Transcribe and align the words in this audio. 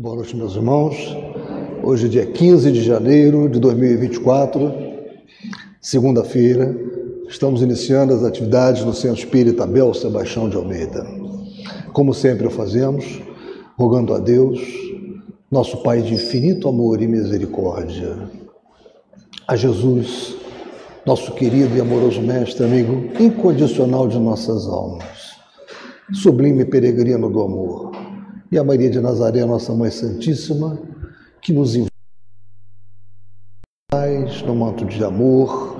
Boa 0.00 0.16
noite, 0.16 0.34
meus 0.34 0.56
irmãos. 0.56 1.14
Hoje 1.82 2.06
é 2.06 2.08
dia 2.08 2.24
15 2.24 2.72
de 2.72 2.82
janeiro 2.82 3.50
de 3.50 3.60
2024, 3.60 4.72
segunda-feira. 5.78 6.74
Estamos 7.28 7.60
iniciando 7.60 8.14
as 8.14 8.24
atividades 8.24 8.82
no 8.82 8.94
Centro 8.94 9.18
Espírita 9.18 9.64
Abel 9.64 9.92
Sebastião 9.92 10.48
de 10.48 10.56
Almeida. 10.56 11.06
Como 11.92 12.14
sempre 12.14 12.46
o 12.46 12.50
fazemos, 12.50 13.20
rogando 13.76 14.14
a 14.14 14.18
Deus, 14.18 14.58
nosso 15.50 15.82
Pai 15.82 16.00
de 16.00 16.14
infinito 16.14 16.66
amor 16.66 17.02
e 17.02 17.06
misericórdia, 17.06 18.16
a 19.46 19.54
Jesus, 19.54 20.34
nosso 21.04 21.30
querido 21.32 21.76
e 21.76 21.80
amoroso 21.82 22.22
Mestre, 22.22 22.64
amigo 22.64 23.10
incondicional 23.22 24.08
de 24.08 24.18
nossas 24.18 24.66
almas, 24.66 25.36
sublime 26.10 26.64
peregrino 26.64 27.28
do 27.28 27.42
amor, 27.42 27.99
e 28.50 28.58
a 28.58 28.64
Maria 28.64 28.90
de 28.90 29.00
Nazaré, 29.00 29.44
nossa 29.44 29.72
Mãe 29.72 29.90
Santíssima, 29.90 30.78
que 31.40 31.52
nos 31.52 31.74
envolve 31.74 31.90
no 34.46 34.54
manto 34.54 34.84
de 34.84 35.02
amor, 35.04 35.76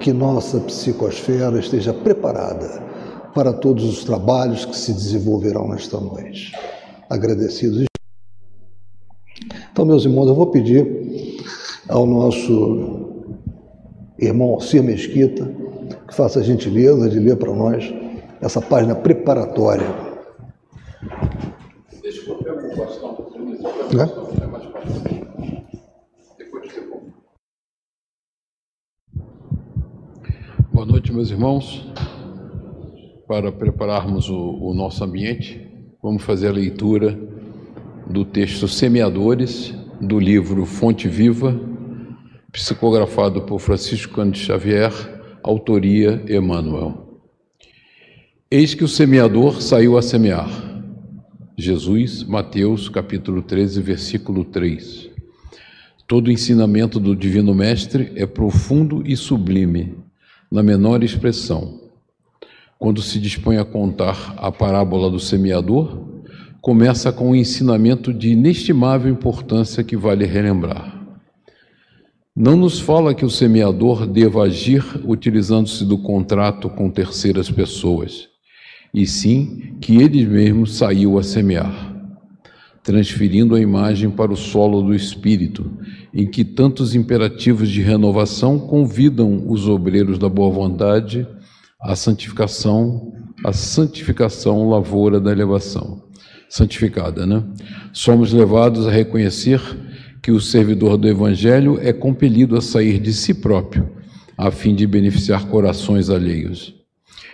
que 0.00 0.12
nossa 0.12 0.60
psicosfera 0.60 1.58
esteja 1.58 1.92
preparada 1.92 2.82
para 3.34 3.52
todos 3.52 3.84
os 3.84 4.04
trabalhos 4.04 4.64
que 4.64 4.76
se 4.76 4.92
desenvolverão 4.92 5.68
nesta 5.68 6.00
noite. 6.00 6.52
Agradecidos. 7.08 7.84
Então, 9.70 9.84
meus 9.84 10.04
irmãos, 10.04 10.28
eu 10.28 10.34
vou 10.34 10.46
pedir 10.46 11.42
ao 11.88 12.06
nosso 12.06 13.06
irmão 14.18 14.54
Alcir 14.54 14.82
Mesquita 14.82 15.50
que 16.08 16.14
faça 16.14 16.40
a 16.40 16.42
gentileza 16.42 17.08
de 17.08 17.18
ler 17.18 17.36
para 17.36 17.52
nós 17.52 17.92
essa 18.40 18.60
página 18.60 18.94
preparatória. 18.94 19.86
Deixa 22.02 22.30
eu 22.30 22.36
pegar 22.36 22.54
o 22.54 22.76
bastão. 22.76 23.16
É? 23.98 24.06
Boa 30.70 30.84
noite, 30.84 31.10
meus 31.10 31.30
irmãos. 31.30 31.88
Para 33.26 33.50
prepararmos 33.50 34.28
o, 34.28 34.36
o, 34.36 34.74
nosso 34.74 35.02
ambiente, 35.02 35.66
vamos 36.02 36.22
fazer 36.22 36.48
a 36.48 36.52
leitura 36.52 37.18
do 38.06 38.22
texto 38.24 38.68
Semeadores, 38.68 39.74
do 39.98 40.20
livro 40.20 40.66
Fonte 40.66 41.08
Viva, 41.08 41.58
psicografado 42.52 43.42
por 43.42 43.60
Francisco 43.60 44.14
Cândido 44.14 44.44
Xavier, 44.44 44.92
autoria 45.42 46.22
Emmanuel. 46.28 47.22
Eis 48.50 48.74
que 48.74 48.84
o 48.84 48.88
semeador 48.88 49.62
saiu 49.62 49.96
a 49.96 50.02
semear. 50.02 50.65
Jesus, 51.58 52.22
Mateus, 52.22 52.90
capítulo 52.90 53.40
13, 53.40 53.80
versículo 53.80 54.44
3. 54.44 55.08
Todo 56.06 56.30
ensinamento 56.30 57.00
do 57.00 57.16
Divino 57.16 57.54
Mestre 57.54 58.12
é 58.14 58.26
profundo 58.26 59.02
e 59.06 59.16
sublime 59.16 59.94
na 60.52 60.62
menor 60.62 61.02
expressão. 61.02 61.80
Quando 62.78 63.00
se 63.00 63.18
dispõe 63.18 63.56
a 63.56 63.64
contar 63.64 64.34
a 64.36 64.52
parábola 64.52 65.10
do 65.10 65.18
semeador, 65.18 66.06
começa 66.60 67.10
com 67.10 67.30
um 67.30 67.34
ensinamento 67.34 68.12
de 68.12 68.32
inestimável 68.32 69.10
importância 69.10 69.82
que 69.82 69.96
vale 69.96 70.26
relembrar. 70.26 70.94
Não 72.36 72.54
nos 72.54 72.78
fala 72.78 73.14
que 73.14 73.24
o 73.24 73.30
semeador 73.30 74.06
deva 74.06 74.42
agir 74.42 74.84
utilizando-se 75.06 75.86
do 75.86 75.96
contrato 75.96 76.68
com 76.68 76.90
terceiras 76.90 77.50
pessoas, 77.50 78.28
e 78.96 79.06
sim 79.06 79.76
que 79.80 79.96
ele 79.98 80.26
mesmo 80.26 80.66
saiu 80.66 81.18
a 81.18 81.22
semear 81.22 81.94
transferindo 82.86 83.56
a 83.56 83.60
imagem 83.60 84.08
para 84.08 84.32
o 84.32 84.36
solo 84.36 84.80
do 84.80 84.94
espírito, 84.94 85.68
em 86.14 86.24
que 86.24 86.44
tantos 86.44 86.94
imperativos 86.94 87.68
de 87.68 87.82
renovação 87.82 88.60
convidam 88.60 89.50
os 89.50 89.68
obreiros 89.68 90.20
da 90.20 90.28
boa 90.28 90.52
vontade 90.52 91.26
à 91.82 91.96
santificação, 91.96 93.12
à 93.44 93.52
santificação 93.52 94.68
lavoura 94.68 95.18
da 95.18 95.32
elevação. 95.32 96.04
Santificada, 96.48 97.26
né? 97.26 97.42
Somos 97.92 98.32
levados 98.32 98.86
a 98.86 98.90
reconhecer 98.92 99.60
que 100.22 100.30
o 100.30 100.40
servidor 100.40 100.96
do 100.96 101.08
evangelho 101.08 101.80
é 101.82 101.92
compelido 101.92 102.56
a 102.56 102.60
sair 102.60 103.00
de 103.00 103.12
si 103.12 103.34
próprio, 103.34 103.90
a 104.38 104.48
fim 104.52 104.76
de 104.76 104.86
beneficiar 104.86 105.48
corações 105.48 106.08
alheios. 106.08 106.85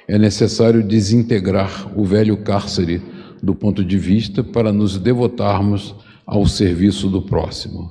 É 0.07 0.19
necessário 0.19 0.83
desintegrar 0.83 1.93
o 1.99 2.05
velho 2.05 2.37
cárcere 2.39 3.03
do 3.43 3.55
ponto 3.55 3.85
de 3.85 3.99
vista 3.99 4.45
para 4.45 4.73
nos 4.73 4.99
devotarmos 4.99 5.95
ao 6.25 6.47
serviço 6.47 7.09
do 7.09 7.23
próximo, 7.23 7.91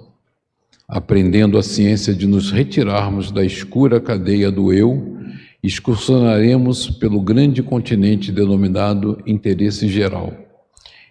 aprendendo 0.87 1.57
a 1.57 1.63
ciência 1.63 2.13
de 2.13 2.25
nos 2.25 2.51
retirarmos 2.51 3.31
da 3.31 3.43
escura 3.43 3.99
cadeia 3.99 4.49
do 4.51 4.71
eu, 4.71 5.17
excursionaremos 5.61 6.89
pelo 6.89 7.21
grande 7.21 7.61
continente 7.61 8.31
denominado 8.31 9.21
interesse 9.27 9.87
geral, 9.87 10.33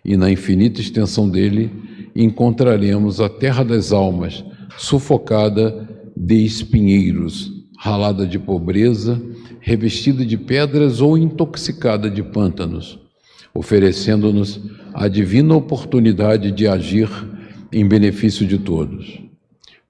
e 0.04 0.16
na 0.16 0.30
infinita 0.30 0.80
extensão 0.80 1.28
dele 1.28 1.70
encontraremos 2.16 3.20
a 3.20 3.28
terra 3.28 3.62
das 3.62 3.92
almas, 3.92 4.44
sufocada 4.76 5.88
de 6.16 6.44
espinheiros, 6.44 7.52
ralada 7.78 8.26
de 8.26 8.38
pobreza, 8.38 9.20
revestida 9.60 10.24
de 10.24 10.36
pedras 10.36 11.00
ou 11.00 11.16
intoxicada 11.16 12.10
de 12.10 12.22
pântanos 12.22 12.98
oferecendo-nos 13.54 14.60
a 14.94 15.08
divina 15.08 15.54
oportunidade 15.54 16.50
de 16.52 16.66
agir 16.66 17.08
em 17.72 17.86
benefício 17.86 18.46
de 18.46 18.58
todos. 18.58 19.20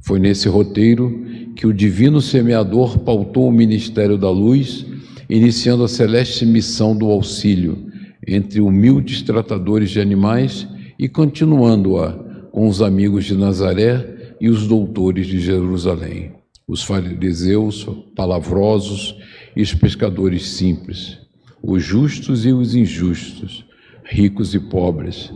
Foi 0.00 0.18
nesse 0.18 0.48
roteiro 0.48 1.24
que 1.54 1.66
o 1.66 1.74
divino 1.74 2.20
semeador 2.20 2.98
pautou 3.00 3.48
o 3.48 3.52
ministério 3.52 4.16
da 4.16 4.30
luz, 4.30 4.86
iniciando 5.28 5.84
a 5.84 5.88
celeste 5.88 6.46
missão 6.46 6.96
do 6.96 7.06
auxílio 7.10 7.86
entre 8.26 8.60
humildes 8.60 9.22
tratadores 9.22 9.90
de 9.90 10.00
animais 10.00 10.66
e 10.98 11.08
continuando-a 11.08 12.12
com 12.50 12.68
os 12.68 12.82
amigos 12.82 13.24
de 13.24 13.34
Nazaré 13.34 14.34
e 14.40 14.48
os 14.48 14.66
doutores 14.66 15.26
de 15.26 15.38
Jerusalém, 15.38 16.32
os 16.66 16.82
fariseus 16.82 17.86
palavrosos 18.16 19.16
e 19.56 19.62
os 19.62 19.74
pescadores 19.74 20.46
simples 20.46 21.20
os 21.62 21.82
justos 21.82 22.46
e 22.46 22.52
os 22.52 22.74
injustos, 22.74 23.64
ricos 24.04 24.54
e 24.54 24.58
pobres, 24.58 25.32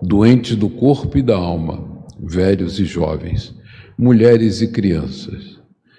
doentes 0.00 0.56
do 0.56 0.68
corpo 0.68 1.18
e 1.18 1.22
da 1.22 1.36
alma, 1.36 1.84
velhos 2.18 2.80
e 2.80 2.84
jovens, 2.84 3.54
mulheres 3.98 4.62
e 4.62 4.68
crianças. 4.68 5.58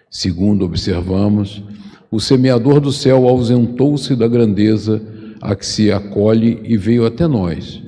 Segundo 0.10 0.66
observamos, 0.66 1.64
o 2.10 2.20
semeador 2.20 2.80
do 2.80 2.92
céu 2.92 3.28
ausentou-se 3.28 4.16
da 4.16 4.28
grandeza 4.28 5.02
a 5.42 5.56
que 5.56 5.66
se 5.66 5.92
acolhe 5.92 6.62
e 6.64 6.78
veio 6.78 7.06
até 7.06 7.28
nós, 7.28 7.82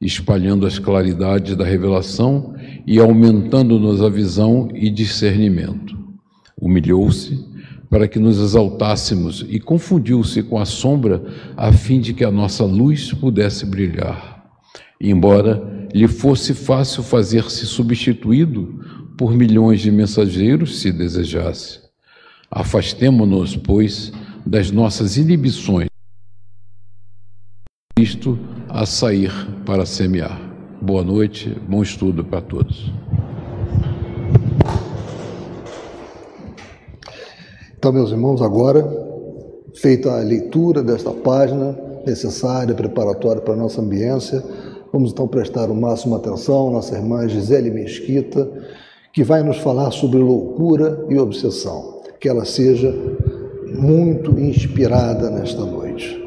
espalhando 0.00 0.66
as 0.66 0.78
claridades 0.78 1.56
da 1.56 1.64
revelação 1.64 2.54
e 2.86 2.98
aumentando-nos 2.98 4.02
a 4.02 4.08
visão 4.08 4.68
e 4.74 4.90
discernimento. 4.90 5.96
Humilhou-se 6.60 7.49
para 7.90 8.06
que 8.06 8.20
nos 8.20 8.38
exaltássemos 8.38 9.44
e 9.48 9.58
confundiu-se 9.58 10.44
com 10.44 10.58
a 10.58 10.64
sombra 10.64 11.22
a 11.56 11.72
fim 11.72 12.00
de 12.00 12.14
que 12.14 12.24
a 12.24 12.30
nossa 12.30 12.64
luz 12.64 13.12
pudesse 13.12 13.66
brilhar. 13.66 14.48
Embora 15.00 15.88
lhe 15.92 16.06
fosse 16.06 16.54
fácil 16.54 17.02
fazer-se 17.02 17.66
substituído 17.66 18.80
por 19.18 19.34
milhões 19.34 19.80
de 19.80 19.90
mensageiros, 19.90 20.78
se 20.78 20.92
desejasse. 20.92 21.80
Afastemo-nos, 22.48 23.56
pois, 23.56 24.12
das 24.46 24.70
nossas 24.70 25.16
inibições, 25.16 25.88
Cristo 27.96 28.38
a 28.68 28.86
sair 28.86 29.32
para 29.66 29.84
semear. 29.84 30.40
Boa 30.80 31.04
noite, 31.04 31.54
bom 31.68 31.82
estudo 31.82 32.24
para 32.24 32.40
todos. 32.40 32.90
Então, 37.80 37.94
meus 37.94 38.10
irmãos, 38.10 38.42
agora, 38.42 38.86
feita 39.74 40.10
a 40.10 40.18
leitura 40.18 40.82
desta 40.82 41.12
página 41.12 41.74
necessária, 42.06 42.74
preparatória 42.74 43.40
para 43.40 43.54
a 43.54 43.56
nossa 43.56 43.80
ambiência, 43.80 44.44
vamos 44.92 45.12
então 45.12 45.26
prestar 45.26 45.70
o 45.70 45.74
máximo 45.74 46.14
atenção 46.14 46.68
à 46.68 46.72
nossa 46.72 46.94
irmã 46.94 47.26
Gisele 47.26 47.70
Mesquita, 47.70 48.46
que 49.14 49.24
vai 49.24 49.42
nos 49.42 49.56
falar 49.56 49.92
sobre 49.92 50.18
loucura 50.18 51.06
e 51.08 51.16
obsessão. 51.16 52.02
Que 52.20 52.28
ela 52.28 52.44
seja 52.44 52.94
muito 53.74 54.38
inspirada 54.38 55.30
nesta 55.30 55.64
noite. 55.64 56.20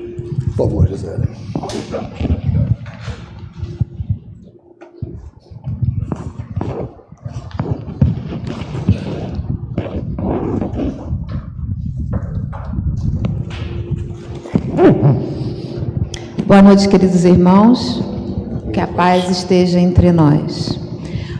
Por 0.47 0.55
favor, 0.55 0.87
Gisele. 0.87 2.42
Boa 16.45 16.61
noite, 16.61 16.89
queridos 16.89 17.23
irmãos. 17.23 18.03
Que 18.73 18.81
a 18.81 18.87
paz 18.87 19.29
esteja 19.29 19.79
entre 19.79 20.11
nós. 20.11 20.77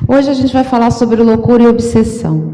Hoje 0.08 0.30
a 0.30 0.34
gente 0.34 0.54
vai 0.54 0.64
falar 0.64 0.92
sobre 0.92 1.22
loucura 1.22 1.64
e 1.64 1.68
obsessão. 1.68 2.54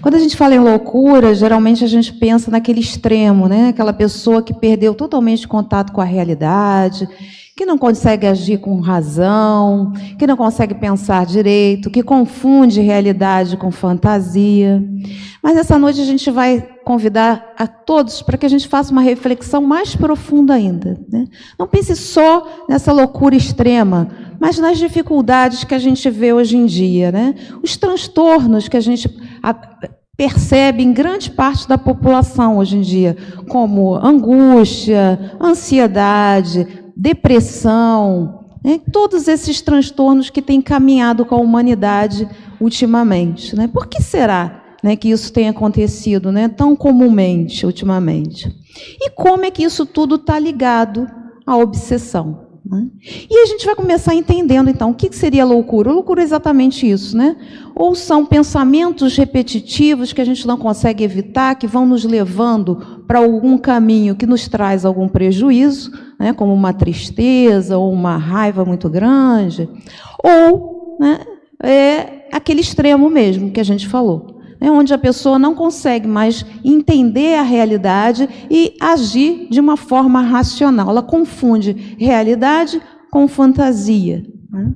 Quando 0.00 0.14
a 0.14 0.18
gente 0.18 0.36
fala 0.36 0.54
em 0.54 0.60
loucura, 0.60 1.34
geralmente 1.34 1.82
a 1.82 1.88
gente 1.88 2.12
pensa 2.12 2.52
naquele 2.52 2.78
extremo, 2.78 3.48
né? 3.48 3.70
Aquela 3.70 3.92
pessoa 3.92 4.40
que 4.40 4.54
perdeu 4.54 4.94
totalmente 4.94 5.48
contato 5.48 5.92
com 5.92 6.00
a 6.00 6.04
realidade, 6.04 7.08
que 7.58 7.66
não 7.66 7.76
consegue 7.76 8.24
agir 8.24 8.58
com 8.58 8.78
razão, 8.78 9.92
que 10.16 10.28
não 10.28 10.36
consegue 10.36 10.74
pensar 10.74 11.26
direito, 11.26 11.90
que 11.90 12.04
confunde 12.04 12.80
realidade 12.80 13.56
com 13.56 13.72
fantasia. 13.72 14.80
Mas 15.42 15.56
essa 15.56 15.76
noite 15.76 16.00
a 16.00 16.04
gente 16.04 16.30
vai 16.30 16.60
convidar 16.84 17.52
a 17.58 17.66
todos 17.66 18.22
para 18.22 18.38
que 18.38 18.46
a 18.46 18.48
gente 18.48 18.68
faça 18.68 18.92
uma 18.92 19.02
reflexão 19.02 19.60
mais 19.60 19.96
profunda 19.96 20.54
ainda. 20.54 21.00
Né? 21.10 21.24
Não 21.58 21.66
pense 21.66 21.96
só 21.96 22.64
nessa 22.68 22.92
loucura 22.92 23.34
extrema, 23.34 24.08
mas 24.38 24.56
nas 24.60 24.78
dificuldades 24.78 25.64
que 25.64 25.74
a 25.74 25.80
gente 25.80 26.08
vê 26.08 26.32
hoje 26.32 26.56
em 26.56 26.64
dia, 26.64 27.10
né? 27.10 27.34
os 27.60 27.76
transtornos 27.76 28.68
que 28.68 28.76
a 28.76 28.80
gente 28.80 29.10
percebe 30.16 30.84
em 30.84 30.92
grande 30.92 31.28
parte 31.28 31.68
da 31.68 31.76
população 31.76 32.58
hoje 32.58 32.76
em 32.76 32.82
dia, 32.82 33.16
como 33.48 33.96
angústia, 33.96 35.32
ansiedade, 35.40 36.86
depressão, 36.98 38.44
né? 38.64 38.80
todos 38.92 39.28
esses 39.28 39.60
transtornos 39.60 40.30
que 40.30 40.42
têm 40.42 40.60
caminhado 40.60 41.24
com 41.24 41.36
a 41.36 41.38
humanidade 41.38 42.28
ultimamente. 42.60 43.54
Né? 43.54 43.68
Por 43.68 43.86
que 43.86 44.02
será 44.02 44.64
né, 44.82 44.96
que 44.96 45.08
isso 45.08 45.32
tem 45.32 45.48
acontecido 45.48 46.32
né, 46.32 46.48
tão 46.48 46.74
comumente 46.74 47.64
ultimamente? 47.64 48.52
E 49.00 49.10
como 49.10 49.44
é 49.44 49.50
que 49.50 49.62
isso 49.62 49.86
tudo 49.86 50.16
está 50.16 50.38
ligado 50.38 51.06
à 51.46 51.56
obsessão? 51.56 52.47
Né? 52.70 52.86
E 53.30 53.42
a 53.42 53.46
gente 53.46 53.64
vai 53.64 53.74
começar 53.74 54.14
entendendo, 54.14 54.68
então, 54.68 54.90
o 54.90 54.94
que 54.94 55.14
seria 55.14 55.44
loucura? 55.44 55.90
loucura 55.90 56.20
é 56.20 56.24
exatamente 56.24 56.88
isso, 56.88 57.16
né? 57.16 57.36
Ou 57.74 57.94
são 57.94 58.26
pensamentos 58.26 59.16
repetitivos 59.16 60.12
que 60.12 60.20
a 60.20 60.24
gente 60.24 60.46
não 60.46 60.58
consegue 60.58 61.02
evitar, 61.02 61.54
que 61.54 61.66
vão 61.66 61.86
nos 61.86 62.04
levando 62.04 63.02
para 63.06 63.20
algum 63.20 63.56
caminho 63.56 64.14
que 64.14 64.26
nos 64.26 64.48
traz 64.48 64.84
algum 64.84 65.08
prejuízo, 65.08 65.90
né? 66.18 66.32
como 66.34 66.52
uma 66.52 66.74
tristeza 66.74 67.78
ou 67.78 67.90
uma 67.90 68.18
raiva 68.18 68.64
muito 68.64 68.88
grande, 68.90 69.68
ou 70.22 70.98
né, 71.00 71.20
é 71.62 72.26
aquele 72.30 72.60
extremo 72.60 73.08
mesmo 73.08 73.50
que 73.50 73.60
a 73.60 73.64
gente 73.64 73.88
falou 73.88 74.37
né, 74.60 74.70
onde 74.70 74.92
a 74.92 74.98
pessoa 74.98 75.38
não 75.38 75.54
consegue 75.54 76.06
mais 76.06 76.44
entender 76.64 77.36
a 77.36 77.42
realidade 77.42 78.28
e 78.50 78.74
agir 78.80 79.48
de 79.50 79.60
uma 79.60 79.76
forma 79.76 80.20
racional. 80.20 80.90
Ela 80.90 81.02
confunde 81.02 81.96
realidade 81.98 82.80
com 83.10 83.28
fantasia. 83.28 84.24
Né? 84.50 84.72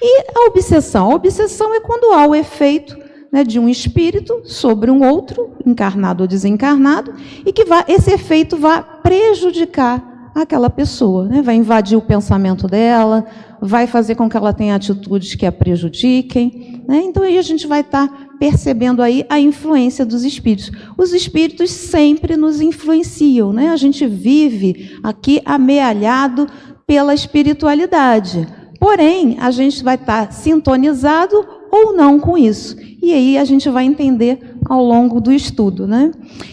E 0.00 0.24
a 0.34 0.46
obsessão? 0.48 1.10
A 1.10 1.14
obsessão 1.14 1.74
é 1.74 1.80
quando 1.80 2.12
há 2.12 2.26
o 2.26 2.34
efeito 2.34 2.98
né, 3.32 3.44
de 3.44 3.58
um 3.58 3.68
espírito 3.68 4.42
sobre 4.44 4.90
um 4.90 5.02
outro, 5.08 5.52
encarnado 5.64 6.22
ou 6.22 6.28
desencarnado, 6.28 7.14
e 7.46 7.52
que 7.52 7.64
esse 7.88 8.12
efeito 8.12 8.58
vai 8.58 8.84
prejudicar 9.02 10.30
aquela 10.34 10.70
pessoa, 10.70 11.26
né? 11.26 11.42
vai 11.42 11.56
invadir 11.56 11.96
o 11.96 12.02
pensamento 12.02 12.66
dela, 12.66 13.26
vai 13.60 13.86
fazer 13.86 14.14
com 14.14 14.28
que 14.28 14.36
ela 14.36 14.52
tenha 14.52 14.74
atitudes 14.74 15.34
que 15.34 15.46
a 15.46 15.52
prejudiquem. 15.52 16.82
Né? 16.86 17.02
Então 17.04 17.22
aí 17.22 17.38
a 17.38 17.42
gente 17.42 17.66
vai 17.66 17.80
estar 17.80 18.08
tá 18.08 18.28
percebendo 18.42 19.00
aí 19.00 19.24
a 19.28 19.38
influência 19.38 20.04
dos 20.04 20.24
espíritos. 20.24 20.72
Os 20.98 21.12
espíritos 21.12 21.70
sempre 21.70 22.36
nos 22.36 22.60
influenciam, 22.60 23.52
né? 23.52 23.68
A 23.68 23.76
gente 23.76 24.04
vive 24.04 24.98
aqui 25.00 25.40
amealhado 25.44 26.48
pela 26.84 27.14
espiritualidade. 27.14 28.48
Porém, 28.80 29.36
a 29.38 29.52
gente 29.52 29.84
vai 29.84 29.94
estar 29.94 30.32
sintonizado 30.32 31.36
ou 31.70 31.96
não 31.96 32.18
com 32.18 32.36
isso. 32.36 32.76
E 33.00 33.14
aí 33.14 33.38
a 33.38 33.44
gente 33.44 33.70
vai 33.70 33.84
entender 33.84 34.56
ao 34.68 34.82
longo 34.82 35.20
do 35.20 35.30
estudo, 35.30 35.86
né? 35.86 36.10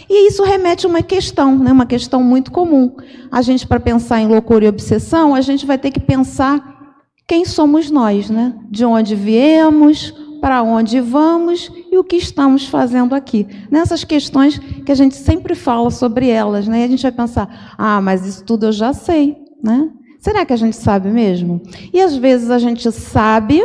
E 0.08 0.28
isso 0.28 0.44
remete 0.44 0.86
a 0.86 0.90
uma 0.90 1.02
questão, 1.02 1.58
né? 1.58 1.72
Uma 1.72 1.88
questão 1.88 2.22
muito 2.22 2.52
comum. 2.52 2.98
A 3.32 3.42
gente 3.42 3.66
para 3.66 3.80
pensar 3.80 4.22
em 4.22 4.28
loucura 4.28 4.66
e 4.66 4.68
obsessão, 4.68 5.34
a 5.34 5.42
gente 5.42 5.66
vai 5.66 5.80
ter 5.80 5.90
que 5.90 6.00
pensar 6.00 7.02
quem 7.28 7.46
somos 7.46 7.90
nós, 7.90 8.30
né? 8.30 8.54
De 8.70 8.86
onde 8.86 9.16
viemos, 9.16 10.14
para 10.40 10.64
onde 10.64 11.00
vamos 11.00 11.72
e 11.92 11.98
o 11.98 12.04
que 12.04 12.16
estamos 12.16 12.68
fazendo 12.68 13.14
aqui. 13.14 13.48
Nessas 13.70 14.04
questões 14.04 14.58
que 14.58 14.92
a 14.92 14.96
gente 14.96 15.16
sempre 15.16 15.56
fala 15.56 15.92
sobre 15.92 16.30
elas, 16.30 16.68
né? 16.68 16.82
E 16.82 16.84
a 16.84 16.88
gente 16.88 17.04
vai 17.04 17.12
pensar: 17.12 17.76
"Ah, 17.78 18.02
mas 18.02 18.26
isso 18.26 18.44
tudo 18.44 18.68
eu 18.68 18.72
já 18.72 18.94
sei", 18.94 19.38
né? 19.64 19.90
Será 20.20 20.46
que 20.46 20.54
a 20.54 20.58
gente 20.58 20.76
sabe 20.76 21.10
mesmo? 21.10 21.62
E 21.94 22.02
às 22.02 22.16
vezes 22.16 22.50
a 22.50 22.60
gente 22.60 22.92
sabe, 22.92 23.64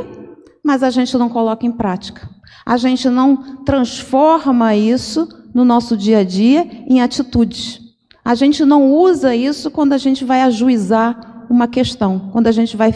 mas 0.62 0.82
a 0.82 0.90
gente 0.90 1.16
não 1.18 1.28
coloca 1.28 1.66
em 1.66 1.72
prática. 1.72 2.28
A 2.64 2.76
gente 2.76 3.08
não 3.08 3.64
transforma 3.64 4.74
isso 4.74 5.28
no 5.52 5.64
nosso 5.64 5.96
dia 5.96 6.18
a 6.18 6.24
dia 6.24 6.66
em 6.88 7.00
atitudes. 7.00 7.80
A 8.24 8.34
gente 8.34 8.64
não 8.64 8.90
usa 8.92 9.34
isso 9.34 9.70
quando 9.70 9.92
a 9.92 9.98
gente 9.98 10.24
vai 10.24 10.42
ajuizar 10.42 11.46
uma 11.50 11.68
questão, 11.68 12.30
quando 12.32 12.46
a 12.46 12.52
gente 12.52 12.76
vai 12.76 12.94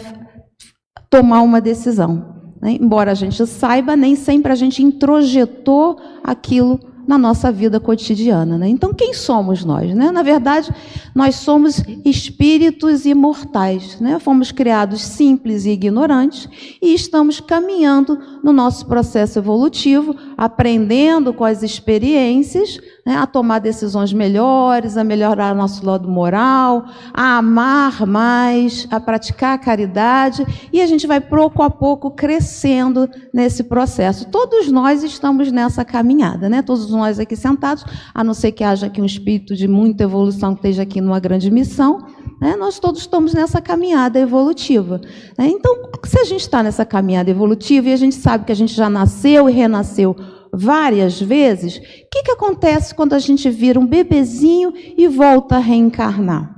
tomar 1.09 1.41
uma 1.41 1.61
decisão. 1.61 2.38
Né? 2.61 2.77
Embora 2.79 3.11
a 3.11 3.15
gente 3.15 3.45
saiba, 3.45 3.95
nem 3.95 4.15
sempre 4.15 4.51
a 4.51 4.55
gente 4.55 4.83
introjetou 4.83 5.97
aquilo 6.23 6.79
na 7.09 7.17
nossa 7.17 7.51
vida 7.51 7.79
cotidiana. 7.79 8.55
Né? 8.55 8.69
Então, 8.69 8.93
quem 8.93 9.15
somos 9.15 9.65
nós? 9.65 9.95
Né? 9.95 10.11
Na 10.11 10.21
verdade, 10.21 10.71
nós 11.15 11.37
somos 11.37 11.83
espíritos 12.05 13.03
imortais. 13.03 13.99
Né? 13.99 14.19
Fomos 14.19 14.51
criados 14.51 15.01
simples 15.01 15.65
e 15.65 15.71
ignorantes 15.71 16.47
e 16.79 16.93
estamos 16.93 17.39
caminhando 17.39 18.19
no 18.43 18.53
nosso 18.53 18.85
processo 18.85 19.39
evolutivo, 19.39 20.15
aprendendo 20.37 21.33
com 21.33 21.43
as 21.43 21.63
experiências 21.63 22.79
né, 23.09 23.15
a 23.15 23.25
tomar 23.25 23.57
decisões 23.57 24.13
melhores, 24.13 24.95
a 24.95 25.03
melhorar 25.03 25.55
nosso 25.55 25.83
lado 25.83 26.07
moral, 26.07 26.85
a 27.11 27.39
amar 27.39 28.05
mais, 28.05 28.87
a 28.91 28.99
praticar 28.99 29.55
a 29.55 29.57
caridade, 29.57 30.45
e 30.71 30.79
a 30.79 30.85
gente 30.85 31.07
vai 31.07 31.19
pouco 31.19 31.63
a 31.63 31.71
pouco 31.71 32.11
crescendo 32.11 33.09
nesse 33.33 33.63
processo. 33.63 34.27
Todos 34.29 34.71
nós 34.71 35.01
estamos 35.01 35.51
nessa 35.51 35.83
caminhada, 35.83 36.47
né? 36.47 36.61
Todos 36.61 36.91
nós 36.91 37.19
aqui 37.19 37.35
sentados, 37.35 37.83
a 38.13 38.23
não 38.23 38.35
ser 38.35 38.51
que 38.51 38.63
haja 38.63 38.85
aqui 38.85 39.01
um 39.01 39.05
espírito 39.05 39.55
de 39.55 39.67
muita 39.67 40.03
evolução 40.03 40.53
que 40.53 40.59
esteja 40.59 40.83
aqui 40.83 41.01
numa 41.01 41.19
grande 41.19 41.49
missão, 41.49 42.05
né? 42.39 42.55
Nós 42.55 42.77
todos 42.77 43.01
estamos 43.01 43.33
nessa 43.33 43.59
caminhada 43.59 44.19
evolutiva. 44.19 45.01
Né? 45.35 45.47
Então, 45.47 45.75
se 46.05 46.19
a 46.19 46.25
gente 46.25 46.41
está 46.41 46.61
nessa 46.61 46.85
caminhada 46.85 47.31
evolutiva 47.31 47.89
e 47.89 47.93
a 47.93 47.97
gente 47.97 48.13
sabe 48.13 48.45
que 48.45 48.51
a 48.51 48.55
gente 48.55 48.75
já 48.75 48.87
nasceu 48.87 49.49
e 49.49 49.51
renasceu 49.51 50.15
várias 50.53 51.21
vezes, 51.21 51.77
o 51.77 51.81
que, 52.11 52.23
que 52.23 52.31
acontece 52.31 52.93
quando 52.95 53.13
a 53.13 53.19
gente 53.19 53.49
vira 53.49 53.79
um 53.79 53.85
bebezinho 53.85 54.73
e 54.75 55.07
volta 55.07 55.55
a 55.55 55.59
reencarnar? 55.59 56.55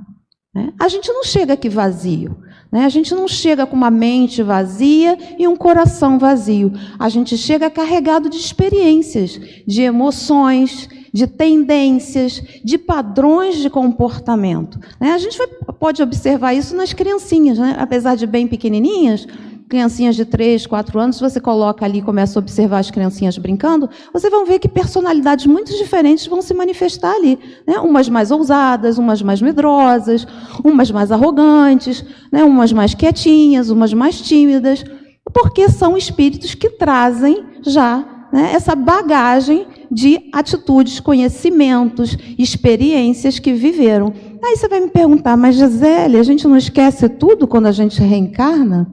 Né? 0.54 0.72
A 0.78 0.88
gente 0.88 1.10
não 1.12 1.24
chega 1.24 1.54
aqui 1.54 1.68
vazio. 1.68 2.36
Né? 2.70 2.86
A 2.86 2.88
gente 2.88 3.14
não 3.14 3.28
chega 3.28 3.66
com 3.66 3.76
uma 3.76 3.90
mente 3.90 4.42
vazia 4.42 5.18
e 5.38 5.46
um 5.46 5.54
coração 5.54 6.18
vazio. 6.18 6.72
A 6.98 7.08
gente 7.10 7.36
chega 7.36 7.68
carregado 7.68 8.30
de 8.30 8.36
experiências, 8.36 9.38
de 9.66 9.82
emoções, 9.82 10.88
de 11.12 11.26
tendências, 11.26 12.42
de 12.64 12.78
padrões 12.78 13.56
de 13.56 13.68
comportamento. 13.68 14.80
Né? 14.98 15.12
A 15.12 15.18
gente 15.18 15.36
vai, 15.36 15.46
pode 15.78 16.02
observar 16.02 16.54
isso 16.54 16.74
nas 16.74 16.94
criancinhas, 16.94 17.58
né? 17.58 17.76
apesar 17.78 18.16
de 18.16 18.26
bem 18.26 18.46
pequenininhas, 18.46 19.26
criancinhas 19.68 20.16
de 20.16 20.24
3, 20.24 20.66
4 20.66 21.00
anos, 21.00 21.20
você 21.20 21.40
coloca 21.40 21.84
ali 21.84 21.98
e 21.98 22.02
começa 22.02 22.38
a 22.38 22.40
observar 22.40 22.78
as 22.78 22.90
criancinhas 22.90 23.38
brincando, 23.38 23.88
você 24.12 24.28
vai 24.28 24.44
ver 24.44 24.58
que 24.58 24.68
personalidades 24.68 25.46
muito 25.46 25.76
diferentes 25.76 26.26
vão 26.26 26.42
se 26.42 26.52
manifestar 26.54 27.12
ali. 27.14 27.38
Né? 27.66 27.78
Umas 27.78 28.08
mais 28.08 28.30
ousadas, 28.30 28.98
umas 28.98 29.22
mais 29.22 29.40
medrosas, 29.40 30.26
umas 30.64 30.90
mais 30.90 31.10
arrogantes, 31.10 32.04
né? 32.30 32.44
umas 32.44 32.72
mais 32.72 32.94
quietinhas, 32.94 33.70
umas 33.70 33.92
mais 33.92 34.20
tímidas, 34.20 34.84
porque 35.32 35.68
são 35.68 35.96
espíritos 35.96 36.54
que 36.54 36.70
trazem 36.70 37.44
já 37.62 38.04
né, 38.32 38.52
essa 38.54 38.74
bagagem 38.74 39.66
de 39.90 40.30
atitudes, 40.32 40.98
conhecimentos, 40.98 42.16
experiências 42.38 43.38
que 43.38 43.52
viveram. 43.52 44.12
Aí 44.42 44.56
você 44.56 44.66
vai 44.66 44.80
me 44.80 44.88
perguntar, 44.88 45.36
mas 45.36 45.54
Gisele, 45.54 46.16
a 46.16 46.22
gente 46.22 46.48
não 46.48 46.56
esquece 46.56 47.08
tudo 47.08 47.46
quando 47.46 47.66
a 47.66 47.72
gente 47.72 48.00
reencarna? 48.00 48.90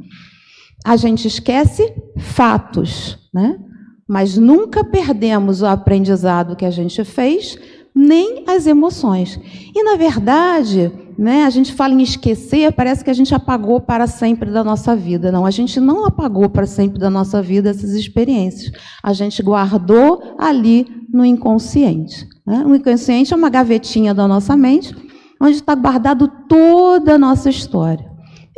A 0.89 0.95
gente 0.95 1.27
esquece 1.27 1.93
fatos, 2.17 3.15
né? 3.31 3.59
Mas 4.07 4.35
nunca 4.35 4.83
perdemos 4.83 5.61
o 5.61 5.67
aprendizado 5.67 6.55
que 6.55 6.65
a 6.65 6.71
gente 6.71 7.03
fez, 7.03 7.59
nem 7.93 8.43
as 8.47 8.65
emoções. 8.65 9.39
E 9.75 9.83
na 9.83 9.95
verdade, 9.95 10.91
né, 11.15 11.43
a 11.43 11.49
gente 11.51 11.73
fala 11.73 11.93
em 11.93 12.01
esquecer, 12.01 12.73
parece 12.73 13.03
que 13.03 13.09
a 13.11 13.13
gente 13.13 13.35
apagou 13.35 13.79
para 13.79 14.07
sempre 14.07 14.49
da 14.49 14.63
nossa 14.63 14.95
vida. 14.95 15.31
Não, 15.31 15.45
a 15.45 15.51
gente 15.51 15.79
não 15.79 16.05
apagou 16.05 16.49
para 16.49 16.65
sempre 16.65 16.97
da 16.97 17.11
nossa 17.11 17.39
vida 17.39 17.69
essas 17.69 17.91
experiências. 17.91 18.71
A 19.03 19.13
gente 19.13 19.43
guardou 19.43 20.35
ali 20.39 20.87
no 21.07 21.23
inconsciente. 21.23 22.27
Né? 22.47 22.63
O 22.65 22.73
inconsciente 22.73 23.31
é 23.31 23.37
uma 23.37 23.51
gavetinha 23.51 24.11
da 24.11 24.27
nossa 24.27 24.57
mente, 24.57 24.95
onde 25.39 25.57
está 25.57 25.75
guardado 25.75 26.27
toda 26.49 27.13
a 27.13 27.19
nossa 27.19 27.47
história. 27.47 28.08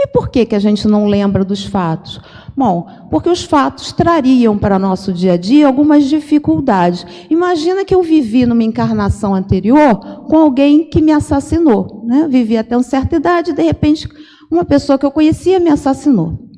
E 0.03 0.07
por 0.07 0.29
que, 0.29 0.47
que 0.47 0.55
a 0.55 0.59
gente 0.59 0.87
não 0.87 1.05
lembra 1.05 1.45
dos 1.45 1.63
fatos? 1.63 2.19
Bom, 2.57 2.87
porque 3.11 3.29
os 3.29 3.43
fatos 3.43 3.91
trariam 3.91 4.57
para 4.57 4.79
nosso 4.79 5.13
dia 5.13 5.33
a 5.33 5.37
dia 5.37 5.67
algumas 5.67 6.05
dificuldades. 6.05 7.05
Imagina 7.29 7.85
que 7.85 7.93
eu 7.93 8.01
vivi 8.01 8.47
numa 8.47 8.63
encarnação 8.63 9.35
anterior 9.35 10.25
com 10.27 10.37
alguém 10.37 10.85
que 10.85 11.03
me 11.03 11.11
assassinou. 11.11 12.03
Né? 12.03 12.27
Vivi 12.27 12.57
até 12.57 12.75
uma 12.75 12.81
certa 12.81 13.15
idade, 13.15 13.53
de 13.53 13.61
repente, 13.61 14.09
uma 14.49 14.65
pessoa 14.65 14.97
que 14.97 15.05
eu 15.05 15.11
conhecia 15.11 15.59
me 15.59 15.69
assassinou. 15.69 16.49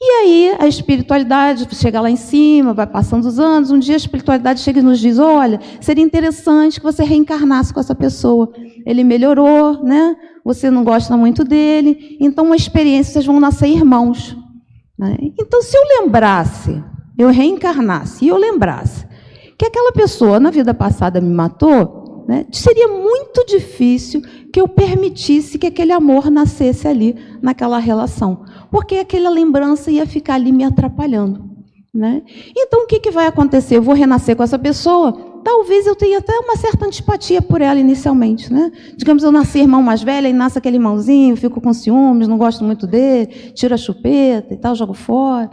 E 0.00 0.04
aí 0.04 0.56
a 0.60 0.68
espiritualidade 0.68 1.66
chega 1.74 2.00
lá 2.00 2.08
em 2.08 2.16
cima, 2.16 2.72
vai 2.72 2.86
passando 2.86 3.24
os 3.24 3.40
anos, 3.40 3.72
um 3.72 3.78
dia 3.80 3.94
a 3.94 3.96
espiritualidade 3.96 4.60
chega 4.60 4.78
e 4.78 4.82
nos 4.82 5.00
diz: 5.00 5.18
olha, 5.18 5.58
seria 5.80 6.04
interessante 6.04 6.78
que 6.78 6.84
você 6.84 7.02
reencarnasse 7.02 7.74
com 7.74 7.80
essa 7.80 7.94
pessoa. 7.94 8.52
Ele 8.84 9.02
melhorou, 9.02 9.82
né? 9.82 10.14
Você 10.46 10.70
não 10.70 10.84
gosta 10.84 11.16
muito 11.16 11.44
dele, 11.44 12.16
então 12.20 12.46
uma 12.46 12.56
experiência, 12.56 13.14
vocês 13.14 13.26
vão 13.26 13.40
nascer 13.40 13.66
irmãos. 13.66 14.36
Né? 14.96 15.16
Então, 15.38 15.60
se 15.60 15.76
eu 15.76 15.82
lembrasse, 16.00 16.82
eu 17.18 17.28
reencarnasse 17.28 18.24
e 18.24 18.28
eu 18.28 18.36
lembrasse 18.36 19.04
que 19.58 19.66
aquela 19.66 19.90
pessoa 19.92 20.38
na 20.38 20.50
vida 20.50 20.72
passada 20.72 21.20
me 21.20 21.34
matou, 21.34 22.24
né? 22.28 22.46
seria 22.52 22.86
muito 22.86 23.44
difícil 23.46 24.22
que 24.52 24.60
eu 24.60 24.68
permitisse 24.68 25.58
que 25.58 25.66
aquele 25.66 25.92
amor 25.92 26.30
nascesse 26.30 26.86
ali 26.86 27.16
naquela 27.42 27.78
relação 27.78 28.44
porque 28.70 28.96
aquela 28.96 29.30
lembrança 29.30 29.90
ia 29.90 30.06
ficar 30.06 30.34
ali 30.34 30.52
me 30.52 30.64
atrapalhando. 30.64 31.44
Né? 31.94 32.22
Então, 32.54 32.84
o 32.84 32.86
que, 32.86 33.00
que 33.00 33.10
vai 33.10 33.26
acontecer? 33.26 33.78
Eu 33.78 33.82
vou 33.82 33.94
renascer 33.94 34.36
com 34.36 34.42
essa 34.42 34.58
pessoa? 34.58 35.25
Talvez 35.46 35.86
eu 35.86 35.94
tenha 35.94 36.18
até 36.18 36.36
uma 36.40 36.56
certa 36.56 36.86
antipatia 36.86 37.40
por 37.40 37.62
ela 37.62 37.78
inicialmente. 37.78 38.52
Né? 38.52 38.72
Digamos, 38.96 39.22
eu 39.22 39.30
nasci 39.30 39.60
irmão 39.60 39.80
mais 39.80 40.02
velho, 40.02 40.26
e 40.26 40.32
nasce 40.32 40.58
aquele 40.58 40.74
irmãozinho, 40.74 41.36
fico 41.36 41.60
com 41.60 41.72
ciúmes, 41.72 42.26
não 42.26 42.36
gosto 42.36 42.64
muito 42.64 42.84
dele, 42.84 43.52
tiro 43.54 43.72
a 43.72 43.76
chupeta 43.76 44.52
e 44.52 44.56
tal, 44.56 44.74
jogo 44.74 44.92
fora. 44.92 45.48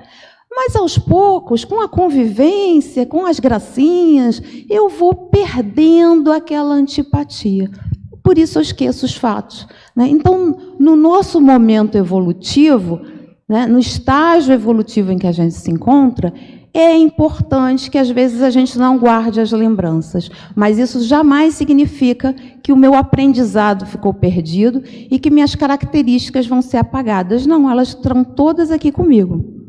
Mas 0.49 0.75
aos 0.75 0.97
poucos, 0.97 1.63
com 1.63 1.79
a 1.79 1.87
convivência, 1.87 3.05
com 3.05 3.23
as 3.27 3.39
gracinhas, 3.39 4.41
eu 4.67 4.89
vou 4.89 5.13
perdendo 5.13 6.31
aquela 6.31 6.73
antipatia. 6.73 7.69
Por 8.23 8.39
isso 8.39 8.57
eu 8.57 8.63
esqueço 8.63 9.05
os 9.05 9.15
fatos. 9.15 9.67
Né? 9.95 10.07
Então, 10.07 10.57
no 10.79 10.95
nosso 10.95 11.39
momento 11.39 11.99
evolutivo, 11.99 12.99
né, 13.47 13.67
no 13.67 13.77
estágio 13.77 14.55
evolutivo 14.55 15.11
em 15.11 15.19
que 15.19 15.27
a 15.27 15.31
gente 15.31 15.53
se 15.53 15.69
encontra, 15.69 16.33
é 16.73 16.97
importante 16.97 17.91
que 17.91 17.99
às 17.99 18.09
vezes 18.09 18.41
a 18.41 18.49
gente 18.49 18.79
não 18.79 18.97
guarde 18.97 19.39
as 19.39 19.51
lembranças, 19.51 20.29
mas 20.55 20.79
isso 20.79 21.03
jamais 21.03 21.53
significa 21.53 22.33
que 22.63 22.73
o 22.73 22.77
meu 22.77 22.95
aprendizado 22.95 23.85
ficou 23.85 24.13
perdido 24.13 24.81
e 24.85 25.19
que 25.19 25.29
minhas 25.29 25.53
características 25.53 26.47
vão 26.47 26.61
ser 26.61 26.77
apagadas. 26.77 27.45
Não, 27.45 27.69
elas 27.69 27.89
estão 27.89 28.23
todas 28.23 28.71
aqui 28.71 28.91
comigo. 28.91 29.63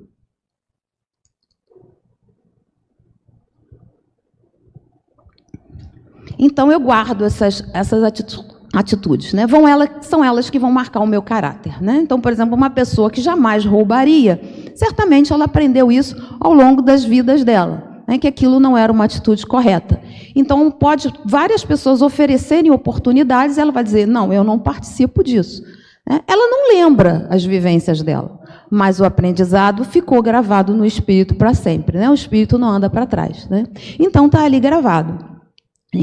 Então 6.39 6.73
eu 6.73 6.81
guardo 6.81 7.25
essas, 7.25 7.63
essas 7.73 8.03
atitudes 8.03 8.54
atitudes, 8.75 9.33
né? 9.33 9.47
Vão 9.47 9.67
elas, 9.67 9.89
são 10.03 10.25
elas 10.25 10.51
que 10.51 10.59
vão 10.59 10.71
marcar 10.71 11.01
o 11.01 11.07
meu 11.07 11.23
caráter, 11.23 11.83
né? 11.83 12.01
Então, 12.03 12.21
por 12.21 12.33
exemplo, 12.33 12.55
uma 12.55 12.71
pessoa 12.71 13.11
que 13.11 13.21
jamais 13.21 13.65
roubaria, 13.65 14.41
certamente 14.75 15.33
ela 15.33 15.45
aprendeu 15.45 15.91
isso 15.93 16.17
ao 16.41 16.53
longo 16.53 16.83
das 16.83 17.05
vidas 17.05 17.45
dela, 17.45 18.03
né? 18.07 18.19
Que 18.19 18.27
aquilo 18.27 18.59
não 18.59 18.77
era 18.77 18.93
uma 18.93 19.05
atitude 19.05 19.47
correta. 19.47 20.01
Então, 20.35 20.71
pode 20.71 21.13
várias 21.25 21.65
pessoas 21.65 22.03
oferecerem 22.03 22.71
oportunidades, 22.71 23.59
ela 23.59 23.71
vai 23.71 23.85
dizer: 23.85 24.07
não, 24.07 24.33
eu 24.33 24.43
não 24.43 24.59
participo 24.59 25.23
disso. 25.23 25.63
Né? 26.09 26.21
Ela 26.27 26.49
não 26.51 26.75
lembra 26.75 27.27
as 27.31 27.45
vivências 27.45 28.03
dela, 28.03 28.41
mas 28.69 28.99
o 28.99 29.05
aprendizado 29.05 29.85
ficou 29.85 30.21
gravado 30.21 30.75
no 30.75 30.85
espírito 30.85 31.37
para 31.37 31.55
sempre, 31.55 31.99
né? 31.99 32.11
O 32.11 32.15
espírito 32.15 32.59
não 32.59 32.69
anda 32.69 32.91
para 32.91 33.07
trás, 33.07 33.49
né? 33.49 33.65
Então, 33.99 34.27
está 34.27 34.43
ali 34.43 34.59
gravado. 34.59 35.34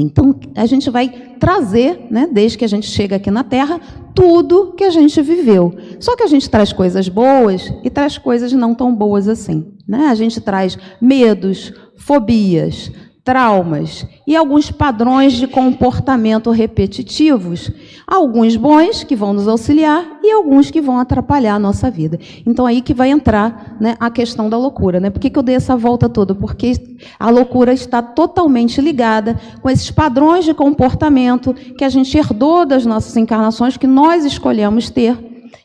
Então, 0.00 0.34
a 0.54 0.66
gente 0.66 0.88
vai 0.90 1.08
trazer, 1.38 2.06
né, 2.10 2.28
desde 2.30 2.56
que 2.56 2.64
a 2.64 2.68
gente 2.68 2.86
chega 2.86 3.16
aqui 3.16 3.30
na 3.30 3.44
Terra, 3.44 3.80
tudo 4.14 4.72
que 4.72 4.84
a 4.84 4.90
gente 4.90 5.20
viveu. 5.22 5.74
Só 5.98 6.16
que 6.16 6.22
a 6.22 6.26
gente 6.26 6.48
traz 6.48 6.72
coisas 6.72 7.08
boas 7.08 7.72
e 7.82 7.90
traz 7.90 8.18
coisas 8.18 8.52
não 8.52 8.74
tão 8.74 8.94
boas 8.94 9.28
assim. 9.28 9.72
Né? 9.86 10.06
A 10.06 10.14
gente 10.14 10.40
traz 10.40 10.78
medos, 11.00 11.72
fobias, 11.96 12.90
traumas 13.24 14.04
e 14.26 14.34
alguns 14.34 14.70
padrões 14.70 15.34
de 15.34 15.46
comportamento 15.46 16.50
repetitivos, 16.50 17.70
alguns 18.04 18.56
bons 18.56 19.04
que 19.04 19.14
vão 19.14 19.32
nos 19.32 19.46
auxiliar 19.46 20.18
e 20.22 20.32
alguns 20.32 20.70
que 20.72 20.80
vão 20.80 20.98
atrapalhar 20.98 21.54
a 21.54 21.58
nossa 21.58 21.88
vida. 21.88 22.18
Então 22.44 22.66
aí 22.66 22.80
que 22.80 22.92
vai 22.92 23.10
entrar 23.10 23.76
né, 23.80 23.96
a 24.00 24.10
questão 24.10 24.50
da 24.50 24.58
loucura. 24.58 24.98
Né? 24.98 25.08
Por 25.08 25.20
que, 25.20 25.30
que 25.30 25.38
eu 25.38 25.42
dei 25.42 25.54
essa 25.54 25.76
volta 25.76 26.08
toda? 26.08 26.34
Porque 26.34 26.72
a 27.18 27.30
loucura 27.30 27.72
está 27.72 28.02
totalmente 28.02 28.80
ligada 28.80 29.40
com 29.60 29.70
esses 29.70 29.90
padrões 29.90 30.44
de 30.44 30.52
comportamento 30.52 31.54
que 31.54 31.84
a 31.84 31.88
gente 31.88 32.16
herdou 32.18 32.66
das 32.66 32.84
nossas 32.84 33.16
encarnações, 33.16 33.76
que 33.76 33.86
nós 33.86 34.24
escolhemos 34.24 34.90
ter, 34.90 35.16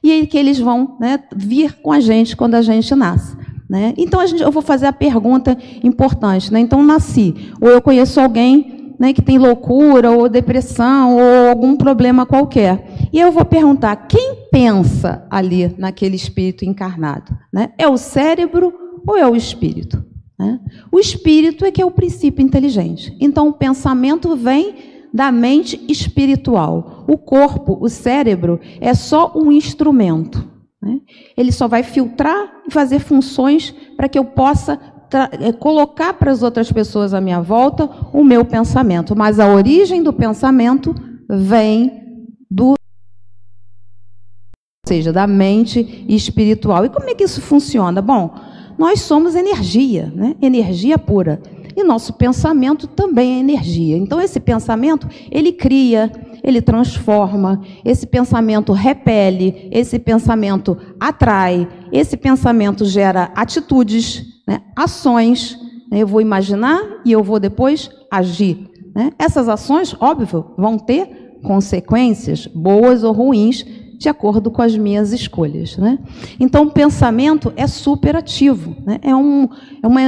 e 0.03 0.27
que 0.27 0.37
eles 0.37 0.59
vão 0.59 0.95
né, 0.99 1.19
vir 1.35 1.73
com 1.81 1.91
a 1.91 1.99
gente 1.99 2.35
quando 2.35 2.55
a 2.55 2.61
gente 2.61 2.93
nasce. 2.93 3.35
Né? 3.69 3.93
Então, 3.97 4.25
gente, 4.25 4.41
eu 4.41 4.51
vou 4.51 4.61
fazer 4.61 4.85
a 4.85 4.93
pergunta 4.93 5.57
importante. 5.83 6.51
Né? 6.51 6.59
Então, 6.59 6.81
nasci, 6.83 7.51
ou 7.59 7.69
eu 7.69 7.81
conheço 7.81 8.19
alguém 8.19 8.93
né, 8.99 9.13
que 9.13 9.21
tem 9.21 9.37
loucura, 9.37 10.11
ou 10.11 10.27
depressão, 10.27 11.15
ou 11.15 11.49
algum 11.49 11.75
problema 11.75 12.25
qualquer. 12.25 13.09
E 13.11 13.19
eu 13.19 13.31
vou 13.31 13.45
perguntar: 13.45 13.95
quem 14.07 14.35
pensa 14.51 15.25
ali 15.29 15.73
naquele 15.77 16.15
espírito 16.15 16.65
encarnado? 16.65 17.37
Né? 17.53 17.71
É 17.77 17.87
o 17.87 17.97
cérebro 17.97 18.73
ou 19.05 19.17
é 19.17 19.27
o 19.27 19.35
espírito? 19.35 20.03
Né? 20.39 20.59
O 20.91 20.99
espírito 20.99 21.65
é 21.65 21.71
que 21.71 21.81
é 21.81 21.85
o 21.85 21.91
princípio 21.91 22.43
inteligente. 22.43 23.15
Então, 23.19 23.49
o 23.49 23.53
pensamento 23.53 24.35
vem 24.35 24.75
da 25.13 25.31
mente 25.31 25.83
espiritual. 25.87 27.05
O 27.07 27.17
corpo, 27.17 27.77
o 27.79 27.89
cérebro, 27.89 28.59
é 28.79 28.93
só 28.93 29.31
um 29.35 29.51
instrumento. 29.51 30.56
Né? 30.81 30.99
Ele 31.35 31.51
só 31.51 31.67
vai 31.67 31.83
filtrar 31.83 32.61
e 32.67 32.71
fazer 32.71 32.99
funções 32.99 33.71
para 33.95 34.07
que 34.07 34.17
eu 34.17 34.25
possa 34.25 34.79
eh, 35.11 35.53
colocar 35.53 36.13
para 36.13 36.31
as 36.31 36.43
outras 36.43 36.71
pessoas 36.71 37.13
à 37.13 37.21
minha 37.21 37.41
volta 37.41 37.89
o 38.13 38.23
meu 38.23 38.43
pensamento. 38.43 39.15
Mas 39.15 39.39
a 39.39 39.47
origem 39.47 40.03
do 40.03 40.13
pensamento 40.13 40.93
vem 41.29 42.27
do 42.49 42.69
ou 42.69 42.75
seja, 44.87 45.11
da 45.11 45.27
mente 45.27 46.05
espiritual. 46.07 46.85
E 46.85 46.89
como 46.89 47.09
é 47.09 47.15
que 47.15 47.23
isso 47.23 47.41
funciona? 47.41 48.01
Bom, 48.01 48.33
nós 48.77 49.01
somos 49.01 49.35
energia, 49.35 50.11
né? 50.15 50.35
energia 50.41 50.97
pura. 50.97 51.41
E 51.75 51.83
nosso 51.83 52.13
pensamento 52.13 52.87
também 52.87 53.35
é 53.35 53.39
energia. 53.39 53.97
Então, 53.97 54.19
esse 54.19 54.39
pensamento, 54.39 55.07
ele 55.29 55.51
cria, 55.51 56.11
ele 56.47 56.61
transforma, 56.61 57.61
esse 57.83 58.07
pensamento 58.07 58.71
repele, 58.71 59.67
esse 59.69 59.99
pensamento 59.99 60.77
atrai, 60.97 61.67
esse 61.91 62.15
pensamento 62.15 62.85
gera 62.85 63.29
atitudes, 63.35 64.23
né, 64.47 64.61
ações. 64.73 65.59
Né, 65.91 65.99
eu 65.99 66.07
vou 66.07 66.21
imaginar 66.21 66.81
e 67.03 67.11
eu 67.11 67.21
vou 67.21 67.37
depois 67.37 67.89
agir. 68.09 68.69
Né? 68.95 69.11
Essas 69.19 69.49
ações, 69.49 69.93
óbvio, 69.99 70.53
vão 70.57 70.79
ter 70.79 71.35
consequências, 71.43 72.47
boas 72.47 73.03
ou 73.03 73.11
ruins, 73.11 73.65
de 73.97 74.07
acordo 74.07 74.49
com 74.49 74.61
as 74.61 74.77
minhas 74.77 75.11
escolhas. 75.11 75.75
Né? 75.75 75.99
Então, 76.39 76.63
o 76.63 76.71
pensamento 76.71 77.51
é 77.57 77.67
superativo. 77.67 78.73
Né? 78.85 78.99
É 79.01 79.13
um, 79.13 79.49
é 79.83 79.87
uma, 79.87 79.99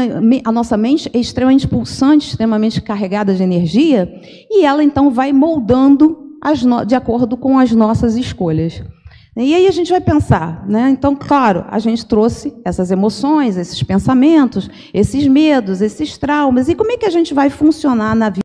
a 0.45 0.51
nossa 0.53 0.77
mente 0.77 1.09
é 1.13 1.19
extremamente 1.19 1.67
pulsante, 1.67 2.29
extremamente 2.29 2.81
carregada 2.81 3.33
de 3.33 3.43
energia, 3.43 4.09
e 4.49 4.63
ela 4.63 4.81
então 4.81 5.11
vai 5.11 5.33
moldando 5.33 6.28
no... 6.65 6.85
de 6.85 6.95
acordo 6.95 7.37
com 7.37 7.57
as 7.57 7.71
nossas 7.71 8.15
escolhas. 8.15 8.83
E 9.37 9.55
aí 9.55 9.67
a 9.67 9.71
gente 9.71 9.89
vai 9.89 10.01
pensar, 10.01 10.67
né? 10.67 10.89
Então, 10.89 11.15
claro, 11.15 11.63
a 11.69 11.79
gente 11.79 12.05
trouxe 12.05 12.53
essas 12.65 12.91
emoções, 12.91 13.55
esses 13.55 13.81
pensamentos, 13.83 14.69
esses 14.93 15.27
medos, 15.27 15.81
esses 15.81 16.17
traumas. 16.17 16.67
E 16.67 16.75
como 16.75 16.91
é 16.91 16.97
que 16.97 17.05
a 17.05 17.09
gente 17.09 17.33
vai 17.33 17.49
funcionar 17.49 18.15
na 18.15 18.29
vida 18.29 18.43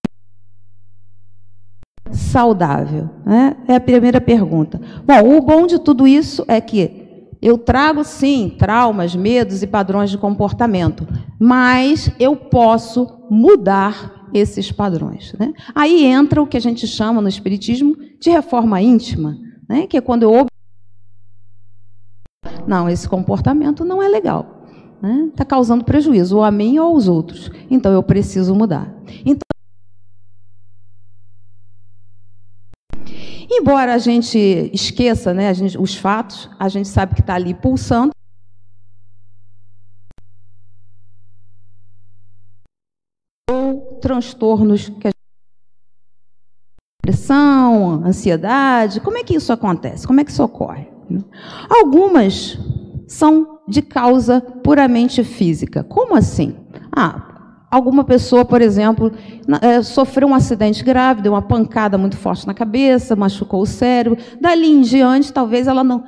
saudável? 2.12 3.10
Né? 3.26 3.56
É 3.66 3.74
a 3.74 3.80
primeira 3.80 4.20
pergunta. 4.20 4.80
Bom, 5.04 5.36
o 5.36 5.40
bom 5.40 5.66
de 5.66 5.80
tudo 5.80 6.06
isso 6.06 6.44
é 6.46 6.60
que 6.60 7.26
eu 7.42 7.58
trago 7.58 8.04
sim 8.04 8.54
traumas, 8.56 9.16
medos 9.16 9.62
e 9.62 9.66
padrões 9.66 10.10
de 10.10 10.16
comportamento, 10.16 11.08
mas 11.38 12.10
eu 12.20 12.36
posso 12.36 13.18
mudar 13.28 14.13
esses 14.34 14.72
padrões. 14.72 15.32
Né? 15.38 15.52
Aí 15.74 16.04
entra 16.04 16.42
o 16.42 16.46
que 16.46 16.56
a 16.56 16.60
gente 16.60 16.86
chama 16.86 17.20
no 17.20 17.28
Espiritismo 17.28 17.96
de 18.20 18.30
reforma 18.30 18.80
íntima, 18.80 19.38
né? 19.68 19.86
que 19.86 19.96
é 19.96 20.00
quando 20.00 20.24
eu. 20.24 20.46
Não, 22.66 22.88
esse 22.88 23.08
comportamento 23.08 23.84
não 23.84 24.02
é 24.02 24.08
legal. 24.08 24.64
Está 24.96 25.08
né? 25.08 25.30
Tá 25.36 25.44
causando 25.44 25.84
prejuízo, 25.84 26.38
ou 26.38 26.44
a 26.44 26.50
mim 26.50 26.78
ou 26.78 26.86
aos 26.86 27.08
outros. 27.08 27.50
Então 27.70 27.92
eu 27.92 28.02
preciso 28.02 28.54
mudar. 28.54 28.92
Então, 29.24 29.44
embora 33.50 33.94
a 33.94 33.98
gente 33.98 34.38
esqueça 34.72 35.34
né, 35.34 35.52
gente, 35.52 35.76
os 35.78 35.94
fatos, 35.94 36.48
a 36.58 36.68
gente 36.68 36.88
sabe 36.88 37.14
que 37.14 37.20
está 37.20 37.34
ali 37.34 37.52
pulsando. 37.52 38.12
Ou 43.50 43.93
transtornos 44.04 44.90
que 45.00 45.08
a 45.08 45.10
depressão, 47.02 48.04
ansiedade, 48.04 49.00
como 49.00 49.16
é 49.16 49.24
que 49.24 49.34
isso 49.34 49.50
acontece? 49.50 50.06
Como 50.06 50.20
é 50.20 50.24
que 50.24 50.30
isso 50.30 50.44
ocorre? 50.44 50.86
Algumas 51.70 52.58
são 53.08 53.60
de 53.66 53.80
causa 53.80 54.42
puramente 54.62 55.24
física. 55.24 55.82
Como 55.82 56.14
assim? 56.14 56.54
Ah, 56.94 57.66
alguma 57.70 58.04
pessoa, 58.04 58.44
por 58.44 58.60
exemplo, 58.60 59.10
é, 59.62 59.82
sofreu 59.82 60.28
um 60.28 60.34
acidente 60.34 60.84
grave, 60.84 61.22
deu 61.22 61.32
uma 61.32 61.40
pancada 61.40 61.96
muito 61.96 62.18
forte 62.18 62.46
na 62.46 62.52
cabeça, 62.52 63.16
machucou 63.16 63.62
o 63.62 63.66
cérebro. 63.66 64.22
Dali 64.38 64.68
em 64.68 64.82
diante, 64.82 65.32
talvez 65.32 65.66
ela 65.66 65.82
não 65.82 66.04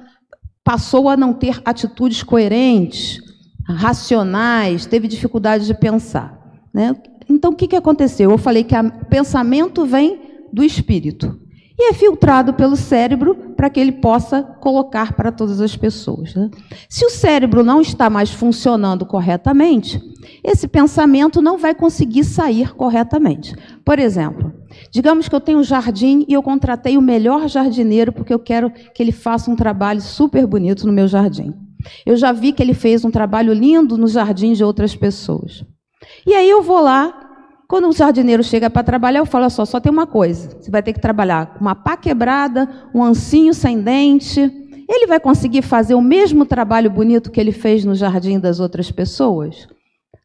passou 0.62 1.09
a 1.09 1.17
não 1.17 1.33
ter 1.33 1.62
atitudes 1.65 2.23
coerentes, 2.23 3.21
racionais, 3.67 4.85
teve 4.85 5.09
dificuldade 5.09 5.65
de 5.65 5.73
pensar. 5.73 6.38
Né? 6.75 6.95
Então, 7.28 7.52
o 7.52 7.54
que, 7.54 7.66
que 7.66 7.76
aconteceu? 7.76 8.30
Eu 8.30 8.38
falei 8.38 8.64
que 8.64 8.75
o 8.75 9.04
pensamento 9.06 9.85
vem 9.85 10.21
do 10.52 10.62
espírito 10.62 11.38
e 11.78 11.90
é 11.90 11.92
filtrado 11.92 12.54
pelo 12.54 12.75
cérebro 12.75 13.35
para 13.54 13.68
que 13.68 13.78
ele 13.78 13.92
possa 13.92 14.42
colocar 14.42 15.12
para 15.12 15.30
todas 15.30 15.61
as 15.61 15.76
pessoas. 15.76 16.35
Né? 16.35 16.50
Se 16.88 17.04
o 17.04 17.11
cérebro 17.11 17.62
não 17.62 17.83
está 17.83 18.09
mais 18.09 18.30
funcionando 18.30 19.04
corretamente, 19.04 20.00
esse 20.42 20.66
pensamento 20.66 21.42
não 21.42 21.59
vai 21.59 21.75
conseguir 21.75 22.25
sair 22.25 22.75
corretamente. 22.75 23.54
Por 23.85 23.99
exemplo, 23.99 24.52
digamos 24.90 25.28
que 25.28 25.35
eu 25.35 25.40
tenho 25.40 25.59
um 25.59 25.64
jardim 25.64 26.25
e 26.26 26.33
eu 26.33 26.42
contratei 26.42 26.97
o 26.97 27.02
melhor 27.02 27.47
jardineiro 27.47 28.12
porque 28.12 28.33
eu 28.33 28.38
quero 28.38 28.71
que 28.71 29.02
ele 29.02 29.12
faça 29.12 29.50
um 29.50 29.56
trabalho 29.56 30.00
super 30.00 30.47
bonito 30.47 30.87
no 30.87 30.92
meu 30.92 31.06
jardim. 31.06 31.52
Eu 32.04 32.16
já 32.16 32.33
vi 32.33 32.52
que 32.52 32.62
ele 32.62 32.75
fez 32.75 33.04
um 33.04 33.11
trabalho 33.11 33.52
lindo 33.52 33.99
no 33.99 34.09
jardim 34.09 34.54
de 34.54 34.64
outras 34.64 34.97
pessoas. 34.97 35.64
E 36.26 36.35
aí 36.35 36.49
eu 36.49 36.62
vou 36.62 36.81
lá 36.81 37.26
quando 37.69 37.88
o 37.88 37.93
jardineiro 37.93 38.45
chega 38.45 38.71
para 38.71 38.85
trabalhar, 38.85 39.19
eu 39.19 39.26
falo 39.26 39.50
só, 39.50 39.65
só 39.65 39.81
tem 39.81 39.91
uma 39.91 40.07
coisa. 40.07 40.57
Você 40.61 40.71
vai 40.71 40.83
ter 40.83 40.93
que 40.93 41.00
trabalhar 41.00 41.55
com 41.55 41.61
uma 41.61 41.75
pá 41.75 41.97
quebrada, 41.97 42.69
um 42.95 43.03
ancinho 43.03 43.53
sem 43.53 43.81
dente. 43.81 44.41
Ele 44.88 45.07
vai 45.07 45.19
conseguir 45.19 45.62
fazer 45.62 45.95
o 45.95 46.00
mesmo 46.00 46.47
trabalho 46.47 46.88
bonito 46.91 47.31
que 47.31 47.41
ele 47.41 47.50
fez 47.50 47.85
no 47.85 47.95
jardim 47.95 48.38
das 48.38 48.61
outras 48.61 48.91
pessoas? 48.93 49.67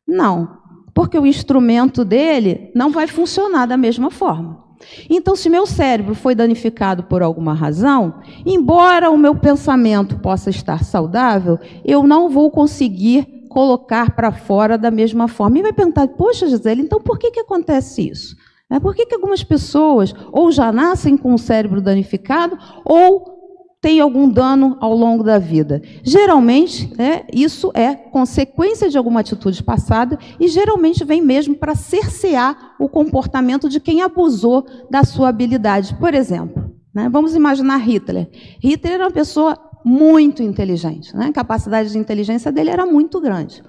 Não, 0.07 0.57
porque 0.93 1.17
o 1.17 1.25
instrumento 1.25 2.05
dele 2.05 2.71
não 2.75 2.91
vai 2.91 3.07
funcionar 3.07 3.65
da 3.65 3.77
mesma 3.77 4.11
forma. 4.11 4.61
Então, 5.09 5.35
se 5.35 5.49
meu 5.49 5.65
cérebro 5.65 6.13
foi 6.13 6.35
danificado 6.35 7.03
por 7.03 7.23
alguma 7.23 7.53
razão, 7.53 8.21
embora 8.45 9.09
o 9.09 9.17
meu 9.17 9.35
pensamento 9.35 10.19
possa 10.19 10.49
estar 10.49 10.83
saudável, 10.83 11.59
eu 11.83 12.03
não 12.03 12.29
vou 12.29 12.51
conseguir 12.51 13.40
colocar 13.51 14.15
para 14.15 14.31
fora 14.31 14.77
da 14.77 14.89
mesma 14.89 15.27
forma. 15.27 15.59
E 15.59 15.61
vai 15.61 15.73
perguntar, 15.73 16.07
poxa, 16.07 16.47
Gisele, 16.47 16.81
então 16.81 16.99
por 17.01 17.19
que, 17.19 17.31
que 17.31 17.39
acontece 17.41 18.09
isso? 18.09 18.35
É 18.69 18.79
por 18.79 18.95
que, 18.95 19.05
que 19.05 19.13
algumas 19.13 19.43
pessoas 19.43 20.13
ou 20.31 20.49
já 20.51 20.71
nascem 20.71 21.17
com 21.17 21.33
o 21.33 21.37
cérebro 21.37 21.81
danificado 21.81 22.57
ou 22.85 23.41
têm 23.81 23.99
algum 23.99 24.29
dano 24.29 24.77
ao 24.79 24.95
longo 24.95 25.23
da 25.23 25.37
vida? 25.37 25.81
Geralmente, 26.01 26.89
é, 26.97 27.25
isso 27.33 27.69
é 27.73 27.93
consequência 27.93 28.89
de 28.89 28.97
alguma 28.97 29.19
atitude 29.19 29.61
passada 29.61 30.17
e 30.39 30.47
geralmente 30.47 31.03
vem 31.03 31.21
mesmo 31.21 31.53
para 31.53 31.75
cercear 31.75 32.75
o 32.79 32.87
comportamento 32.87 33.67
de 33.67 33.81
quem 33.81 34.01
abusou 34.01 34.65
da 34.89 35.03
sua 35.03 35.27
habilidade. 35.27 35.93
Por 35.95 36.13
exemplo, 36.13 36.71
né, 36.93 37.09
vamos 37.11 37.35
imaginar 37.35 37.77
Hitler. 37.77 38.29
Hitler 38.61 38.93
era 38.93 39.03
uma 39.03 39.11
pessoa 39.11 39.57
muito 39.83 40.41
inteligente. 40.43 41.15
Né? 41.15 41.27
A 41.27 41.33
capacidade 41.33 41.91
de 41.91 41.97
inteligência 41.97 42.51
dele 42.51 42.69
era 42.69 42.85
muito 42.85 43.19
grande. 43.19 43.63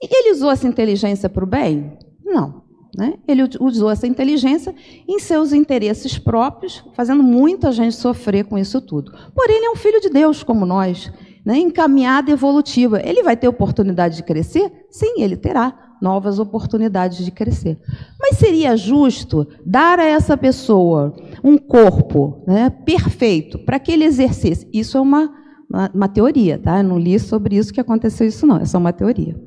E 0.00 0.08
ele 0.10 0.32
usou 0.32 0.50
essa 0.50 0.66
inteligência 0.66 1.28
para 1.28 1.44
o 1.44 1.46
bem? 1.46 1.96
Não. 2.24 2.62
Né? 2.96 3.14
Ele 3.26 3.42
usou 3.60 3.90
essa 3.90 4.06
inteligência 4.06 4.74
em 5.08 5.18
seus 5.18 5.52
interesses 5.52 6.18
próprios, 6.18 6.84
fazendo 6.94 7.22
muita 7.22 7.72
gente 7.72 7.94
sofrer 7.94 8.44
com 8.44 8.58
isso 8.58 8.80
tudo. 8.80 9.12
Porém, 9.34 9.56
ele 9.56 9.66
é 9.66 9.70
um 9.70 9.76
filho 9.76 10.00
de 10.00 10.10
Deus, 10.10 10.42
como 10.42 10.66
nós, 10.66 11.10
né? 11.44 11.56
encaminhada 11.56 12.30
evolutiva. 12.30 13.00
Ele 13.02 13.22
vai 13.22 13.36
ter 13.36 13.48
oportunidade 13.48 14.16
de 14.16 14.22
crescer? 14.22 14.86
Sim, 14.90 15.22
ele 15.22 15.36
terá 15.36 15.91
novas 16.02 16.40
oportunidades 16.40 17.24
de 17.24 17.30
crescer. 17.30 17.78
Mas 18.20 18.36
seria 18.36 18.76
justo 18.76 19.46
dar 19.64 20.00
a 20.00 20.04
essa 20.04 20.36
pessoa 20.36 21.14
um 21.44 21.56
corpo 21.56 22.42
né, 22.46 22.68
perfeito 22.84 23.58
para 23.60 23.78
que 23.78 23.92
ele 23.92 24.04
exercesse? 24.04 24.68
Isso 24.72 24.98
é 24.98 25.00
uma, 25.00 25.32
uma, 25.70 25.90
uma, 25.94 26.08
teoria, 26.08 26.58
tá? 26.58 26.78
Eu 26.78 26.84
não 26.84 26.98
li 26.98 27.18
sobre 27.20 27.56
isso 27.56 27.72
que 27.72 27.80
aconteceu 27.80 28.26
isso, 28.26 28.46
não, 28.46 28.56
é 28.56 28.64
só 28.64 28.78
uma 28.78 28.92
teoria. 28.92 29.40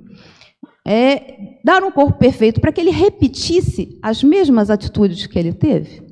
É 0.87 1.59
dar 1.63 1.83
um 1.83 1.91
corpo 1.91 2.17
perfeito 2.17 2.61
para 2.61 2.71
que 2.71 2.79
ele 2.79 2.91
repetisse 2.91 3.99
as 4.01 4.23
mesmas 4.23 4.69
atitudes 4.69 5.27
que 5.27 5.37
ele 5.37 5.51
teve? 5.51 6.03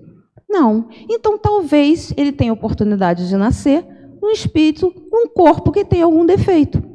Não. 0.50 0.90
Então, 1.10 1.38
talvez 1.38 2.14
ele 2.18 2.32
tenha 2.32 2.52
oportunidade 2.52 3.30
de 3.30 3.38
nascer 3.38 3.86
um 4.22 4.30
espírito, 4.30 4.92
um 5.12 5.28
corpo 5.28 5.72
que 5.72 5.86
tem 5.86 6.02
algum 6.02 6.26
defeito 6.26 6.93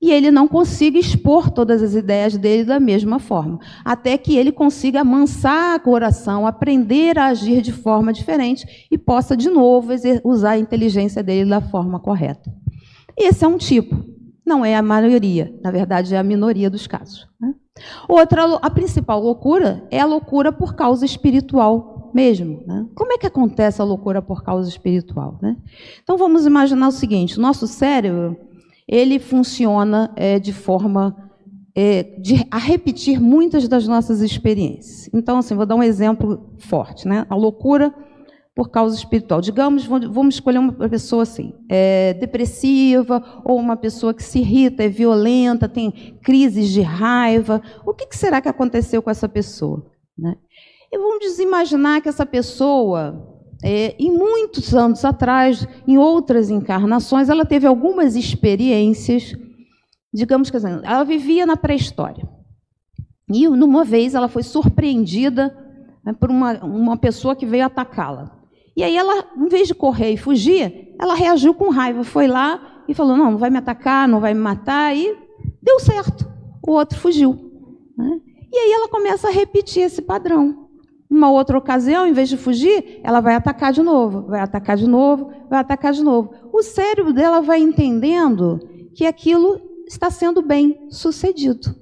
e 0.00 0.10
ele 0.10 0.30
não 0.30 0.48
consiga 0.48 0.98
expor 0.98 1.50
todas 1.50 1.82
as 1.82 1.94
ideias 1.94 2.36
dele 2.36 2.64
da 2.64 2.80
mesma 2.80 3.18
forma, 3.18 3.58
até 3.84 4.16
que 4.16 4.36
ele 4.36 4.50
consiga 4.50 5.02
amansar 5.02 5.76
o 5.76 5.80
coração, 5.80 6.46
aprender 6.46 7.18
a 7.18 7.26
agir 7.26 7.60
de 7.60 7.72
forma 7.72 8.12
diferente 8.12 8.86
e 8.90 8.96
possa 8.96 9.36
de 9.36 9.50
novo 9.50 9.92
usar 10.24 10.50
a 10.52 10.58
inteligência 10.58 11.22
dele 11.22 11.50
da 11.50 11.60
forma 11.60 12.00
correta. 12.00 12.50
Esse 13.16 13.44
é 13.44 13.48
um 13.48 13.58
tipo, 13.58 14.02
não 14.46 14.64
é 14.64 14.74
a 14.74 14.82
maioria, 14.82 15.54
na 15.62 15.70
verdade 15.70 16.14
é 16.14 16.18
a 16.18 16.22
minoria 16.22 16.70
dos 16.70 16.86
casos. 16.86 17.28
Né? 17.38 17.54
Outra, 18.08 18.44
a 18.56 18.70
principal 18.70 19.20
loucura 19.20 19.86
é 19.90 20.00
a 20.00 20.06
loucura 20.06 20.50
por 20.50 20.74
causa 20.74 21.04
espiritual 21.04 22.10
mesmo. 22.14 22.62
Né? 22.66 22.86
Como 22.94 23.12
é 23.12 23.18
que 23.18 23.26
acontece 23.26 23.80
a 23.80 23.84
loucura 23.84 24.20
por 24.22 24.42
causa 24.42 24.68
espiritual? 24.68 25.38
Né? 25.40 25.56
Então 26.02 26.16
vamos 26.16 26.46
imaginar 26.46 26.88
o 26.88 26.92
seguinte: 26.92 27.38
nosso 27.38 27.66
cérebro 27.66 28.36
ele 28.90 29.20
funciona 29.20 30.12
é, 30.16 30.40
de 30.40 30.52
forma 30.52 31.16
é, 31.76 32.02
de, 32.02 32.44
a 32.50 32.58
repetir 32.58 33.20
muitas 33.20 33.68
das 33.68 33.86
nossas 33.86 34.20
experiências. 34.20 35.08
Então, 35.14 35.38
assim, 35.38 35.54
vou 35.54 35.64
dar 35.64 35.76
um 35.76 35.82
exemplo 35.82 36.56
forte, 36.58 37.06
né? 37.06 37.24
A 37.30 37.36
loucura 37.36 37.94
por 38.52 38.68
causa 38.68 38.96
espiritual. 38.96 39.40
Digamos, 39.40 39.86
vamos 39.86 40.34
escolher 40.34 40.58
uma 40.58 40.72
pessoa 40.88 41.22
assim, 41.22 41.54
é, 41.70 42.14
depressiva, 42.14 43.22
ou 43.44 43.56
uma 43.56 43.76
pessoa 43.76 44.12
que 44.12 44.24
se 44.24 44.40
irrita, 44.40 44.82
é 44.82 44.88
violenta, 44.88 45.68
tem 45.68 46.18
crises 46.20 46.68
de 46.70 46.82
raiva. 46.82 47.62
O 47.86 47.94
que 47.94 48.08
será 48.16 48.40
que 48.40 48.48
aconteceu 48.48 49.00
com 49.00 49.08
essa 49.08 49.28
pessoa? 49.28 49.86
Né? 50.18 50.34
E 50.92 50.98
vamos 50.98 51.38
imaginar 51.38 52.00
que 52.00 52.08
essa 52.08 52.26
pessoa 52.26 53.29
é, 53.62 53.94
muitos 54.00 54.74
anos 54.74 55.04
atrás, 55.04 55.66
em 55.86 55.98
outras 55.98 56.50
encarnações, 56.50 57.28
ela 57.28 57.44
teve 57.44 57.66
algumas 57.66 58.16
experiências, 58.16 59.34
digamos 60.12 60.50
que 60.50 60.56
assim, 60.56 60.80
ela 60.82 61.04
vivia 61.04 61.44
na 61.44 61.56
pré-história. 61.56 62.28
E 63.32 63.48
numa 63.48 63.84
vez 63.84 64.14
ela 64.14 64.28
foi 64.28 64.42
surpreendida 64.42 65.56
né, 66.04 66.12
por 66.12 66.30
uma, 66.30 66.64
uma 66.64 66.96
pessoa 66.96 67.36
que 67.36 67.46
veio 67.46 67.64
atacá-la. 67.64 68.38
E 68.76 68.82
aí 68.82 68.96
ela, 68.96 69.24
em 69.36 69.48
vez 69.48 69.68
de 69.68 69.74
correr 69.74 70.12
e 70.12 70.16
fugir, 70.16 70.94
ela 70.98 71.14
reagiu 71.14 71.54
com 71.54 71.70
raiva, 71.70 72.02
foi 72.02 72.26
lá 72.26 72.82
e 72.88 72.94
falou: 72.94 73.16
não, 73.16 73.32
não 73.32 73.38
vai 73.38 73.50
me 73.50 73.58
atacar, 73.58 74.08
não 74.08 74.20
vai 74.20 74.32
me 74.34 74.40
matar, 74.40 74.96
e 74.96 75.16
deu 75.62 75.78
certo. 75.78 76.28
O 76.66 76.72
outro 76.72 76.98
fugiu. 76.98 77.34
Né? 77.96 78.20
E 78.52 78.56
aí 78.56 78.72
ela 78.72 78.88
começa 78.88 79.28
a 79.28 79.30
repetir 79.30 79.82
esse 79.82 80.02
padrão. 80.02 80.59
Numa 81.10 81.28
outra 81.28 81.58
ocasião, 81.58 82.06
em 82.06 82.12
vez 82.12 82.28
de 82.28 82.36
fugir, 82.36 83.00
ela 83.02 83.20
vai 83.20 83.34
atacar 83.34 83.72
de 83.72 83.82
novo, 83.82 84.22
vai 84.28 84.40
atacar 84.40 84.76
de 84.76 84.86
novo, 84.86 85.32
vai 85.50 85.58
atacar 85.58 85.92
de 85.92 86.04
novo. 86.04 86.32
O 86.52 86.62
cérebro 86.62 87.12
dela 87.12 87.40
vai 87.40 87.58
entendendo 87.58 88.60
que 88.94 89.04
aquilo 89.04 89.60
está 89.88 90.08
sendo 90.08 90.40
bem 90.40 90.86
sucedido. 90.88 91.74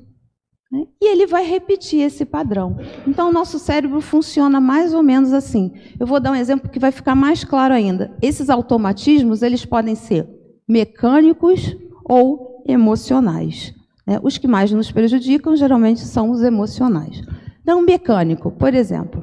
Né? 0.72 0.86
E 1.00 1.10
ele 1.10 1.26
vai 1.26 1.44
repetir 1.44 2.00
esse 2.00 2.24
padrão. 2.24 2.78
Então, 3.06 3.28
o 3.28 3.32
nosso 3.32 3.58
cérebro 3.58 4.00
funciona 4.00 4.60
mais 4.60 4.94
ou 4.94 5.02
menos 5.02 5.34
assim. 5.34 5.72
Eu 6.00 6.06
vou 6.06 6.18
dar 6.18 6.32
um 6.32 6.36
exemplo 6.36 6.70
que 6.70 6.78
vai 6.78 6.90
ficar 6.90 7.14
mais 7.14 7.44
claro 7.44 7.74
ainda. 7.74 8.16
Esses 8.22 8.48
automatismos, 8.48 9.42
eles 9.42 9.62
podem 9.64 9.94
ser 9.94 10.26
mecânicos 10.66 11.76
ou 12.02 12.64
emocionais. 12.66 13.74
Né? 14.06 14.18
Os 14.22 14.38
que 14.38 14.48
mais 14.48 14.72
nos 14.72 14.90
prejudicam, 14.90 15.54
geralmente, 15.54 16.00
são 16.00 16.30
os 16.30 16.42
emocionais. 16.42 17.20
Então, 17.68 17.81
um 17.81 17.85
mecânico, 17.85 18.50
por 18.50 18.72
exemplo. 18.72 19.22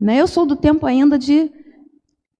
Né, 0.00 0.20
eu 0.20 0.26
sou 0.26 0.44
do 0.44 0.56
tempo 0.56 0.84
ainda 0.86 1.16
de. 1.16 1.52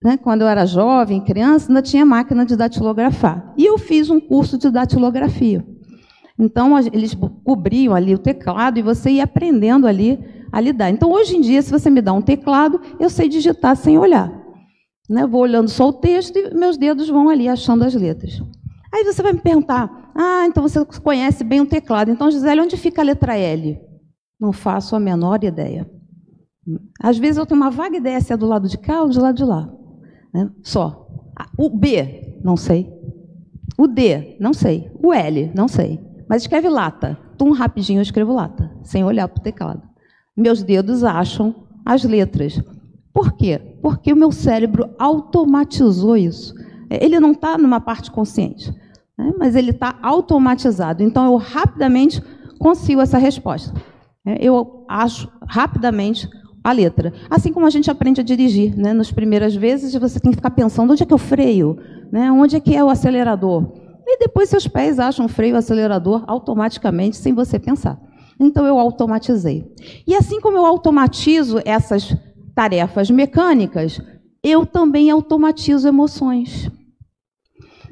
Né, 0.02 0.16
quando 0.16 0.40
eu 0.40 0.48
era 0.48 0.66
jovem, 0.66 1.20
criança, 1.20 1.70
ainda 1.70 1.80
tinha 1.80 2.04
máquina 2.04 2.44
de 2.44 2.56
datilografar. 2.56 3.54
E 3.56 3.64
eu 3.64 3.78
fiz 3.78 4.11
um 4.11 4.18
curso 4.18 4.59
de 4.59 4.68
datilografia. 4.68 5.64
Então, 6.37 6.76
eles 6.92 7.16
cobriam 7.44 7.94
ali 7.94 8.12
o 8.12 8.18
teclado 8.18 8.80
e 8.80 8.82
você 8.82 9.11
ia 9.11 9.22
aprendendo 9.22 9.87
ali 9.87 10.18
a 10.50 10.61
lidar. 10.61 10.90
Então, 10.90 11.12
hoje 11.12 11.37
em 11.37 11.40
dia, 11.40 11.62
se 11.62 11.70
você 11.70 11.88
me 11.90 12.02
dá 12.02 12.12
um 12.12 12.22
teclado, 12.22 12.80
eu 12.98 13.09
sei 13.09 13.28
digitar 13.28 13.76
sem 13.76 13.96
olhar. 13.96 14.32
Né? 15.09 15.28
Vou 15.28 15.42
olhando 15.42 15.68
só 15.68 15.90
o 15.90 15.92
texto 15.92 16.37
e 16.37 16.52
meus 16.54 16.76
dedos 16.76 17.09
vão 17.09 17.28
ali 17.28 17.48
achando 17.48 17.85
as 17.85 17.94
letras. 17.94 18.42
Aí 18.92 19.04
você 19.04 19.22
vai 19.22 19.32
me 19.32 19.40
perguntar: 19.40 20.11
ah, 20.12 20.44
então 20.44 20.61
você 20.61 20.85
conhece 21.00 21.44
bem 21.44 21.61
o 21.61 21.66
teclado. 21.66 22.11
Então, 22.11 22.32
Gisele, 22.32 22.62
onde 22.62 22.76
fica 22.76 23.00
a 23.00 23.04
letra 23.04 23.37
L? 23.37 23.86
Não 24.38 24.53
faço 24.53 24.94
a 24.94 25.01
menor 25.01 25.42
ideia. 25.42 25.88
Às 27.01 27.18
vezes 27.18 27.37
eu 27.37 27.46
tenho 27.46 27.61
uma 27.61 27.70
vaga 27.70 27.96
ideia 27.96 28.20
se 28.20 28.33
é 28.33 28.37
do 28.37 28.46
lado 28.46 28.68
de 28.68 28.77
cá 28.77 29.03
ou 29.03 29.09
do 29.09 29.20
lado 29.20 29.37
de 29.37 29.44
lá. 29.44 29.68
Né? 30.33 30.51
Só. 30.62 31.07
O 31.57 31.70
B, 31.70 32.40
não 32.42 32.57
sei. 32.57 32.92
O 33.79 33.87
D, 33.87 34.37
não 34.40 34.53
sei. 34.53 34.90
O 35.03 35.12
L, 35.12 35.53
não 35.55 35.68
sei. 35.68 36.01
Mas 36.29 36.42
escreve 36.42 36.68
lata. 36.68 37.18
Tum, 37.38 37.53
rapidinho 37.53 37.99
eu 37.99 38.03
escrevo 38.03 38.33
lata, 38.33 38.70
sem 38.83 39.05
olhar 39.05 39.29
para 39.29 39.40
o 39.40 39.42
teclado. 39.42 39.83
Meus 40.37 40.62
dedos 40.62 41.05
acham 41.05 41.55
as 41.85 42.03
letras. 42.03 42.61
Por 43.12 43.33
quê? 43.33 43.59
Porque 43.81 44.12
o 44.12 44.16
meu 44.16 44.33
cérebro 44.33 44.90
automatizou 44.99 46.16
isso. 46.16 46.55
Ele 46.90 47.18
não 47.20 47.33
está 47.33 47.57
numa 47.57 47.81
parte 47.81 48.11
consciente, 48.11 48.70
né? 49.16 49.33
mas 49.38 49.55
ele 49.55 49.70
está 49.70 49.99
automatizado. 50.03 51.03
Então 51.03 51.25
eu 51.27 51.37
rapidamente 51.37 52.22
consigo 52.59 53.01
essa 53.01 53.18
resposta. 53.18 53.72
É, 54.26 54.44
eu 54.44 54.84
acho 54.88 55.30
rapidamente 55.46 56.28
a 56.64 56.72
letra. 56.72 57.12
Assim 57.30 57.52
como 57.52 57.64
a 57.64 57.70
gente 57.70 57.88
aprende 57.88 58.20
a 58.20 58.24
dirigir, 58.24 58.76
né? 58.76 58.92
Nas 58.92 59.12
primeiras 59.12 59.54
vezes 59.54 59.94
você 59.94 60.18
tem 60.18 60.32
que 60.32 60.36
ficar 60.36 60.50
pensando 60.50 60.90
onde 60.90 61.04
é 61.04 61.06
que 61.06 61.14
eu 61.14 61.18
freio, 61.18 61.78
né? 62.10 62.30
Onde 62.32 62.56
é 62.56 62.60
que 62.60 62.74
é 62.74 62.82
o 62.82 62.90
acelerador? 62.90 63.72
E 64.04 64.18
depois 64.18 64.48
seus 64.48 64.66
pés 64.66 64.98
acham 64.98 65.28
freio 65.28 65.56
acelerador 65.56 66.24
automaticamente, 66.26 67.16
sem 67.16 67.32
você 67.32 67.56
pensar. 67.56 68.00
Então 68.38 68.66
eu 68.66 68.78
automatizei. 68.78 69.64
E 70.06 70.14
assim 70.14 70.40
como 70.40 70.58
eu 70.58 70.66
automatizo 70.66 71.60
essas 71.64 72.16
tarefas 72.54 73.10
mecânicas, 73.10 74.00
eu 74.42 74.66
também 74.66 75.10
automatizo 75.10 75.86
emoções. 75.86 76.68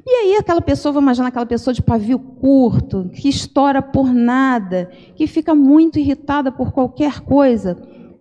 E 0.06 0.10
aí 0.10 0.36
aquela 0.36 0.60
pessoa, 0.60 0.92
vou 0.92 1.02
imaginar 1.02 1.28
aquela 1.28 1.46
pessoa 1.46 1.72
de 1.72 1.82
pavio 1.82 2.18
curto, 2.18 3.10
que 3.14 3.28
estoura 3.28 3.80
por 3.80 4.12
nada, 4.12 4.90
que 5.16 5.26
fica 5.26 5.54
muito 5.54 5.98
irritada 5.98 6.52
por 6.52 6.72
qualquer 6.72 7.20
coisa 7.20 7.76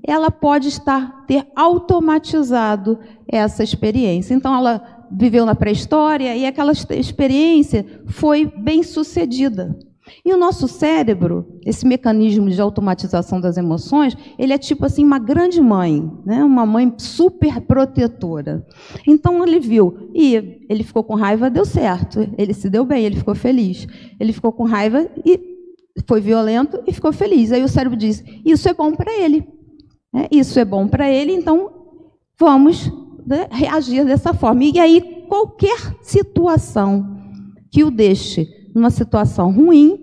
ela 0.06 0.30
pode 0.30 0.68
estar 0.68 1.26
ter 1.26 1.48
automatizado 1.56 3.00
essa 3.28 3.64
experiência. 3.64 4.34
Então 4.34 4.54
ela 4.54 5.08
viveu 5.10 5.46
na 5.46 5.56
pré-história 5.56 6.36
e 6.36 6.46
aquela 6.46 6.74
experiência 6.74 7.86
foi 8.08 8.46
bem 8.46 8.84
sucedida. 8.84 9.78
E 10.26 10.34
o 10.34 10.38
nosso 10.38 10.68
cérebro, 10.68 11.60
esse 11.66 11.86
mecanismo 11.86 12.50
de 12.50 12.60
automatização 12.60 13.40
das 13.40 13.56
emoções, 13.58 14.18
ele 14.38 14.52
é 14.52 14.58
tipo 14.58 14.86
assim 14.86 15.04
uma 15.04 15.20
grande 15.20 15.62
mãe, 15.62 16.12
né? 16.26 16.44
uma 16.44 16.66
mãe 16.66 16.94
super 16.98 17.62
protetora. 17.62 18.66
Então 19.08 19.44
ele 19.46 19.60
viu, 19.60 20.10
e 20.14 20.66
ele 20.70 20.84
ficou 20.84 21.04
com 21.04 21.16
raiva, 21.16 21.50
deu 21.50 21.66
certo. 21.66 22.28
Ele 22.38 22.54
se 22.54 22.70
deu 22.70 22.84
bem, 22.86 23.06
ele 23.06 23.16
ficou 23.16 23.36
feliz. 23.36 23.88
Ele 24.20 24.34
ficou 24.34 24.52
com 24.52 24.64
raiva 24.64 25.08
e 25.26 25.40
foi 26.06 26.20
violento 26.20 26.82
e 26.86 26.94
ficou 26.94 27.14
feliz. 27.14 27.52
Aí 27.52 27.64
o 27.64 27.68
cérebro 27.70 27.98
diz: 27.98 28.24
Isso 28.44 28.68
é 28.68 28.74
bom 28.74 28.94
para 28.94 29.12
ele. 29.14 29.48
Né? 30.12 30.28
Isso 30.32 30.60
é 30.60 30.66
bom 30.66 30.88
para 30.88 31.10
ele, 31.10 31.32
então 31.32 31.72
vamos 32.38 32.92
né, 33.26 33.48
reagir 33.50 34.06
dessa 34.06 34.34
forma. 34.34 34.64
E 34.64 34.80
aí, 34.80 35.26
qualquer 35.28 35.96
situação 36.02 37.18
que 37.72 37.84
o 37.84 37.90
deixe 37.90 38.63
numa 38.74 38.90
situação 38.90 39.52
ruim, 39.52 40.00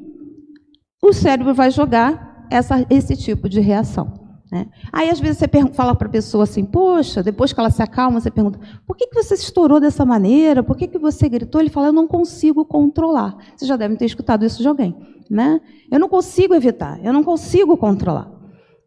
o 1.03 1.13
cérebro 1.13 1.55
vai 1.55 1.71
jogar 1.71 2.47
essa, 2.51 2.85
esse 2.91 3.17
tipo 3.17 3.49
de 3.49 3.61
reação. 3.61 4.21
Né? 4.51 4.67
Aí, 4.93 5.09
às 5.09 5.21
vezes, 5.21 5.39
você 5.39 5.49
fala 5.73 5.95
para 5.95 6.09
a 6.09 6.11
pessoa 6.11 6.45
assim, 6.45 6.65
poxa, 6.65 7.23
depois 7.23 7.53
que 7.53 7.61
ela 7.61 7.71
se 7.71 7.83
acalma, 7.83 8.21
você 8.21 8.31
pergunta, 8.31 8.59
por 8.87 8.97
que, 8.97 9.07
que 9.07 9.15
você 9.15 9.37
se 9.37 9.45
estourou 9.45 9.79
dessa 9.79 10.05
maneira? 10.05 10.63
Por 10.63 10.77
que, 10.77 10.89
que 10.89 10.99
você 10.99 11.29
gritou? 11.29 11.61
Ele 11.61 11.71
fala, 11.71 11.89
eu 11.89 11.93
não 11.93 12.09
consigo 12.09 12.65
controlar. 12.65 13.37
Vocês 13.55 13.69
já 13.69 13.77
devem 13.77 13.97
ter 13.97 14.07
escutado 14.07 14.45
isso 14.45 14.61
de 14.61 14.69
alguém. 14.69 14.97
Né? 15.31 15.61
Eu 15.91 16.01
não 16.01 16.09
consigo 16.09 16.55
evitar, 16.55 16.99
eu 17.05 17.13
não 17.13 17.23
consigo 17.23 17.77
controlar. 17.77 18.29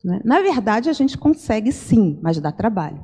Né? 0.03 0.19
Na 0.25 0.41
verdade, 0.41 0.89
a 0.89 0.93
gente 0.93 1.17
consegue 1.17 1.71
sim, 1.71 2.19
mas 2.21 2.39
dá 2.39 2.51
trabalho. 2.51 2.99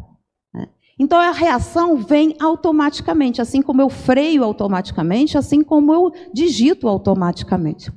Então 0.99 1.17
a 1.17 1.31
reação 1.31 1.95
vem 1.95 2.35
automaticamente, 2.41 3.41
assim 3.41 3.61
como 3.61 3.81
eu 3.81 3.89
freio 3.89 4.43
automaticamente, 4.43 5.37
assim 5.37 5.63
como 5.63 5.93
eu 5.93 6.11
digito 6.33 6.89
automaticamente. 6.89 7.89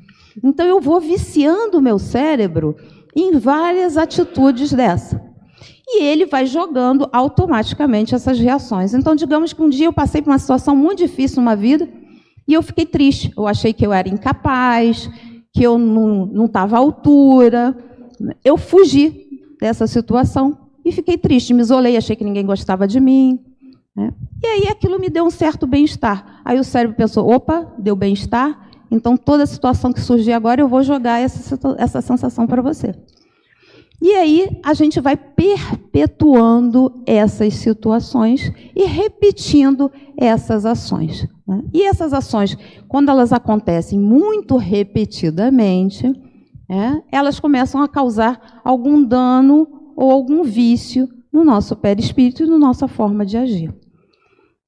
Então 0.43 0.65
eu 0.65 0.81
vou 0.81 1.01
viciando 1.01 1.79
o 1.79 1.83
meu 1.83 1.99
cérebro 1.99 2.77
em 3.15 3.39
várias 3.39 3.97
atitudes 3.97 4.73
dessa. 4.73 5.21
E 5.87 6.05
ele 6.05 6.27
vai 6.27 6.47
jogando 6.47 7.09
automaticamente 7.13 8.15
essas 8.15 8.39
reações. 8.39 8.95
Então, 8.95 9.15
digamos 9.15 9.53
que 9.53 9.61
um 9.61 9.69
dia 9.69 9.87
eu 9.87 9.93
passei 9.93 10.23
por 10.23 10.31
uma 10.31 10.39
situação 10.39 10.75
muito 10.75 11.01
difícil 11.01 11.43
numa 11.43 11.57
vida 11.57 11.89
e 12.49 12.55
eu 12.55 12.63
fiquei 12.63 12.87
triste. 12.87 13.33
Eu 13.37 13.47
achei 13.47 13.73
que 13.73 13.85
eu 13.85 13.93
era 13.93 14.09
incapaz, 14.09 15.11
que 15.53 15.63
eu 15.63 15.77
não 15.77 16.47
estava 16.47 16.77
à 16.77 16.79
altura, 16.79 17.77
eu 18.45 18.57
fugi 18.57 19.27
dessa 19.61 19.87
situação 19.87 20.62
e 20.85 20.93
fiquei 20.93 21.17
triste, 21.17 21.55
me 21.55 21.61
isolei, 21.61 21.97
achei 21.97 22.17
que 22.17 22.25
ninguém 22.25 22.45
gostava 22.45 22.87
de 22.87 23.01
mim. 23.01 23.39
Né? 23.95 24.13
E 24.43 24.47
aí 24.47 24.69
aquilo 24.69 24.99
me 24.99 25.09
deu 25.09 25.25
um 25.25 25.31
certo 25.31 25.67
bem-estar. 25.67 26.41
Aí 26.45 26.59
o 26.59 26.65
cérebro 26.65 26.97
pensou: 26.97 27.31
opa, 27.31 27.73
deu 27.79 27.95
bem-estar, 27.95 28.71
então 28.91 29.17
toda 29.17 29.47
situação 29.47 29.93
que 29.93 30.01
surgir 30.01 30.33
agora 30.33 30.61
eu 30.61 30.69
vou 30.69 30.83
jogar 30.83 31.19
essa, 31.19 31.59
essa 31.79 32.01
sensação 32.01 32.47
para 32.47 32.63
você. 32.63 32.95
E 34.01 34.11
aí 34.15 34.61
a 34.65 34.75
gente 34.75 35.01
vai 35.01 35.17
perpetuando 35.17 37.01
essas 37.07 37.55
situações 37.55 38.53
e 38.75 38.85
repetindo 38.85 39.93
essas 40.17 40.67
ações. 40.67 41.25
Né? 41.47 41.63
E 41.73 41.85
essas 41.85 42.13
ações, 42.13 42.59
quando 42.89 43.11
elas 43.11 43.33
acontecem 43.33 44.01
muito 44.01 44.57
repetidamente, 44.57 46.13
é, 46.69 47.01
elas 47.13 47.39
começam 47.39 47.81
a 47.81 47.87
causar 47.87 48.61
algum 48.65 49.05
dano 49.05 49.82
ou 49.97 50.11
algum 50.11 50.43
vício 50.43 51.09
no 51.33 51.45
nosso 51.45 51.77
perispírito 51.77 52.45
e 52.45 52.47
na 52.47 52.59
nossa 52.59 52.87
forma 52.87 53.25
de 53.25 53.37
agir. 53.37 53.75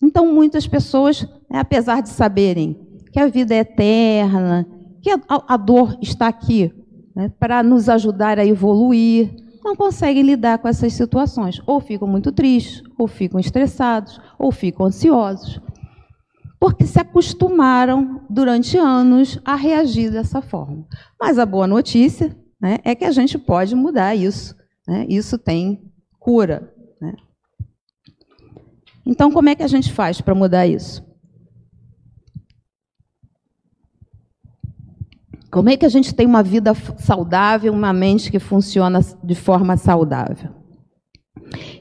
Então, 0.03 0.33
muitas 0.33 0.67
pessoas, 0.67 1.23
né, 1.51 1.61
apesar 1.61 2.01
de 2.01 2.09
saberem 2.09 2.79
que 3.13 3.21
a 3.21 3.29
vida 3.29 3.55
é 3.55 3.59
eterna, 3.59 4.67
que 5.03 5.11
a, 5.11 5.19
a 5.29 5.57
dor 5.57 5.97
está 6.01 6.27
aqui 6.27 6.73
né, 7.15 7.33
para 7.39 7.63
nos 7.63 7.89
ajudar 7.89 8.39
a 8.39 8.47
evoluir, 8.47 9.35
não 9.65 9.75
conseguem 9.75 10.23
lidar 10.23 10.59
com 10.59 10.69
essas 10.69 10.93
situações. 10.93 11.61
Ou 11.67 11.81
ficam 11.81 12.07
muito 12.09 12.33
tristes, 12.33 12.83
ou 12.99 13.07
ficam 13.07 13.41
estressados, 13.41 14.21
ou 14.39 14.53
ficam 14.53 14.87
ansiosos 14.87 15.61
porque 16.65 16.87
se 16.87 16.99
acostumaram 16.99 18.23
durante 18.31 18.79
anos 18.79 19.39
a 19.45 19.55
reagir 19.55 20.11
dessa 20.11 20.41
forma. 20.41 20.87
Mas 21.21 21.39
a 21.39 21.45
boa 21.45 21.67
notícia 21.67 22.35
né, 22.59 22.79
é 22.83 22.95
que 22.95 23.05
a 23.05 23.11
gente 23.11 23.37
pode 23.37 23.75
mudar 23.75 24.15
isso. 24.15 24.57
Né? 24.87 25.07
Isso 25.09 25.39
tem 25.39 25.93
cura. 26.19 26.73
Né? 27.01 27.15
Então, 29.07 29.31
como 29.31 29.49
é 29.49 29.55
que 29.55 29.63
a 29.63 29.69
gente 29.69 29.93
faz 29.93 30.21
para 30.21 30.35
mudar 30.35 30.67
isso? 30.67 31.05
Como 35.51 35.69
é 35.69 35.77
que 35.77 35.87
a 35.87 35.89
gente 35.89 36.13
tem 36.13 36.27
uma 36.27 36.43
vida 36.43 36.75
saudável, 36.99 37.73
uma 37.73 37.93
mente 37.93 38.31
que 38.31 38.41
funciona 38.41 39.01
de 39.23 39.35
forma 39.37 39.77
saudável? 39.77 40.51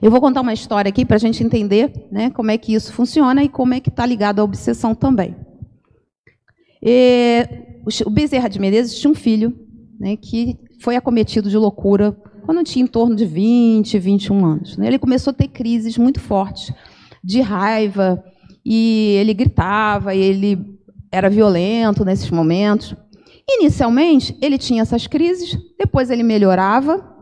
Eu 0.02 0.12
vou 0.12 0.22
contar 0.22 0.42
uma 0.42 0.54
história 0.54 0.90
aqui 0.90 1.04
para 1.04 1.16
a 1.16 1.20
gente 1.20 1.44
entender 1.44 1.92
né, 2.12 2.30
como 2.30 2.52
é 2.52 2.58
que 2.58 2.74
isso 2.74 2.94
funciona 2.94 3.44
e 3.44 3.50
como 3.50 3.74
é 3.74 3.80
que 3.80 3.90
está 3.90 4.06
ligado 4.06 4.40
à 4.40 4.44
obsessão 4.44 4.94
também. 4.94 5.36
E, 6.82 7.48
o 8.06 8.10
Bezerra 8.10 8.48
de 8.48 8.60
Menezes 8.60 9.00
tinha 9.00 9.10
um 9.10 9.16
filho 9.16 9.58
né, 10.00 10.18
que 10.18 10.60
foi 10.82 10.96
acometido 10.96 11.50
de 11.50 11.58
loucura 11.58 12.16
quando 12.44 12.64
tinha 12.64 12.84
em 12.84 12.88
torno 12.88 13.16
de 13.16 13.26
20, 13.26 13.98
21 13.98 14.46
anos. 14.46 14.78
Né? 14.78 14.88
Ele 14.88 15.00
começou 15.00 15.32
a 15.32 15.34
ter 15.34 15.48
crises 15.48 15.98
muito 15.98 16.20
fortes 16.20 16.74
de 17.24 17.42
raiva 17.42 18.24
e 18.66 19.16
ele 19.20 19.34
gritava, 19.34 20.14
e 20.14 20.20
ele 20.20 20.80
era 21.12 21.30
violento 21.30 22.06
nesses 22.06 22.30
momentos. 22.30 22.96
Inicialmente, 23.48 24.38
ele 24.42 24.58
tinha 24.58 24.82
essas 24.82 25.06
crises, 25.08 25.58
depois 25.78 26.10
ele 26.10 26.24
melhorava, 26.24 27.14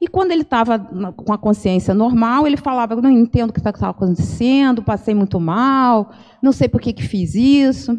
e 0.00 0.06
quando 0.06 0.32
ele 0.32 0.42
estava 0.42 0.78
com 0.78 1.32
a 1.32 1.38
consciência 1.38 1.94
normal, 1.94 2.46
ele 2.46 2.56
falava: 2.56 2.94
não 2.96 3.10
entendo 3.10 3.50
o 3.50 3.52
que 3.52 3.58
está 3.58 3.72
tá 3.72 3.88
acontecendo, 3.88 4.82
passei 4.82 5.14
muito 5.14 5.40
mal, 5.40 6.10
não 6.42 6.52
sei 6.52 6.68
por 6.68 6.80
que, 6.80 6.92
que 6.92 7.02
fiz 7.02 7.34
isso. 7.34 7.98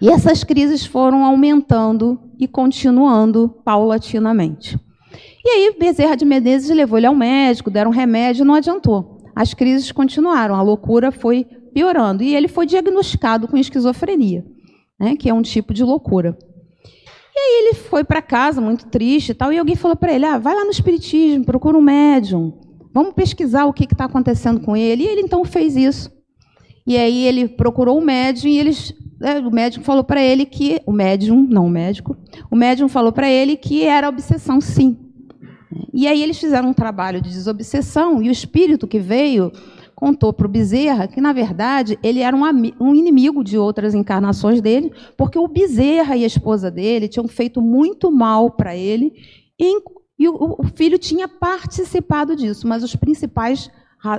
E 0.00 0.10
essas 0.10 0.44
crises 0.44 0.84
foram 0.84 1.24
aumentando 1.24 2.20
e 2.38 2.46
continuando 2.46 3.48
paulatinamente. 3.64 4.78
E 5.44 5.48
aí 5.48 5.76
Bezerra 5.78 6.16
de 6.16 6.24
Menezes 6.24 6.70
levou 6.70 6.98
ele 6.98 7.06
ao 7.06 7.14
médico, 7.14 7.70
deram 7.70 7.90
remédio, 7.90 8.44
não 8.44 8.54
adiantou. 8.54 9.18
As 9.34 9.54
crises 9.54 9.90
continuaram, 9.90 10.54
a 10.54 10.62
loucura 10.62 11.10
foi 11.10 11.46
piorando. 11.72 12.22
E 12.22 12.34
ele 12.34 12.48
foi 12.48 12.66
diagnosticado 12.66 13.48
com 13.48 13.56
esquizofrenia, 13.56 14.44
né, 14.98 15.16
que 15.16 15.28
é 15.28 15.34
um 15.34 15.42
tipo 15.42 15.72
de 15.72 15.82
loucura. 15.82 16.36
E 17.34 17.38
aí 17.38 17.64
ele 17.64 17.74
foi 17.74 18.04
para 18.04 18.20
casa 18.20 18.60
muito 18.60 18.86
triste 18.86 19.30
e 19.30 19.34
tal, 19.34 19.52
e 19.52 19.58
alguém 19.58 19.76
falou 19.76 19.96
para 19.96 20.12
ele: 20.12 20.26
ah, 20.26 20.36
vai 20.36 20.54
lá 20.54 20.64
no 20.64 20.70
espiritismo, 20.70 21.44
procura 21.44 21.78
um 21.78 21.82
médium. 21.82 22.58
Vamos 22.92 23.14
pesquisar 23.14 23.66
o 23.66 23.72
que 23.72 23.84
está 23.84 24.06
acontecendo 24.06 24.60
com 24.60 24.76
ele. 24.76 25.04
E 25.04 25.06
ele 25.06 25.20
então 25.20 25.44
fez 25.44 25.76
isso. 25.76 26.10
E 26.86 26.96
aí 26.96 27.24
ele 27.24 27.48
procurou 27.48 27.96
o 27.98 28.04
médium 28.04 28.50
e 28.50 28.58
eles, 28.58 28.92
é, 29.22 29.38
o 29.38 29.50
médium 29.50 29.82
falou 29.82 30.02
para 30.02 30.20
ele 30.20 30.44
que 30.44 30.80
o 30.84 30.92
médium, 30.92 31.46
não 31.48 31.66
o 31.66 31.70
médico, 31.70 32.16
o 32.50 32.56
médium 32.56 32.88
falou 32.88 33.12
para 33.12 33.30
ele 33.30 33.56
que 33.56 33.84
era 33.84 34.08
obsessão, 34.08 34.60
sim. 34.60 34.98
E 35.92 36.06
aí 36.06 36.22
eles 36.22 36.38
fizeram 36.38 36.70
um 36.70 36.74
trabalho 36.74 37.20
de 37.20 37.30
desobsessão 37.30 38.22
e 38.22 38.28
o 38.28 38.32
espírito 38.32 38.86
que 38.86 38.98
veio 38.98 39.52
contou 40.00 40.32
para 40.32 40.46
o 40.46 40.50
Bezerra 40.50 41.06
que, 41.06 41.20
na 41.20 41.32
verdade, 41.32 41.98
ele 42.02 42.20
era 42.20 42.34
um, 42.34 42.42
um, 42.80 42.94
inimigo 42.94 43.44
de 43.44 43.58
outras 43.58 43.94
encarnações 43.94 44.62
dele, 44.62 44.90
porque 45.16 45.38
o 45.38 45.46
Bezerra 45.46 46.16
e 46.16 46.24
a 46.24 46.26
esposa 46.26 46.70
dele 46.70 47.06
tinham 47.06 47.28
feito 47.28 47.60
muito 47.60 48.10
mal 48.10 48.50
para 48.50 48.74
ele, 48.74 49.12
e, 49.58 49.78
e 50.18 50.26
o, 50.26 50.56
o, 50.58 50.64
filho 50.74 50.98
tinha 50.98 51.28
participado 51.28 52.34
disso, 52.34 52.66
mas 52.66 52.82
os 52.82 52.96
principais 52.96 53.70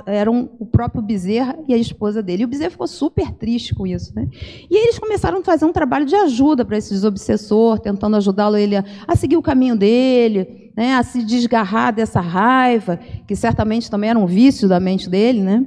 eram 0.06 0.50
o 0.58 0.66
próprio 0.66 1.02
Bezerra 1.02 1.58
e 1.66 1.74
a 1.74 1.76
esposa 1.76 2.22
dele. 2.22 2.42
E 2.42 2.44
o 2.44 2.48
Bezerra 2.48 2.70
ficou 2.70 2.86
super 2.86 3.32
triste 3.32 3.74
com 3.74 3.86
isso. 3.86 4.14
Né? 4.14 4.28
E 4.70 4.76
eles 4.76 4.98
começaram 4.98 5.40
a 5.40 5.44
fazer 5.44 5.64
um 5.64 5.72
trabalho 5.72 6.06
de 6.06 6.14
ajuda 6.14 6.64
para 6.64 6.76
esse 6.76 6.90
desobsessor, 6.90 7.78
tentando 7.78 8.16
ajudá-lo 8.16 8.56
ele 8.56 8.76
a, 8.76 8.84
a 9.06 9.16
seguir 9.16 9.36
o 9.36 9.42
caminho 9.42 9.76
dele, 9.76 10.70
né, 10.76 10.94
a 10.94 11.02
se 11.02 11.22
desgarrar 11.22 11.92
dessa 11.92 12.20
raiva, 12.20 12.98
que 13.26 13.34
certamente 13.34 13.90
também 13.90 14.10
era 14.10 14.18
um 14.18 14.26
vício 14.26 14.68
da 14.68 14.80
mente 14.80 15.08
dele, 15.08 15.40
né? 15.40 15.66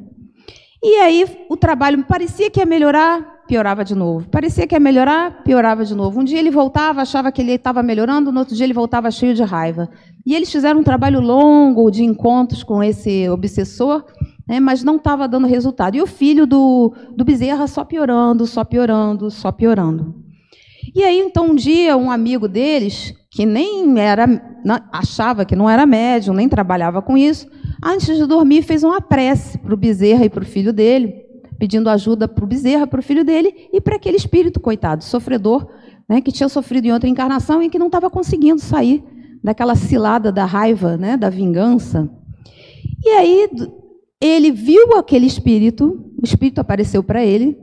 E 0.81 0.97
aí 0.97 1.25
o 1.49 1.57
trabalho 1.57 2.03
parecia 2.05 2.49
que 2.49 2.59
ia 2.59 2.65
melhorar, 2.65 3.34
piorava 3.47 3.83
de 3.83 3.95
novo. 3.95 4.27
Parecia 4.29 4.67
que 4.67 4.75
ia 4.75 4.79
melhorar, 4.79 5.43
piorava 5.43 5.85
de 5.85 5.95
novo. 5.95 6.19
Um 6.19 6.23
dia 6.23 6.39
ele 6.39 6.51
voltava, 6.51 7.01
achava 7.01 7.31
que 7.31 7.41
ele 7.41 7.53
estava 7.53 7.81
melhorando, 7.83 8.31
no 8.31 8.39
outro 8.39 8.55
dia 8.55 8.65
ele 8.65 8.73
voltava 8.73 9.09
cheio 9.11 9.33
de 9.33 9.43
raiva. 9.43 9.89
E 10.25 10.33
eles 10.33 10.51
fizeram 10.51 10.79
um 10.79 10.83
trabalho 10.83 11.19
longo 11.19 11.89
de 11.89 12.03
encontros 12.03 12.63
com 12.63 12.83
esse 12.83 13.29
obsessor, 13.29 14.03
né, 14.47 14.59
mas 14.59 14.83
não 14.83 14.95
estava 14.97 15.27
dando 15.27 15.47
resultado. 15.47 15.95
E 15.95 16.01
o 16.01 16.07
filho 16.07 16.45
do, 16.45 16.93
do 17.15 17.23
Bezerra 17.23 17.67
só 17.67 17.83
piorando, 17.83 18.45
só 18.45 18.63
piorando, 18.63 19.29
só 19.31 19.51
piorando. 19.51 20.15
E 20.93 21.03
aí, 21.03 21.19
então, 21.19 21.47
um 21.47 21.55
dia, 21.55 21.97
um 21.97 22.11
amigo 22.11 22.47
deles, 22.47 23.13
que 23.31 23.45
nem 23.45 23.99
era, 23.99 24.25
achava 24.91 25.43
que 25.43 25.55
não 25.55 25.69
era 25.69 25.85
médium, 25.85 26.33
nem 26.33 26.47
trabalhava 26.47 27.01
com 27.01 27.17
isso, 27.17 27.47
antes 27.83 28.15
de 28.15 28.25
dormir 28.25 28.61
fez 28.61 28.83
uma 28.83 29.01
prece 29.01 29.57
para 29.57 29.73
o 29.73 29.77
Bezerra 29.77 30.25
e 30.25 30.29
para 30.29 30.43
o 30.43 30.47
filho 30.47 30.71
dele, 30.71 31.24
pedindo 31.57 31.89
ajuda 31.89 32.27
para 32.27 32.43
o 32.43 32.47
Bezerra, 32.47 32.87
para 32.87 32.99
o 32.99 33.03
filho 33.03 33.23
dele 33.23 33.69
e 33.71 33.79
para 33.79 33.95
aquele 33.95 34.17
espírito, 34.17 34.59
coitado, 34.59 35.03
sofredor, 35.03 35.67
né, 36.07 36.21
que 36.21 36.31
tinha 36.31 36.49
sofrido 36.49 36.85
em 36.85 36.91
outra 36.91 37.09
encarnação 37.09 37.61
e 37.61 37.69
que 37.69 37.79
não 37.79 37.87
estava 37.87 38.09
conseguindo 38.09 38.61
sair 38.61 39.03
daquela 39.43 39.75
cilada 39.75 40.31
da 40.31 40.45
raiva, 40.45 40.97
né, 40.97 41.17
da 41.17 41.29
vingança. 41.29 42.09
E 43.03 43.09
aí 43.09 43.49
ele 44.19 44.51
viu 44.51 44.97
aquele 44.97 45.25
espírito, 45.25 46.11
o 46.21 46.25
espírito 46.25 46.59
apareceu 46.59 47.03
para 47.03 47.23
ele, 47.23 47.57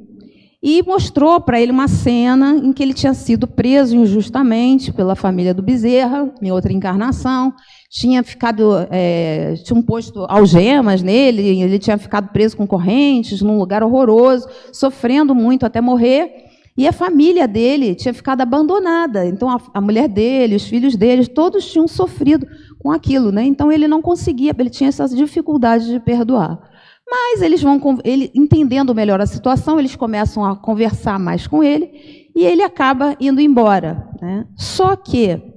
e 0.63 0.81
mostrou 0.85 1.41
para 1.41 1.61
ele 1.61 1.73
uma 1.73 1.89
cena 1.89 2.57
em 2.57 2.73
que 2.73 2.83
ele 2.83 2.95
tinha 2.95 3.13
sido 3.15 3.49
preso 3.49 3.97
injustamente 3.97 4.93
pela 4.93 5.17
família 5.17 5.53
do 5.53 5.61
Bezerra, 5.63 6.33
em 6.41 6.53
outra 6.53 6.73
encarnação, 6.73 7.53
tinha 7.93 8.23
ficado, 8.23 8.89
é, 8.91 9.55
tinham 9.65 9.83
posto 9.83 10.25
algemas 10.27 11.03
nele, 11.03 11.61
ele 11.61 11.79
tinha 11.79 11.99
ficado 11.99 12.31
preso 12.33 12.57
com 12.57 12.67
correntes, 12.67 13.43
num 13.43 13.59
lugar 13.59 13.83
horroroso, 13.83 14.49
sofrendo 14.73 15.35
muito 15.35 15.67
até 15.67 15.79
morrer, 15.79 16.47
e 16.75 16.89
a 16.89 16.93
família 16.93 17.47
dele 17.47 17.95
tinha 17.95 18.15
ficado 18.15 18.41
abandonada. 18.41 19.27
Então 19.27 19.51
a, 19.51 19.61
a 19.75 19.81
mulher 19.83 20.09
dele, 20.09 20.57
os 20.57 20.65
filhos 20.65 20.97
dele, 20.97 21.27
todos 21.27 21.71
tinham 21.71 21.87
sofrido 21.87 22.47
com 22.79 22.91
aquilo, 22.91 23.31
né? 23.31 23.45
Então 23.45 23.71
ele 23.71 23.87
não 23.87 24.01
conseguia, 24.01 24.55
ele 24.59 24.71
tinha 24.71 24.89
essa 24.89 25.07
dificuldade 25.07 25.87
de 25.87 26.01
perdoar. 26.01 26.59
Mas 27.07 27.43
eles 27.43 27.63
vão, 27.63 27.79
ele, 28.05 28.31
entendendo 28.35 28.95
melhor 28.95 29.21
a 29.21 29.27
situação, 29.27 29.79
eles 29.79 29.95
começam 29.95 30.43
a 30.43 30.57
conversar 30.57 31.19
mais 31.19 31.47
com 31.47 31.63
ele 31.63 31.91
e 32.35 32.43
ele 32.43 32.63
acaba 32.63 33.15
indo 33.21 33.39
embora. 33.39 34.09
Né? 34.19 34.47
Só 34.57 34.97
que 34.97 35.52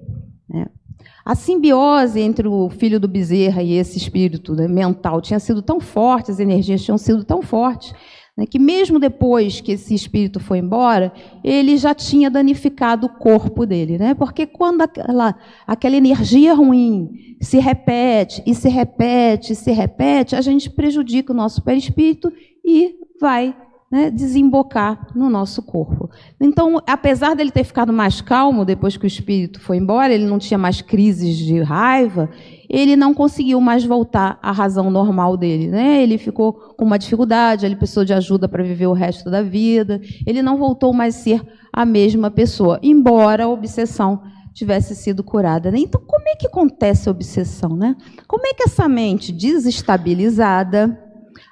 a 1.26 1.34
simbiose 1.34 2.22
entre 2.22 2.48
o 2.48 2.70
filho 2.70 3.00
do 3.00 3.08
Bezerra 3.08 3.64
e 3.64 3.74
esse 3.74 3.98
espírito 3.98 4.54
né, 4.54 4.68
mental 4.68 5.20
tinha 5.20 5.40
sido 5.40 5.60
tão 5.64 5.80
forte, 5.80 6.30
as 6.30 6.40
energias 6.40 6.84
tinham 6.84 7.00
sido 7.00 7.24
tão 7.24 7.42
fortes, 7.42 7.94
né, 8.38 8.46
que 8.46 8.60
mesmo 8.60 9.00
depois 9.00 9.60
que 9.60 9.72
esse 9.72 9.96
espírito 9.96 10.40
foi 10.40 10.60
embora, 10.60 11.12
ele 11.44 11.78
já 11.78 11.96
tinha 11.96 12.30
danificado 12.30 13.08
o 13.08 13.10
corpo 13.10 13.66
dele, 13.66 13.98
né? 13.98 14.14
Porque 14.14 14.46
quando 14.46 14.82
aquela, 14.82 15.36
aquela 15.66 15.96
energia 15.96 16.54
ruim 16.54 17.10
se 17.42 17.58
repete 17.60 18.44
e 18.46 18.54
se 18.54 18.70
repete 18.70 19.54
e 19.54 19.56
se 19.56 19.72
repete, 19.72 20.36
a 20.36 20.42
gente 20.42 20.70
prejudica 20.70 21.34
o 21.34 21.36
nosso 21.36 21.64
perispírito 21.64 22.32
e 22.64 22.96
vai 23.20 23.56
né, 23.92 24.10
desembocar 24.10 25.08
no 25.16 25.30
nosso 25.30 25.62
corpo. 25.62 26.10
Então, 26.42 26.82
apesar 26.88 27.36
dele 27.36 27.52
ter 27.52 27.64
ficado 27.64 27.94
mais 27.94 28.20
calmo 28.20 28.66
depois 28.66 28.98
que 28.98 29.06
o 29.06 29.08
espírito 29.08 29.60
foi 29.60 29.78
embora, 29.78 30.14
ele 30.14 30.26
não 30.26 30.40
tinha 30.40 30.58
mais 30.58 30.82
crises 30.82 31.38
de 31.38 31.62
raiva, 31.62 32.30
ele 32.70 32.96
não 32.96 33.14
conseguiu 33.14 33.62
mais 33.62 33.86
voltar 33.86 34.40
à 34.42 34.52
razão 34.52 34.90
normal 34.90 35.38
dele. 35.38 35.68
Né? 35.68 36.02
Ele 36.02 36.18
ficou 36.18 36.54
com 36.54 36.84
uma 36.84 36.98
dificuldade, 36.98 37.66
ele 37.66 37.76
precisou 37.76 38.04
de 38.04 38.14
ajuda 38.14 38.50
para 38.50 38.64
viver 38.64 38.88
o 38.88 38.94
resto 38.94 39.30
da 39.30 39.42
vida, 39.42 40.02
ele 40.26 40.42
não 40.42 40.58
voltou 40.58 40.92
mais 40.92 41.16
a 41.16 41.20
ser 41.20 41.42
a 41.72 41.86
mesma 41.86 42.32
pessoa, 42.32 42.80
embora 42.82 43.44
a 43.44 43.50
obsessão 43.50 44.24
tivesse 44.54 44.96
sido 44.96 45.24
curada. 45.24 45.70
Né? 45.70 45.80
Então, 45.80 46.02
como 46.08 46.28
é 46.28 46.36
que 46.36 46.48
acontece 46.48 47.08
a 47.08 47.12
obsessão? 47.12 47.76
Né? 47.76 47.96
Como 48.28 48.48
é 48.48 48.54
que 48.54 48.64
essa 48.64 48.88
mente 48.88 49.32
desestabilizada 49.32 51.00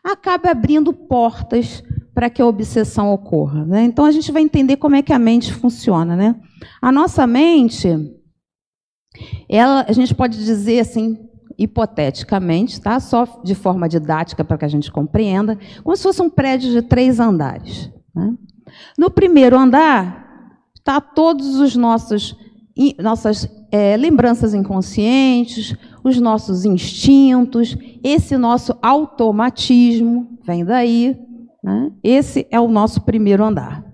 acaba 0.03 0.51
abrindo 0.51 0.91
portas 0.91 1.83
para 2.13 2.29
que 2.29 2.41
a 2.41 2.45
obsessão 2.45 3.11
ocorra? 3.11 3.65
Né? 3.65 3.83
Então, 3.83 4.05
a 4.05 4.11
gente 4.11 4.31
vai 4.31 4.41
entender 4.41 4.77
como 4.77 4.95
é 4.95 5.01
que 5.01 5.13
a 5.13 5.19
mente 5.19 5.53
funciona. 5.53 6.15
Né? 6.15 6.35
A 6.81 6.91
nossa 6.91 7.25
mente 7.25 7.87
ela, 9.47 9.85
a 9.87 9.91
gente 9.91 10.13
pode 10.15 10.37
dizer 10.37 10.79
assim, 10.79 11.17
hipoteticamente, 11.57 12.81
tá? 12.81 12.99
só 12.99 13.41
de 13.43 13.55
forma 13.55 13.87
didática 13.87 14.43
para 14.43 14.57
que 14.57 14.65
a 14.65 14.69
gente 14.69 14.91
compreenda, 14.91 15.57
como 15.83 15.95
se 15.95 16.03
fosse 16.03 16.21
um 16.21 16.29
prédio 16.29 16.71
de 16.71 16.81
três 16.81 17.19
andares. 17.19 17.91
Né? 18.15 18.33
No 18.97 19.11
primeiro 19.11 19.57
andar 19.57 20.23
está 20.75 20.99
todos 20.99 21.59
os 21.59 21.75
nossos 21.75 22.35
nossas 22.99 23.47
é, 23.71 23.95
lembranças 23.95 24.55
inconscientes, 24.55 25.75
os 26.03 26.19
nossos 26.19 26.65
instintos, 26.65 27.77
esse 28.03 28.35
nosso 28.35 28.75
automatismo 28.81 30.39
vem 30.43 30.65
daí. 30.65 31.15
Né? 31.63 31.91
Esse 32.03 32.45
é 32.51 32.59
o 32.59 32.67
nosso 32.67 33.01
primeiro 33.01 33.43
andar. 33.43 33.93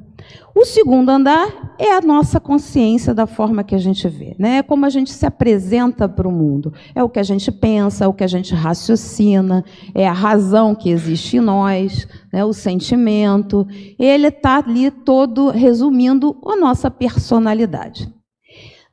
O 0.56 0.66
segundo 0.66 1.10
andar 1.10 1.76
é 1.78 1.96
a 1.96 2.02
nossa 2.02 2.40
consciência 2.40 3.14
da 3.14 3.26
forma 3.26 3.64
que 3.64 3.76
a 3.76 3.78
gente 3.78 4.08
vê, 4.10 4.36
né? 4.38 4.58
É 4.58 4.64
como 4.64 4.86
a 4.86 4.90
gente 4.90 5.12
se 5.12 5.26
apresenta 5.26 6.10
para 6.10 6.28
o 6.28 6.32
mundo. 6.32 6.74
É 6.94 7.04
o 7.04 7.10
que 7.10 7.20
a 7.20 7.24
gente 7.24 7.52
pensa, 7.52 8.04
é 8.04 8.08
o 8.08 8.14
que 8.14 8.24
a 8.24 8.28
gente 8.28 8.54
raciocina, 8.54 9.64
é 9.96 10.08
a 10.08 10.12
razão 10.12 10.76
que 10.76 10.90
existe 10.90 11.38
em 11.38 11.42
nós, 11.42 12.08
né? 12.34 12.44
o 12.44 12.52
sentimento. 12.52 13.66
Ele 13.98 14.28
está 14.28 14.58
ali 14.58 14.92
todo 14.92 15.50
resumindo 15.50 16.36
a 16.46 16.56
nossa 16.56 16.92
personalidade. 16.92 18.12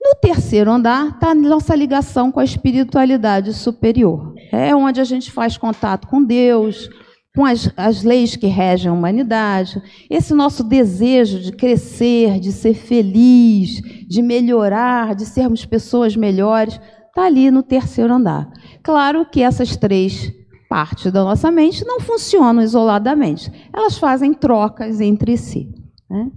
No 0.01 0.15
terceiro 0.21 0.71
andar 0.71 1.09
está 1.09 1.31
a 1.31 1.35
nossa 1.35 1.75
ligação 1.75 2.31
com 2.31 2.39
a 2.39 2.45
espiritualidade 2.45 3.53
superior. 3.53 4.35
É 4.53 4.73
onde 4.77 5.01
a 5.01 5.05
gente 5.05 5.33
faz 5.33 5.57
contato 5.57 6.07
com 6.07 6.23
Deus, 6.23 6.89
com 7.37 7.45
as, 7.45 7.71
as 7.77 8.03
leis 8.03 8.35
que 8.35 8.47
regem 8.47 8.91
a 8.91 8.95
humanidade, 8.95 9.81
esse 10.09 10.33
nosso 10.33 10.65
desejo 10.65 11.39
de 11.39 11.53
crescer, 11.53 12.41
de 12.41 12.51
ser 12.51 12.73
feliz, 12.73 13.83
de 14.09 14.23
melhorar, 14.23 15.15
de 15.15 15.27
sermos 15.27 15.67
pessoas 15.67 16.17
melhores, 16.17 16.81
está 17.09 17.27
ali 17.27 17.51
no 17.51 17.63
terceiro 17.63 18.15
andar. 18.15 18.51
Claro 18.83 19.27
que 19.27 19.43
essas 19.43 19.77
três 19.77 20.33
partes 20.67 21.13
da 21.13 21.23
nossa 21.23 21.51
mente 21.51 21.85
não 21.85 22.01
funcionam 22.01 22.63
isoladamente, 22.63 23.53
elas 23.71 23.99
fazem 23.99 24.33
trocas 24.33 24.99
entre 24.99 25.37
si. 25.37 25.69
Né? 26.09 26.31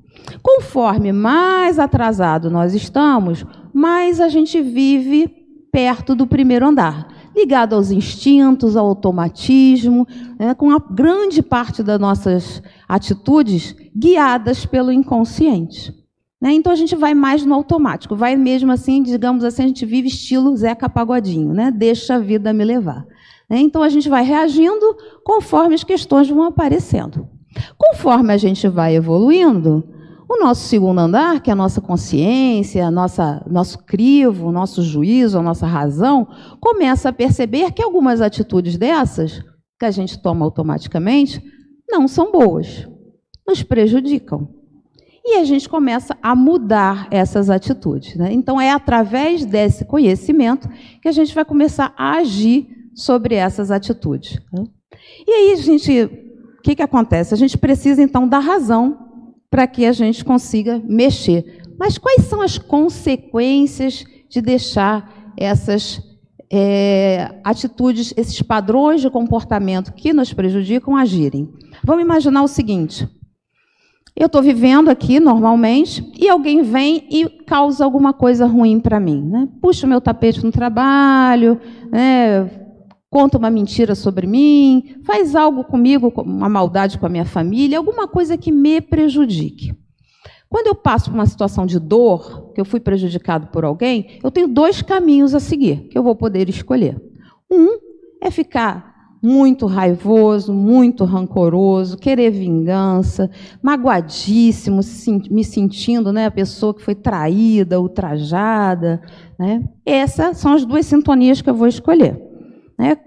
Conforme 0.44 1.14
mais 1.14 1.80
atrasado 1.80 2.50
nós 2.50 2.74
estamos, 2.74 3.46
mais 3.74 4.20
a 4.20 4.28
gente 4.28 4.62
vive 4.62 5.30
perto 5.72 6.14
do 6.14 6.28
primeiro 6.28 6.68
andar 6.68 7.19
ligado 7.40 7.74
aos 7.74 7.92
instintos, 7.92 8.76
ao 8.76 8.88
automatismo, 8.88 10.08
né, 10.38 10.54
com 10.54 10.72
a 10.72 10.80
grande 10.80 11.42
parte 11.42 11.82
das 11.82 12.00
nossas 12.00 12.62
atitudes 12.88 13.76
guiadas 13.96 14.66
pelo 14.66 14.92
inconsciente. 14.92 15.94
Né? 16.42 16.54
Então 16.54 16.72
a 16.72 16.76
gente 16.76 16.96
vai 16.96 17.14
mais 17.14 17.46
no 17.46 17.54
automático, 17.54 18.16
vai 18.16 18.36
mesmo 18.36 18.72
assim, 18.72 19.04
digamos 19.04 19.44
assim, 19.44 19.64
a 19.64 19.68
gente 19.68 19.86
vive 19.86 20.08
estilo 20.08 20.56
Zeca 20.56 20.90
Pagodinho, 20.90 21.54
né? 21.54 21.72
deixa 21.72 22.16
a 22.16 22.20
vida 22.20 22.54
me 22.54 22.64
levar. 22.64 23.06
Né? 23.50 23.60
Então 23.60 23.82
a 23.84 23.90
gente 23.90 24.08
vai 24.08 24.24
reagindo 24.24 24.96
conforme 25.24 25.76
as 25.76 25.84
questões 25.84 26.30
vão 26.30 26.44
aparecendo. 26.44 27.28
Conforme 27.78 28.32
a 28.32 28.38
gente 28.38 28.68
vai 28.68 28.96
evoluindo, 28.96 29.84
O 30.32 30.38
nosso 30.38 30.68
segundo 30.68 31.00
andar, 31.00 31.42
que 31.42 31.50
é 31.50 31.54
a 31.54 31.56
nossa 31.56 31.82
consciência, 31.82 32.86
a 32.86 32.92
nossa, 32.92 33.44
nosso 33.50 33.80
crivo, 33.80 34.52
nosso 34.52 34.84
juízo, 34.84 35.40
a 35.40 35.42
nossa 35.42 35.66
razão, 35.66 36.28
começa 36.62 37.10
a 37.10 37.14
perceber 37.14 37.72
que 37.72 37.82
algumas 37.82 38.22
atitudes 38.22 38.78
dessas, 38.78 39.42
que 39.80 39.86
a 39.86 39.90
gente 39.90 40.22
toma 40.22 40.46
automaticamente, 40.46 41.42
não 41.90 42.08
são 42.08 42.32
boas, 42.32 42.88
nos 43.48 43.64
prejudicam. 43.64 44.48
E 45.26 45.38
a 45.38 45.44
gente 45.44 45.68
começa 45.68 46.16
a 46.22 46.36
mudar 46.36 47.08
essas 47.10 47.50
atitudes. 47.50 48.16
Né? 48.16 48.32
Então, 48.32 48.62
é 48.62 48.70
através 48.70 49.44
desse 49.44 49.84
conhecimento 49.84 50.70
que 51.02 51.08
a 51.08 51.12
gente 51.12 51.34
vai 51.34 51.44
começar 51.44 51.92
a 51.98 52.18
agir 52.18 52.68
sobre 52.94 53.34
essas 53.34 53.72
atitudes. 53.72 54.40
Né? 54.54 54.64
E 55.28 55.32
aí, 55.32 55.54
a 55.54 55.56
gente, 55.56 56.04
o 56.04 56.62
que, 56.62 56.76
que 56.76 56.84
acontece? 56.84 57.34
A 57.34 57.38
gente 57.38 57.58
precisa, 57.58 58.00
então, 58.00 58.28
da 58.28 58.38
razão 58.38 59.09
para 59.50 59.68
que 59.68 59.86
a 59.86 59.92
gente 59.92 60.24
consiga 60.24 60.82
mexer. 60.86 61.62
Mas 61.78 61.98
quais 61.98 62.26
são 62.26 62.42
as 62.42 62.58
consequências 62.58 64.06
de 64.30 64.42
deixar 64.42 65.34
essas 65.38 66.02
é, 66.52 67.40
atitudes, 67.44 68.14
esses 68.18 68.42
padrões 68.42 69.02
de 69.02 69.10
comportamento 69.10 69.94
que 69.94 70.14
nos 70.14 70.34
prejudicam 70.34 70.96
agirem? 70.96 71.50
Vamos 71.84 72.04
imaginar 72.04 72.44
o 72.44 72.48
seguinte: 72.48 73.08
eu 74.16 74.26
estou 74.26 74.42
vivendo 74.42 74.90
aqui 74.90 75.18
normalmente 75.20 76.06
e 76.20 76.28
alguém 76.28 76.62
vem 76.62 77.08
e 77.10 77.30
causa 77.46 77.86
alguma 77.86 78.12
coisa 78.12 78.46
ruim 78.46 78.80
para 78.80 79.00
mim. 79.00 79.22
Né? 79.22 79.48
Puxa 79.62 79.86
o 79.86 79.90
meu 79.90 80.02
tapete 80.02 80.44
no 80.44 80.52
trabalho, 80.52 81.58
né? 81.90 82.59
Conta 83.10 83.38
uma 83.38 83.50
mentira 83.50 83.96
sobre 83.96 84.28
mim, 84.28 84.96
faz 85.04 85.36
algo 85.36 85.64
comigo, 85.64 86.14
uma 86.18 86.50
maldade 86.50 87.00
com 87.00 87.06
a 87.06 87.10
minha 87.10 87.26
família, 87.26 87.78
alguma 87.78 88.08
coisa 88.08 88.38
que 88.38 88.52
me 88.52 88.80
prejudique. 88.80 89.76
Quando 90.48 90.68
eu 90.68 90.76
passo 90.76 91.10
por 91.10 91.16
uma 91.16 91.26
situação 91.26 91.66
de 91.66 91.80
dor, 91.80 92.52
que 92.54 92.62
eu 92.62 92.66
fui 92.66 92.80
prejudicado 92.80 93.48
por 93.48 93.64
alguém, 93.64 94.20
eu 94.24 94.32
tenho 94.32 94.48
dois 94.48 94.82
caminhos 94.82 95.36
a 95.36 95.40
seguir 95.40 95.88
que 95.90 95.98
eu 95.98 96.04
vou 96.04 96.16
poder 96.16 96.50
escolher. 96.50 97.00
Um 97.50 97.80
é 98.22 98.32
ficar 98.32 98.90
muito 99.22 99.66
raivoso, 99.66 100.54
muito 100.54 101.04
rancoroso, 101.04 101.98
querer 101.98 102.32
vingança, 102.32 103.30
magoadíssimo, 103.62 104.80
me 105.30 105.44
sentindo 105.44 106.14
né, 106.14 106.26
a 106.26 106.32
pessoa 106.32 106.74
que 106.74 106.82
foi 106.82 106.96
traída, 106.96 107.80
ultrajada. 107.80 109.02
Né? 109.38 109.64
Essas 109.86 110.38
são 110.38 110.54
as 110.54 110.66
duas 110.66 110.86
sintonias 110.86 111.42
que 111.42 111.50
eu 111.50 111.56
vou 111.56 111.68
escolher. 111.68 112.29
Né? 112.80 112.98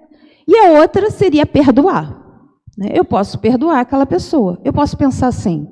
E 0.47 0.55
a 0.55 0.81
outra 0.81 1.11
seria 1.11 1.47
perdoar. 1.47 2.21
Né? 2.77 2.91
Eu 2.93 3.07
posso 3.07 3.39
perdoar 3.39 3.81
aquela 3.81 4.05
pessoa. 4.05 4.61
Eu 4.63 4.73
posso 4.73 4.99
pensar 4.99 5.29
assim: 5.29 5.67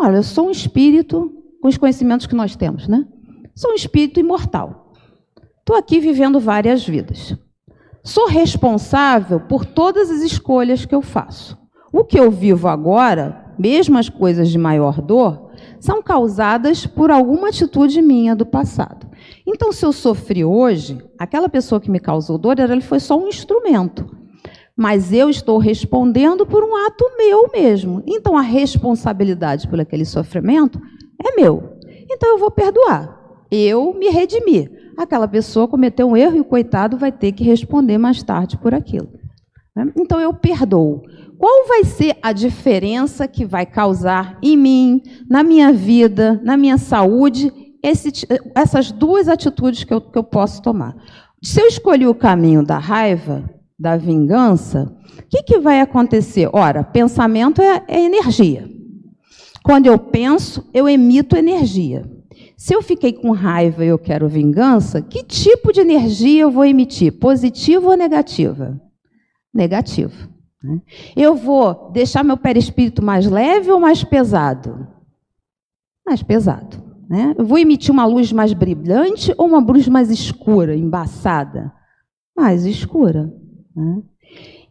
olha, 0.00 0.16
eu 0.16 0.22
sou 0.22 0.48
um 0.48 0.50
espírito 0.50 1.30
com 1.60 1.68
os 1.68 1.76
conhecimentos 1.76 2.26
que 2.26 2.34
nós 2.34 2.56
temos, 2.56 2.88
né? 2.88 3.06
Sou 3.54 3.72
um 3.72 3.74
espírito 3.74 4.18
imortal. 4.18 4.92
Estou 5.60 5.76
aqui 5.76 6.00
vivendo 6.00 6.40
várias 6.40 6.84
vidas. 6.86 7.36
Sou 8.02 8.26
responsável 8.26 9.38
por 9.38 9.64
todas 9.64 10.10
as 10.10 10.22
escolhas 10.22 10.84
que 10.84 10.94
eu 10.94 11.02
faço. 11.02 11.56
O 11.92 12.02
que 12.02 12.18
eu 12.18 12.30
vivo 12.30 12.66
agora, 12.66 13.54
mesmo 13.58 13.98
as 13.98 14.08
coisas 14.08 14.48
de 14.48 14.58
maior 14.58 15.00
dor, 15.00 15.50
são 15.78 16.02
causadas 16.02 16.86
por 16.86 17.10
alguma 17.10 17.48
atitude 17.48 18.00
minha 18.00 18.34
do 18.34 18.46
passado. 18.46 19.06
Então, 19.46 19.72
se 19.72 19.84
eu 19.84 19.92
sofri 19.92 20.44
hoje, 20.44 20.98
aquela 21.18 21.48
pessoa 21.48 21.80
que 21.80 21.90
me 21.90 21.98
causou 21.98 22.38
dor, 22.38 22.58
ela 22.58 22.80
foi 22.80 23.00
só 23.00 23.18
um 23.18 23.28
instrumento. 23.28 24.06
Mas 24.76 25.12
eu 25.12 25.28
estou 25.28 25.58
respondendo 25.58 26.46
por 26.46 26.64
um 26.64 26.76
ato 26.86 27.04
meu 27.18 27.50
mesmo. 27.52 28.02
Então, 28.06 28.36
a 28.36 28.40
responsabilidade 28.40 29.68
por 29.68 29.80
aquele 29.80 30.04
sofrimento 30.04 30.80
é 31.22 31.34
meu. 31.34 31.76
Então, 32.10 32.30
eu 32.30 32.38
vou 32.38 32.50
perdoar. 32.50 33.18
Eu 33.50 33.92
me 33.94 34.08
redimi. 34.08 34.70
Aquela 34.96 35.26
pessoa 35.26 35.68
cometeu 35.68 36.08
um 36.08 36.16
erro 36.16 36.36
e 36.36 36.40
o 36.40 36.44
coitado 36.44 36.96
vai 36.96 37.10
ter 37.10 37.32
que 37.32 37.44
responder 37.44 37.98
mais 37.98 38.22
tarde 38.22 38.56
por 38.56 38.72
aquilo. 38.72 39.08
Né? 39.74 39.92
Então, 39.96 40.20
eu 40.20 40.32
perdoo. 40.32 41.02
Qual 41.36 41.66
vai 41.66 41.82
ser 41.84 42.16
a 42.22 42.32
diferença 42.32 43.26
que 43.26 43.44
vai 43.44 43.66
causar 43.66 44.38
em 44.40 44.56
mim, 44.56 45.02
na 45.28 45.42
minha 45.42 45.72
vida, 45.72 46.40
na 46.44 46.56
minha 46.56 46.78
saúde 46.78 47.52
esse, 47.82 48.10
essas 48.54 48.92
duas 48.92 49.28
atitudes 49.28 49.84
que 49.84 49.92
eu, 49.92 50.00
que 50.00 50.16
eu 50.16 50.24
posso 50.24 50.62
tomar. 50.62 50.96
Se 51.42 51.60
eu 51.60 51.66
escolhi 51.66 52.06
o 52.06 52.14
caminho 52.14 52.64
da 52.64 52.78
raiva, 52.78 53.50
da 53.78 53.96
vingança, 53.96 54.94
o 55.18 55.22
que, 55.28 55.42
que 55.42 55.58
vai 55.58 55.80
acontecer? 55.80 56.48
Ora, 56.52 56.84
pensamento 56.84 57.60
é, 57.60 57.84
é 57.88 58.00
energia. 58.00 58.70
Quando 59.64 59.86
eu 59.86 59.98
penso, 59.98 60.68
eu 60.72 60.88
emito 60.88 61.36
energia. 61.36 62.08
Se 62.56 62.74
eu 62.74 62.82
fiquei 62.82 63.12
com 63.12 63.32
raiva 63.32 63.84
e 63.84 63.88
eu 63.88 63.98
quero 63.98 64.28
vingança, 64.28 65.02
que 65.02 65.24
tipo 65.24 65.72
de 65.72 65.80
energia 65.80 66.42
eu 66.42 66.50
vou 66.50 66.64
emitir? 66.64 67.18
Positiva 67.18 67.88
ou 67.88 67.96
negativa? 67.96 68.80
Negativa. 69.52 70.30
Né? 70.62 70.80
Eu 71.16 71.34
vou 71.34 71.90
deixar 71.90 72.22
meu 72.22 72.36
perispírito 72.36 73.02
mais 73.02 73.26
leve 73.26 73.70
ou 73.70 73.80
mais 73.80 74.04
pesado? 74.04 74.86
Mais 76.06 76.22
pesado. 76.22 76.81
Né? 77.12 77.34
Eu 77.36 77.44
vou 77.44 77.58
emitir 77.58 77.92
uma 77.92 78.06
luz 78.06 78.32
mais 78.32 78.54
brilhante 78.54 79.34
ou 79.36 79.46
uma 79.46 79.58
luz 79.58 79.86
mais 79.86 80.08
escura, 80.10 80.74
embaçada? 80.74 81.70
Mais 82.34 82.64
escura. 82.64 83.30
Né? 83.76 84.02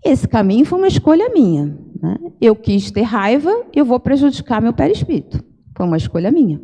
Esse 0.03 0.27
caminho 0.27 0.65
foi 0.65 0.79
uma 0.79 0.87
escolha 0.87 1.29
minha. 1.29 1.77
Né? 2.01 2.17
Eu 2.41 2.55
quis 2.55 2.89
ter 2.89 3.03
raiva, 3.03 3.67
eu 3.75 3.85
vou 3.85 3.99
prejudicar 3.99 4.59
meu 4.59 4.73
perispírito. 4.73 5.39
Foi 5.77 5.85
uma 5.85 5.97
escolha 5.97 6.31
minha. 6.31 6.59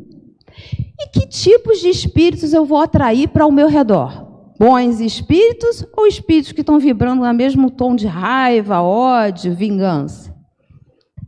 E 0.99 1.09
que 1.11 1.27
tipos 1.27 1.79
de 1.79 1.89
espíritos 1.89 2.53
eu 2.53 2.65
vou 2.65 2.79
atrair 2.79 3.27
para 3.27 3.45
o 3.45 3.51
meu 3.51 3.67
redor? 3.67 4.55
Bons 4.59 4.99
espíritos 4.99 5.85
ou 5.95 6.07
espíritos 6.07 6.53
que 6.53 6.61
estão 6.61 6.79
vibrando 6.79 7.23
no 7.23 7.33
mesmo 7.35 7.69
tom 7.69 7.95
de 7.95 8.07
raiva, 8.07 8.81
ódio, 8.81 9.53
vingança? 9.53 10.35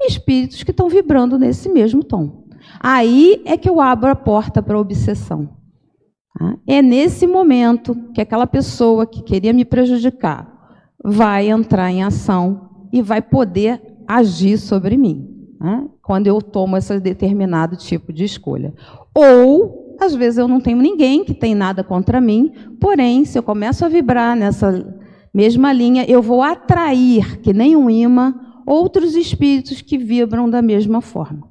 Espíritos 0.01 0.63
que 0.63 0.71
estão 0.71 0.89
vibrando 0.89 1.38
nesse 1.38 1.69
mesmo 1.69 2.03
tom. 2.03 2.38
Aí 2.79 3.41
é 3.45 3.57
que 3.57 3.69
eu 3.69 3.81
abro 3.81 4.09
a 4.09 4.15
porta 4.15 4.61
para 4.61 4.77
a 4.77 4.79
obsessão. 4.79 5.49
Tá? 6.37 6.55
É 6.65 6.81
nesse 6.81 7.27
momento 7.27 7.95
que 8.13 8.21
aquela 8.21 8.47
pessoa 8.47 9.05
que 9.05 9.21
queria 9.21 9.51
me 9.51 9.65
prejudicar 9.65 10.47
vai 11.03 11.49
entrar 11.49 11.91
em 11.91 12.03
ação 12.03 12.69
e 12.91 13.01
vai 13.01 13.21
poder 13.21 13.81
agir 14.07 14.57
sobre 14.57 14.97
mim, 14.97 15.27
tá? 15.59 15.83
quando 16.01 16.27
eu 16.27 16.41
tomo 16.41 16.77
esse 16.77 16.99
determinado 16.99 17.75
tipo 17.75 18.13
de 18.13 18.23
escolha. 18.23 18.73
Ou, 19.13 19.95
às 19.99 20.15
vezes, 20.15 20.37
eu 20.37 20.47
não 20.47 20.61
tenho 20.61 20.77
ninguém 20.77 21.23
que 21.23 21.33
tem 21.33 21.53
nada 21.53 21.83
contra 21.83 22.21
mim, 22.21 22.51
porém, 22.79 23.25
se 23.25 23.37
eu 23.37 23.43
começo 23.43 23.83
a 23.83 23.89
vibrar 23.89 24.35
nessa 24.35 24.97
mesma 25.33 25.71
linha, 25.73 26.05
eu 26.07 26.21
vou 26.21 26.41
atrair, 26.41 27.39
que 27.41 27.53
nem 27.53 27.75
um 27.75 27.89
imã, 27.89 28.33
outros 28.65 29.15
espíritos 29.15 29.81
que 29.81 29.97
vibram 29.97 30.49
da 30.49 30.61
mesma 30.61 31.01
forma. 31.01 31.48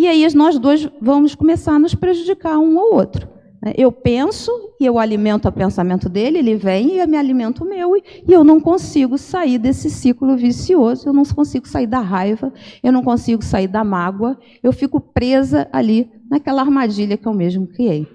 E 0.00 0.08
aí 0.08 0.26
nós 0.34 0.58
dois 0.58 0.88
vamos 0.98 1.34
começar 1.34 1.74
a 1.74 1.78
nos 1.78 1.94
prejudicar 1.94 2.58
um 2.58 2.78
ao 2.78 2.94
outro. 2.94 3.28
Né? 3.60 3.74
Eu 3.76 3.92
penso 3.92 4.50
e 4.80 4.86
eu 4.86 4.98
alimento 4.98 5.46
o 5.46 5.52
pensamento 5.52 6.08
dele, 6.08 6.38
ele 6.38 6.56
vem 6.56 6.94
e 6.94 7.00
eu 7.00 7.06
me 7.06 7.18
alimento 7.18 7.64
o 7.64 7.68
meu, 7.68 7.94
e 7.94 8.02
eu 8.26 8.42
não 8.42 8.58
consigo 8.58 9.18
sair 9.18 9.58
desse 9.58 9.90
ciclo 9.90 10.38
vicioso, 10.38 11.06
eu 11.06 11.12
não 11.12 11.22
consigo 11.22 11.68
sair 11.68 11.86
da 11.86 12.00
raiva, 12.00 12.50
eu 12.82 12.90
não 12.90 13.02
consigo 13.02 13.44
sair 13.44 13.68
da 13.68 13.84
mágoa, 13.84 14.38
eu 14.62 14.72
fico 14.72 14.98
presa 14.98 15.68
ali 15.70 16.10
naquela 16.30 16.62
armadilha 16.62 17.18
que 17.18 17.28
eu 17.28 17.34
mesmo 17.34 17.66
criei. 17.66 18.08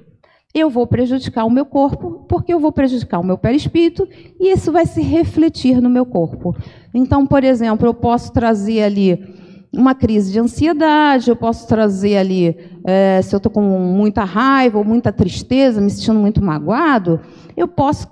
Eu 0.56 0.72
vou 0.72 0.88
prejudicar 0.88 1.46
o 1.46 1.52
meu 1.52 1.68
corpo, 1.68 2.26
porque 2.28 2.52
eu 2.52 2.60
vou 2.60 2.72
prejudicar 2.72 3.20
o 3.20 3.24
meu 3.24 3.38
perispírito, 3.38 4.08
e 4.40 4.52
isso 4.52 4.72
vai 4.72 4.88
se 4.88 5.04
refletir 5.04 5.80
no 5.80 5.90
meu 5.92 6.08
corpo. 6.08 6.56
Então, 6.96 7.28
por 7.28 7.44
exemplo, 7.44 7.86
eu 7.86 7.94
posso 7.94 8.34
trazer 8.34 8.82
ali 8.82 9.45
uma 9.76 9.94
crise 9.94 10.32
de 10.32 10.40
ansiedade, 10.40 11.30
eu 11.30 11.36
posso 11.36 11.68
trazer 11.68 12.18
ali, 12.18 12.58
é, 12.86 13.22
se 13.22 13.36
eu 13.36 13.38
estou 13.38 13.52
com 13.52 13.62
muita 13.62 14.24
raiva 14.24 14.78
ou 14.78 14.84
muita 14.84 15.12
tristeza, 15.12 15.82
me 15.82 15.90
sentindo 15.90 16.20
muito 16.20 16.44
magoado, 16.44 17.20
eu 17.56 17.68
posso 17.68 18.08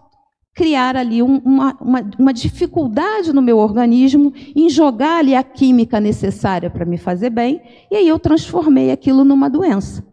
criar 0.54 0.96
ali 0.96 1.24
um, 1.24 1.38
uma, 1.40 1.76
uma, 1.82 2.12
uma, 2.20 2.34
dificuldade 2.34 3.34
no 3.34 3.42
meu 3.42 3.58
organismo 3.58 4.32
em 4.56 4.70
jogar 4.70 5.18
ali 5.18 5.34
a 5.34 5.44
química 5.44 6.00
necessária 6.00 6.70
para 6.70 6.86
me 6.86 6.98
fazer 6.98 7.32
bem, 7.32 7.62
e 7.90 7.96
aí 7.96 8.08
eu 8.08 8.20
transformei 8.20 8.92
aquilo 8.92 9.24
numa 9.24 9.50
doença. 9.50 10.06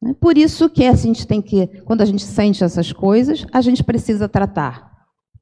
Né? 0.00 0.14
Por 0.20 0.36
isso 0.36 0.68
que 0.68 0.84
a 0.84 0.94
gente 0.94 1.26
tem 1.26 1.40
que, 1.40 1.66
quando 1.84 2.02
a 2.02 2.04
gente 2.04 2.22
sente 2.22 2.62
essas 2.62 2.92
coisas, 2.92 3.46
a 3.50 3.60
gente 3.60 3.82
precisa 3.82 4.28
tratar 4.28 4.88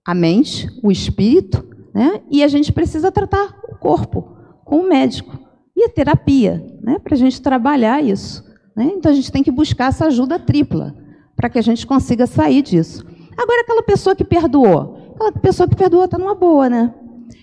a 0.06 0.14
mente, 0.14 0.68
o 0.82 0.92
espírito, 0.92 1.64
né? 1.92 2.20
e 2.30 2.44
a 2.44 2.48
gente 2.48 2.72
precisa 2.72 3.10
tratar 3.10 3.56
o 3.68 3.74
corpo 3.76 4.36
com 4.64 4.78
o 4.78 4.88
médico 4.88 5.45
e 5.76 5.84
a 5.84 5.88
terapia, 5.90 6.64
né, 6.82 6.98
para 6.98 7.14
a 7.14 7.18
gente 7.18 7.42
trabalhar 7.42 8.02
isso. 8.02 8.42
Né? 8.74 8.92
Então 8.96 9.12
a 9.12 9.14
gente 9.14 9.30
tem 9.30 9.42
que 9.42 9.50
buscar 9.50 9.88
essa 9.88 10.06
ajuda 10.06 10.38
tripla 10.38 10.94
para 11.36 11.50
que 11.50 11.58
a 11.58 11.62
gente 11.62 11.86
consiga 11.86 12.26
sair 12.26 12.62
disso. 12.62 13.04
Agora, 13.36 13.60
aquela 13.60 13.82
pessoa 13.82 14.16
que 14.16 14.24
perdoou, 14.24 15.12
aquela 15.14 15.32
pessoa 15.32 15.68
que 15.68 15.76
perdoou 15.76 16.06
está 16.06 16.16
numa 16.16 16.34
boa, 16.34 16.70
né? 16.70 16.94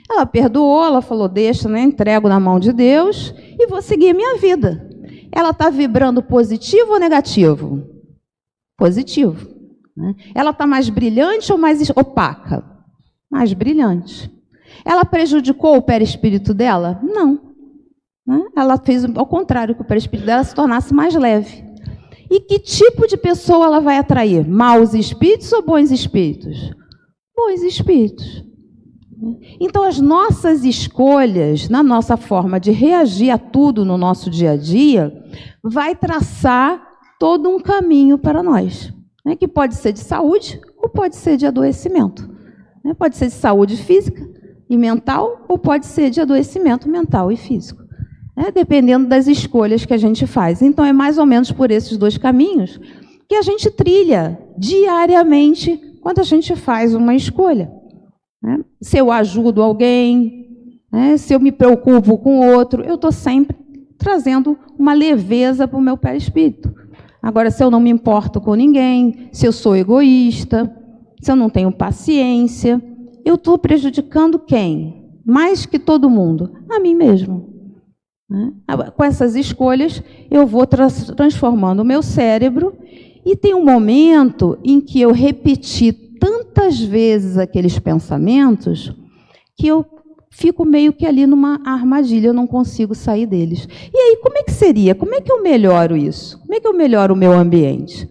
Ela 0.10 0.26
perdoou, 0.26 0.84
ela 0.84 1.02
falou: 1.02 1.30
deixa, 1.30 1.70
né, 1.70 1.82
entrego 1.82 2.28
na 2.28 2.40
mão 2.40 2.60
de 2.60 2.74
Deus 2.74 3.34
e 3.38 3.68
vou 3.68 3.82
seguir 3.82 4.10
a 4.10 4.14
minha 4.14 4.38
vida. 4.38 4.90
ela 5.32 5.52
está 5.52 5.70
vibrando 5.70 6.24
positivo 6.24 6.94
ou 6.94 7.00
negativo? 7.00 7.84
Positivo. 8.76 9.48
Né? 9.96 10.16
Ela 10.34 10.50
está 10.50 10.66
mais 10.66 10.90
brilhante 10.90 11.52
ou 11.52 11.58
mais 11.58 11.88
opaca? 11.92 12.64
Mais 13.30 13.54
brilhante. 13.54 14.32
Ela 14.84 15.06
prejudicou 15.06 15.78
o 15.78 15.82
perispírito 15.82 16.54
dela? 16.54 17.00
Não. 17.04 17.53
Né? 18.26 18.42
Ela 18.56 18.78
fez 18.78 19.06
ao 19.16 19.26
contrário, 19.26 19.76
que 19.76 19.82
o 19.82 19.86
perispírito 19.86 20.26
dela 20.26 20.44
se 20.44 20.56
tornasse 20.56 20.94
mais 20.94 21.14
leve. 21.16 21.64
E 22.30 22.40
que 22.40 22.60
tipo 22.60 23.08
de 23.08 23.18
pessoa 23.18 23.66
ela 23.66 23.80
vai 23.80 23.98
atrair? 23.98 24.48
Maus 24.48 24.94
espíritos 24.94 25.52
ou 25.54 25.62
bons 25.62 25.92
espíritos? 25.92 26.72
Bons 27.36 27.62
espíritos. 27.62 28.44
Então, 29.60 29.84
as 29.84 30.00
nossas 30.00 30.64
escolhas, 30.64 31.70
na 31.70 31.82
nossa 31.82 32.18
forma 32.18 32.60
de 32.60 32.72
reagir 32.72 33.30
a 33.30 33.38
tudo 33.38 33.86
no 33.86 33.98
nosso 33.98 34.30
dia 34.30 34.52
a 34.52 34.58
dia, 34.58 35.14
vai 35.64 35.96
traçar 35.96 36.82
todo 37.20 37.50
um 37.50 37.60
caminho 37.60 38.18
para 38.18 38.44
nós, 38.44 38.92
né? 39.26 39.36
que 39.36 39.48
pode 39.48 39.76
ser 39.76 39.94
de 39.94 40.00
saúde 40.00 40.60
ou 40.78 40.90
pode 40.90 41.16
ser 41.16 41.38
de 41.38 41.46
adoecimento. 41.46 42.30
Né? 42.84 42.94
Pode 42.94 43.16
ser 43.16 43.28
de 43.28 43.34
saúde 43.34 43.78
física 43.78 44.28
e 44.70 44.76
mental 44.76 45.46
ou 45.48 45.58
pode 45.58 45.86
ser 45.86 46.10
de 46.10 46.20
adoecimento 46.20 46.90
mental 46.90 47.32
e 47.32 47.38
físico, 47.38 47.83
né? 48.36 48.52
dependendo 48.52 49.08
das 49.08 49.28
escolhas 49.28 49.86
que 49.86 49.94
a 49.94 49.98
gente 49.98 50.26
faz. 50.26 50.62
Então, 50.62 50.84
é 50.84 50.94
mais 50.94 51.18
ou 51.18 51.26
menos 51.26 51.52
por 51.52 51.72
esses 51.72 51.98
dois 51.98 52.18
caminhos 52.18 52.80
que 53.28 53.36
a 53.36 53.42
gente 53.42 53.70
trilha 53.72 54.40
diariamente 54.58 55.80
quando 56.02 56.20
a 56.20 56.24
gente 56.24 56.56
faz 56.56 56.94
uma 56.94 57.16
escolha. 57.16 57.72
Né? 58.42 58.60
Se 58.82 58.98
eu 58.98 59.12
ajudo 59.12 59.62
alguém, 59.62 60.70
né? 60.92 61.18
se 61.18 61.34
eu 61.34 61.40
me 61.40 61.52
preocupo 61.52 62.18
com 62.18 62.40
o 62.40 62.56
outro, 62.56 62.84
eu 62.84 62.96
estou 62.96 63.12
sempre 63.12 63.58
trazendo 63.98 64.58
uma 64.78 64.94
leveza 64.94 65.68
para 65.68 65.80
o 65.80 65.82
meu 65.82 65.98
perispírito. 65.98 66.74
Agora, 67.22 67.50
se 67.50 67.64
eu 67.64 67.72
não 67.72 67.80
me 67.80 67.90
importo 67.90 68.42
com 68.42 68.54
ninguém, 68.54 69.30
se 69.32 69.46
eu 69.46 69.54
sou 69.54 69.78
egoísta, 69.78 70.70
se 71.22 71.32
eu 71.32 71.38
não 71.38 71.50
tenho 71.50 71.72
paciência, 71.72 72.84
eu 73.24 73.36
estou 73.36 73.58
prejudicando 73.58 74.38
quem? 74.38 75.10
Mais 75.26 75.66
que 75.66 75.80
todo 75.80 76.10
mundo? 76.10 76.52
A 76.70 76.82
mim 76.82 76.94
mesmo. 76.94 77.53
Né? 78.34 78.52
Com 78.98 79.04
essas 79.04 79.36
escolhas, 79.36 80.02
eu 80.32 80.48
vou 80.48 80.66
transformando 80.66 81.82
o 81.82 81.86
meu 81.86 82.02
cérebro 82.02 82.74
e 83.24 83.36
tem 83.36 83.54
um 83.54 83.64
momento 83.64 84.58
em 84.64 84.82
que 84.82 85.00
eu 85.00 85.12
repeti 85.12 85.94
tantas 85.94 86.80
vezes 86.80 87.38
aqueles 87.38 87.78
pensamentos 87.78 88.92
que 89.56 89.68
eu 89.68 89.86
fico 90.32 90.66
meio 90.66 90.92
que 90.92 91.06
ali 91.06 91.28
numa 91.28 91.62
armadilha, 91.64 92.30
eu 92.30 92.34
não 92.34 92.48
consigo 92.48 92.96
sair 92.96 93.28
deles. 93.28 93.68
E 93.94 93.98
aí, 93.98 94.18
como 94.24 94.36
é 94.40 94.44
que 94.44 94.52
seria? 94.52 94.96
Como 94.96 95.14
é 95.14 95.22
que 95.22 95.32
eu 95.32 95.44
melhoro 95.44 95.96
isso? 95.96 96.40
Como 96.40 96.56
é 96.56 96.60
que 96.60 96.68
eu 96.68 96.74
melhoro 96.74 97.14
o 97.14 97.18
meu 97.18 97.34
ambiente? 97.34 98.10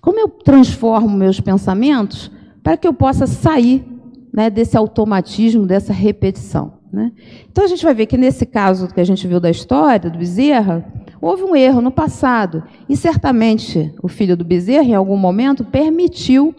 Como 0.00 0.18
eu 0.18 0.28
transformo 0.28 1.16
meus 1.16 1.38
pensamentos 1.38 2.32
para 2.64 2.76
que 2.76 2.88
eu 2.88 2.92
possa 2.92 3.28
sair 3.28 3.86
né, 4.34 4.50
desse 4.50 4.76
automatismo, 4.76 5.64
dessa 5.64 5.92
repetição? 5.92 6.81
Né? 6.92 7.10
Então, 7.50 7.64
a 7.64 7.66
gente 7.66 7.84
vai 7.84 7.94
ver 7.94 8.06
que 8.06 8.18
nesse 8.18 8.44
caso 8.44 8.92
que 8.92 9.00
a 9.00 9.04
gente 9.04 9.26
viu 9.26 9.40
da 9.40 9.50
história, 9.50 10.10
do 10.10 10.18
Bezerra, 10.18 10.84
houve 11.20 11.42
um 11.42 11.56
erro 11.56 11.80
no 11.80 11.90
passado. 11.90 12.62
E 12.88 12.96
certamente 12.96 13.94
o 14.02 14.08
filho 14.08 14.36
do 14.36 14.44
Bezerra, 14.44 14.88
em 14.88 14.94
algum 14.94 15.16
momento, 15.16 15.64
permitiu 15.64 16.54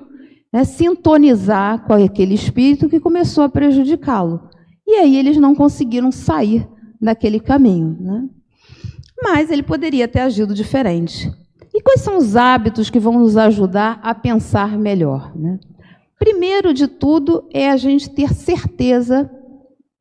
né, 0.51 0.63
sintonizar 0.63 1.85
com 1.85 1.93
aquele 1.93 2.33
espírito 2.33 2.89
que 2.89 2.99
começou 2.99 3.43
a 3.43 3.49
prejudicá-lo. 3.49 4.49
E 4.87 4.95
aí 4.95 5.17
eles 5.17 5.37
não 5.37 5.53
conseguiram 5.53 6.11
sair 6.11 6.67
daquele 6.99 7.39
caminho. 7.39 7.95
Né? 7.99 8.29
Mas 9.21 9.51
ele 9.51 9.63
poderia 9.63 10.07
ter 10.07 10.21
agido 10.21 10.53
diferente. 10.53 11.31
E 11.73 11.81
quais 11.81 12.01
são 12.01 12.17
os 12.17 12.35
hábitos 12.35 12.89
que 12.89 12.99
vão 12.99 13.19
nos 13.19 13.35
ajudar 13.35 13.99
a 14.03 14.13
pensar 14.13 14.77
melhor? 14.77 15.35
Né? 15.35 15.59
Primeiro 16.19 16.73
de 16.73 16.87
tudo 16.87 17.47
é 17.51 17.69
a 17.69 17.77
gente 17.77 18.09
ter 18.09 18.33
certeza 18.33 19.29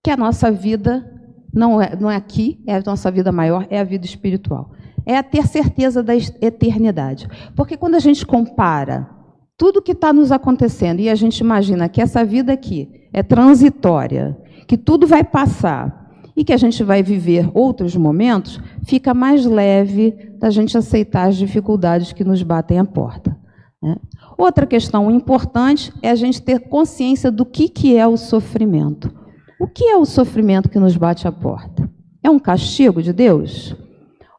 que 0.03 0.11
a 0.11 0.17
nossa 0.17 0.51
vida 0.51 1.09
não 1.53 1.81
é, 1.81 1.95
não 1.95 2.11
é 2.11 2.17
aqui, 2.17 2.63
é 2.67 2.77
a 2.77 2.83
nossa 2.85 3.11
vida 3.11 3.31
maior, 3.31 3.67
é 3.71 3.79
a 3.79 3.85
vida 3.85 4.05
espiritual. 4.05 4.73
É 5.05 5.17
a 5.17 5.23
ter 5.23 5.47
certeza 5.47 6.03
da 6.03 6.15
eternidade. 6.15 7.29
Porque 7.55 7.77
quando 7.77 7.95
a 7.95 8.01
gente 8.01 8.25
compara 8.25 9.09
tudo 9.57 9.83
que 9.83 9.93
está 9.93 10.13
nos 10.13 10.33
acontecendo 10.33 11.01
e 11.01 11.09
a 11.09 11.15
gente 11.15 11.39
imagina 11.39 11.89
que 11.89 12.01
essa 12.01 12.25
vida 12.25 12.53
aqui 12.53 12.89
é 13.13 13.23
transitória, 13.23 14.37
que 14.67 14.77
tudo 14.77 15.07
vai 15.07 15.23
passar 15.23 16.11
e 16.35 16.45
que 16.45 16.53
a 16.53 16.57
gente 16.57 16.83
vai 16.83 17.03
viver 17.03 17.51
outros 17.53 17.95
momentos, 17.95 18.61
fica 18.85 19.13
mais 19.13 19.45
leve 19.45 20.13
da 20.39 20.51
gente 20.51 20.79
aceitar 20.79 21.29
as 21.29 21.37
dificuldades 21.37 22.13
que 22.13 22.25
nos 22.25 22.43
batem 22.43 22.79
à 22.79 22.85
porta. 22.85 23.37
Né? 23.83 23.97
Outra 24.39 24.67
questão 24.67 25.11
importante 25.11 25.93
é 26.01 26.11
a 26.11 26.15
gente 26.15 26.41
ter 26.41 26.61
consciência 26.61 27.31
do 27.31 27.45
que, 27.45 27.69
que 27.69 27.97
é 27.97 28.07
o 28.07 28.17
sofrimento. 28.17 29.22
O 29.63 29.69
que 29.69 29.85
é 29.85 29.97
o 29.97 30.05
sofrimento 30.05 30.69
que 30.69 30.81
nos 30.81 30.97
bate 30.97 31.29
à 31.29 31.31
porta? 31.31 31.89
É 32.21 32.29
um 32.29 32.41
castigo 32.41 33.01
de 33.01 33.13
Deus? 33.13 33.77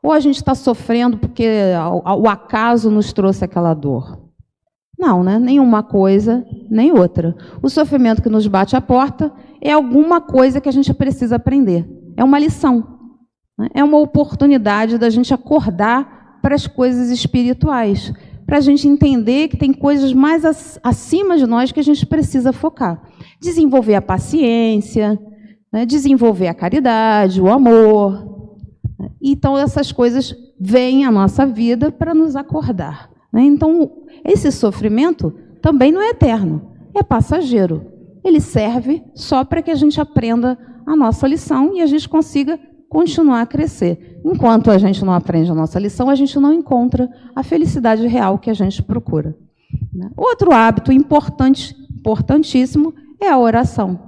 Ou 0.04 0.12
a 0.12 0.20
gente 0.20 0.36
está 0.36 0.54
sofrendo 0.54 1.18
porque 1.18 1.48
o 2.18 2.28
acaso 2.28 2.92
nos 2.92 3.14
trouxe 3.14 3.46
aquela 3.46 3.74
dor? 3.74 4.20
Não, 5.00 5.24
né? 5.24 5.40
Nenhuma 5.40 5.82
coisa, 5.82 6.46
nem 6.70 6.92
outra. 6.92 7.38
O 7.62 7.70
sofrimento 7.70 8.22
que 8.22 8.28
nos 8.28 8.46
bate 8.48 8.76
à 8.76 8.82
porta 8.82 9.32
é 9.62 9.72
alguma 9.72 10.20
coisa 10.20 10.60
que 10.60 10.68
a 10.68 10.74
gente 10.74 10.94
precisa 10.94 11.38
aprender. 11.38 11.88
É 12.18 12.24
uma 12.24 12.38
lição. 12.38 13.00
Né? 13.58 13.70
É 13.76 13.82
uma 13.82 14.00
oportunidade 14.00 14.98
da 14.98 15.10
gente 15.10 15.34
acordar 15.34 16.40
para 16.42 16.54
as 16.54 16.68
coisas 16.68 17.10
espirituais, 17.10 18.12
para 18.46 18.58
a 18.58 18.62
gente 18.62 18.90
entender 18.90 19.48
que 19.48 19.56
tem 19.56 19.72
coisas 19.72 20.12
mais 20.12 20.44
acima 20.84 21.38
de 21.38 21.48
nós 21.48 21.72
que 21.72 21.80
a 21.80 21.84
gente 21.84 22.06
precisa 22.06 22.52
focar. 22.52 23.02
Desenvolver 23.44 23.96
a 23.96 24.02
paciência, 24.02 25.20
né? 25.72 25.86
desenvolver 25.86 26.48
a 26.48 26.54
caridade, 26.54 27.42
o 27.42 27.52
amor. 27.52 28.56
Então, 29.22 29.58
essas 29.58 29.92
coisas 29.92 30.34
vêm 30.60 31.06
à 31.06 31.12
nossa 31.12 31.46
vida 31.46 31.92
para 31.92 32.14
nos 32.14 32.36
acordar. 32.38 33.10
Né? 33.32 33.42
Então, 33.44 33.92
esse 34.24 34.52
sofrimento 34.52 35.34
também 35.62 35.92
não 35.92 36.02
é 36.02 36.12
eterno, 36.12 36.72
é 36.94 37.04
passageiro. 37.04 37.86
Ele 38.24 38.40
serve 38.40 39.04
só 39.14 39.44
para 39.44 39.62
que 39.62 39.72
a 39.72 39.76
gente 39.76 40.00
aprenda 40.00 40.58
a 40.86 40.96
nossa 40.96 41.28
lição 41.28 41.76
e 41.76 41.82
a 41.82 41.86
gente 41.86 42.08
consiga 42.08 42.58
continuar 42.88 43.42
a 43.42 43.46
crescer. 43.46 44.22
Enquanto 44.24 44.70
a 44.70 44.78
gente 44.78 45.04
não 45.04 45.14
aprende 45.14 45.52
a 45.52 45.56
nossa 45.56 45.80
lição, 45.80 46.10
a 46.10 46.16
gente 46.16 46.40
não 46.40 46.54
encontra 46.54 47.10
a 47.36 47.44
felicidade 47.44 48.06
real 48.08 48.38
que 48.38 48.50
a 48.50 48.54
gente 48.54 48.82
procura. 48.84 49.36
Né? 49.92 50.10
Outro 50.16 50.54
hábito 50.54 50.92
importante, 50.92 51.76
importantíssimo 51.98 52.94
é 53.24 53.30
a 53.30 53.38
oração. 53.38 54.00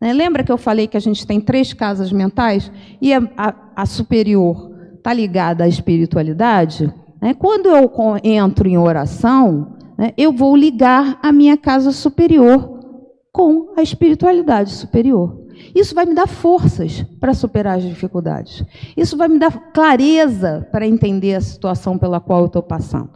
Né? 0.00 0.12
Lembra 0.12 0.42
que 0.42 0.50
eu 0.50 0.58
falei 0.58 0.86
que 0.86 0.96
a 0.96 1.00
gente 1.00 1.26
tem 1.26 1.40
três 1.40 1.72
casas 1.72 2.12
mentais 2.12 2.70
e 3.00 3.12
a, 3.12 3.20
a, 3.36 3.54
a 3.76 3.86
superior 3.86 4.70
está 4.96 5.12
ligada 5.12 5.64
à 5.64 5.68
espiritualidade? 5.68 6.92
Né? 7.20 7.34
Quando 7.34 7.68
eu 7.68 7.90
entro 8.24 8.68
em 8.68 8.78
oração, 8.78 9.76
né, 9.98 10.12
eu 10.16 10.32
vou 10.32 10.56
ligar 10.56 11.18
a 11.22 11.30
minha 11.30 11.56
casa 11.56 11.92
superior 11.92 12.80
com 13.32 13.72
a 13.76 13.82
espiritualidade 13.82 14.70
superior. 14.70 15.38
Isso 15.74 15.94
vai 15.94 16.06
me 16.06 16.14
dar 16.14 16.26
forças 16.26 17.04
para 17.20 17.34
superar 17.34 17.76
as 17.76 17.84
dificuldades. 17.84 18.64
Isso 18.96 19.16
vai 19.16 19.28
me 19.28 19.38
dar 19.38 19.72
clareza 19.72 20.66
para 20.72 20.86
entender 20.86 21.34
a 21.34 21.40
situação 21.40 21.98
pela 21.98 22.18
qual 22.18 22.40
eu 22.40 22.46
estou 22.46 22.62
passando. 22.62 23.10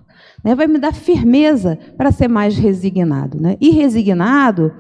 Né? 0.44 0.55
Vai 0.55 0.66
me 0.66 0.78
dar 0.78 0.92
firmeza 0.92 1.78
para 1.96 2.12
ser 2.12 2.28
mais 2.28 2.57
resignado. 2.57 3.40
Né? 3.40 3.57
E 3.61 3.70
resignado 3.70 4.72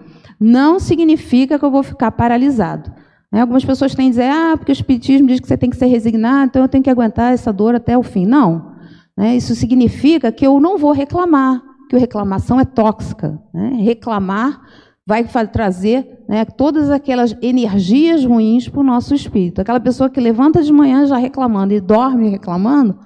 não 0.44 0.78
significa 0.78 1.58
que 1.58 1.64
eu 1.64 1.70
vou 1.70 1.82
ficar 1.82 2.10
paralisado. 2.10 2.92
Né? 3.32 3.40
Algumas 3.40 3.64
pessoas 3.64 3.94
têm 3.94 4.08
a 4.08 4.10
dizer, 4.10 4.30
ah, 4.30 4.54
porque 4.56 4.70
o 4.70 4.74
Espiritismo 4.74 5.26
diz 5.26 5.40
que 5.40 5.48
você 5.48 5.56
tem 5.56 5.70
que 5.70 5.76
ser 5.76 5.86
resignado, 5.86 6.46
então 6.46 6.62
eu 6.62 6.68
tenho 6.68 6.84
que 6.84 6.90
aguentar 6.90 7.32
essa 7.32 7.52
dor 7.52 7.74
até 7.74 7.96
o 7.96 8.02
fim. 8.02 8.26
Não. 8.26 8.74
Né? 9.16 9.36
Isso 9.36 9.54
significa 9.54 10.30
que 10.30 10.46
eu 10.46 10.60
não 10.60 10.76
vou 10.76 10.92
reclamar, 10.92 11.62
que 11.88 11.96
a 11.96 11.98
reclamação 11.98 12.60
é 12.60 12.64
tóxica. 12.64 13.40
Né? 13.52 13.78
Reclamar 13.82 14.60
vai 15.06 15.24
trazer 15.46 16.24
né, 16.28 16.44
todas 16.44 16.90
aquelas 16.90 17.36
energias 17.42 18.24
ruins 18.24 18.68
para 18.68 18.80
o 18.80 18.84
nosso 18.84 19.14
espírito. 19.14 19.60
Aquela 19.60 19.80
pessoa 19.80 20.08
que 20.08 20.20
levanta 20.20 20.62
de 20.62 20.72
manhã 20.72 21.06
já 21.06 21.16
reclamando 21.16 21.74
e 21.74 21.80
dorme 21.80 22.30
reclamando, 22.30 22.98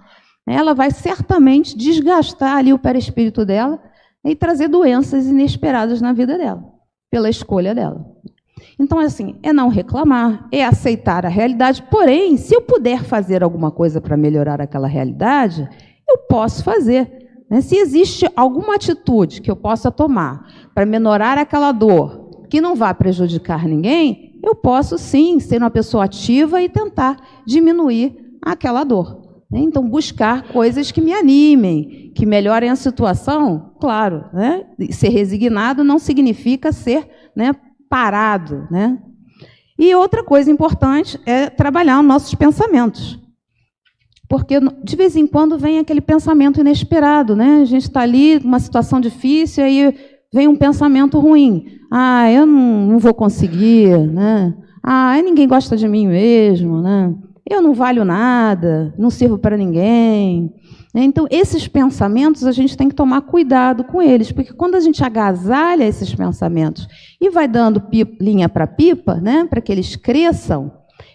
ela 0.46 0.74
vai 0.74 0.90
certamente 0.90 1.76
desgastar 1.76 2.56
ali 2.56 2.72
o 2.72 2.78
perispírito 2.78 3.44
dela 3.44 3.80
e 4.24 4.34
trazer 4.34 4.68
doenças 4.68 5.26
inesperadas 5.26 6.00
na 6.00 6.12
vida 6.12 6.38
dela, 6.38 6.64
pela 7.10 7.28
escolha 7.28 7.74
dela. 7.74 8.04
Então, 8.78 8.98
assim, 8.98 9.36
é 9.42 9.52
não 9.52 9.68
reclamar, 9.68 10.48
é 10.52 10.64
aceitar 10.64 11.26
a 11.26 11.28
realidade. 11.28 11.82
Porém, 11.90 12.36
se 12.36 12.54
eu 12.54 12.60
puder 12.60 13.04
fazer 13.04 13.42
alguma 13.42 13.70
coisa 13.70 14.00
para 14.00 14.16
melhorar 14.16 14.60
aquela 14.60 14.86
realidade, 14.86 15.68
eu 16.08 16.18
posso 16.28 16.62
fazer. 16.62 17.28
Né? 17.50 17.60
Se 17.60 17.76
existe 17.76 18.28
alguma 18.36 18.74
atitude 18.74 19.40
que 19.40 19.50
eu 19.50 19.56
possa 19.56 19.90
tomar 19.90 20.46
para 20.74 20.86
menorar 20.86 21.38
aquela 21.38 21.72
dor, 21.72 22.46
que 22.48 22.60
não 22.60 22.74
vá 22.74 22.94
prejudicar 22.94 23.66
ninguém, 23.66 24.38
eu 24.42 24.54
posso 24.54 24.96
sim 24.96 25.40
ser 25.40 25.58
uma 25.58 25.70
pessoa 25.70 26.04
ativa 26.04 26.62
e 26.62 26.68
tentar 26.68 27.16
diminuir 27.44 28.16
àquela 28.40 28.84
dor. 28.84 29.17
Né? 29.50 29.60
Então, 29.60 29.88
buscar 29.88 30.48
coisas 30.48 30.92
que 30.92 31.00
me 31.00 31.12
animem, 31.12 32.12
que 32.14 32.26
melhorem 32.26 32.70
a 32.70 32.76
situação, 32.76 33.72
claro. 33.80 34.24
Né? 34.32 34.66
Ser 34.90 35.08
resignado 35.08 35.82
não 35.82 35.98
significa 35.98 36.72
ser 36.72 37.08
né, 37.34 37.54
parado. 37.88 38.66
Né? 38.70 38.98
E 39.78 39.94
outra 39.94 40.24
coisa 40.24 40.50
importante 40.50 41.18
é 41.24 41.48
trabalhar 41.48 42.00
os 42.00 42.06
nossos 42.06 42.34
pensamentos. 42.34 43.18
Porque 44.28 44.60
de 44.84 44.96
vez 44.96 45.16
em 45.16 45.26
quando 45.26 45.56
vem 45.56 45.78
aquele 45.78 46.02
pensamento 46.02 46.60
inesperado, 46.60 47.34
né? 47.34 47.60
A 47.62 47.64
gente 47.64 47.84
está 47.84 48.02
ali 48.02 48.38
numa 48.38 48.60
situação 48.60 49.00
difícil, 49.00 49.64
aí 49.64 49.94
vem 50.30 50.46
um 50.46 50.56
pensamento 50.56 51.18
ruim. 51.18 51.78
Ah, 51.90 52.30
eu 52.30 52.44
não, 52.44 52.86
não 52.86 52.98
vou 52.98 53.14
conseguir, 53.14 53.96
né? 53.96 54.54
Ah, 54.82 55.16
ninguém 55.22 55.48
gosta 55.48 55.76
de 55.78 55.88
mim 55.88 56.06
mesmo, 56.06 56.82
né? 56.82 57.14
Eu 57.48 57.62
não 57.62 57.72
valho 57.72 58.04
nada, 58.04 58.94
não 58.98 59.08
sirvo 59.08 59.38
para 59.38 59.56
ninguém. 59.56 60.52
Então, 60.94 61.26
esses 61.30 61.66
pensamentos 61.68 62.44
a 62.44 62.52
gente 62.52 62.76
tem 62.76 62.88
que 62.88 62.94
tomar 62.94 63.22
cuidado 63.22 63.84
com 63.84 64.02
eles, 64.02 64.32
porque 64.32 64.52
quando 64.52 64.74
a 64.74 64.80
gente 64.80 65.02
agasalha 65.04 65.84
esses 65.84 66.14
pensamentos 66.14 66.86
e 67.20 67.30
vai 67.30 67.46
dando 67.46 67.82
linha 68.20 68.48
para 68.48 68.66
pipa, 68.66 69.14
né, 69.14 69.46
para 69.48 69.60
que 69.60 69.70
eles 69.70 69.96
cresçam, 69.96 70.72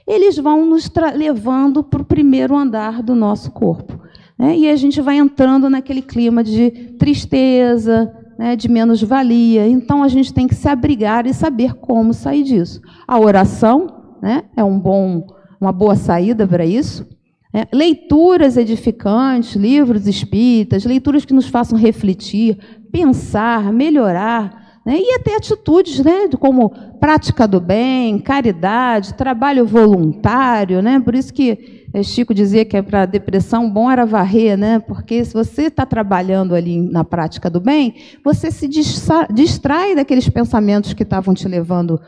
eles 0.08 0.38
vão 0.38 0.66
nos 0.66 0.90
levando 1.16 1.84
para 1.84 2.02
o 2.02 2.06
primeiro 2.06 2.56
andar 2.56 3.04
do 3.04 3.14
nosso 3.14 3.52
corpo. 3.52 4.00
Né, 4.38 4.58
e 4.58 4.70
a 4.70 4.76
gente 4.76 5.02
vai 5.02 5.18
entrando 5.18 5.70
naquele 5.70 6.02
clima 6.02 6.44
de 6.44 6.72
tristeza, 6.98 8.12
né, 8.40 8.56
de 8.56 8.70
menos-valia. 8.70 9.68
Então, 9.68 10.02
a 10.02 10.08
gente 10.08 10.34
tem 10.34 10.48
que 10.48 10.56
se 10.56 10.68
abrigar 10.68 11.28
e 11.28 11.34
saber 11.34 11.76
como 11.76 12.14
sair 12.14 12.44
disso. 12.44 12.82
A 13.08 13.20
oração 13.20 13.88
né, 14.22 14.44
é 14.56 14.64
um 14.64 14.80
bom 14.80 15.28
uma 15.64 15.72
boa 15.72 15.96
saída 15.96 16.46
para 16.46 16.66
isso. 16.66 17.08
É, 17.54 17.68
leituras 17.72 18.58
edificantes, 18.58 19.56
livros 19.56 20.08
espíritas, 20.08 20.86
leituras 20.86 21.24
que 21.24 21.34
nos 21.34 21.48
façam 21.48 21.78
refletir, 21.78 22.58
pensar, 22.92 23.72
melhorar, 23.72 24.82
né? 24.86 24.98
e 24.98 25.14
até 25.14 25.36
atitudes 25.36 26.00
né? 26.00 26.28
como 26.40 26.72
prática 27.00 27.48
do 27.48 27.62
bem, 27.62 28.18
caridade, 28.20 29.14
trabalho 29.14 29.66
voluntário. 29.66 30.82
Né? 30.82 31.00
Por 31.00 31.14
isso 31.14 31.32
que 31.32 31.86
é, 31.94 32.02
Chico 32.02 32.34
dizia 32.34 32.66
que 32.66 32.76
é 32.76 32.82
para 32.82 33.06
depressão 33.06 33.70
bom 33.70 33.90
era 33.90 34.04
varrer, 34.04 34.58
né? 34.58 34.80
porque 34.80 35.24
se 35.24 35.34
você 35.34 35.64
está 35.64 35.86
trabalhando 35.86 36.56
ali 36.56 36.82
na 36.82 37.04
prática 37.04 37.52
do 37.52 37.60
bem, 37.60 37.94
você 38.24 38.50
se 38.50 38.68
distrai 38.68 39.96
daqueles 39.96 40.28
pensamentos 40.28 40.94
que 40.94 41.04
estavam 41.04 41.36
te 41.36 41.48
levando 41.48 42.02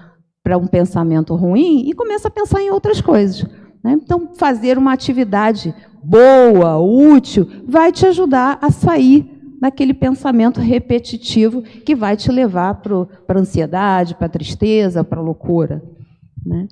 para 0.45 0.59
um 0.59 0.67
pensamento 0.67 1.33
ruim 1.33 1.89
e 1.89 1.93
começa 1.93 2.27
a 2.27 2.31
pensar 2.31 2.61
em 2.61 2.69
outras 2.69 3.01
coisas. 3.01 3.43
Né? 3.83 3.93
Então, 3.93 4.29
fazer 4.35 4.77
uma 4.77 4.93
atividade 4.93 5.73
boa, 6.03 6.77
útil, 6.77 7.49
vai 7.67 7.91
te 7.91 8.05
ajudar 8.05 8.59
a 8.61 8.69
sair 8.69 9.27
daquele 9.59 9.91
pensamento 9.91 10.61
repetitivo 10.61 11.63
que 11.63 11.95
vai 11.95 12.15
te 12.15 12.31
levar 12.31 12.75
para 12.75 13.07
a 13.27 13.39
ansiedade, 13.39 14.13
para 14.13 14.27
a 14.27 14.29
tristeza, 14.29 15.03
para 15.03 15.19
a 15.19 15.23
loucura. 15.23 15.81
Né? 16.45 16.67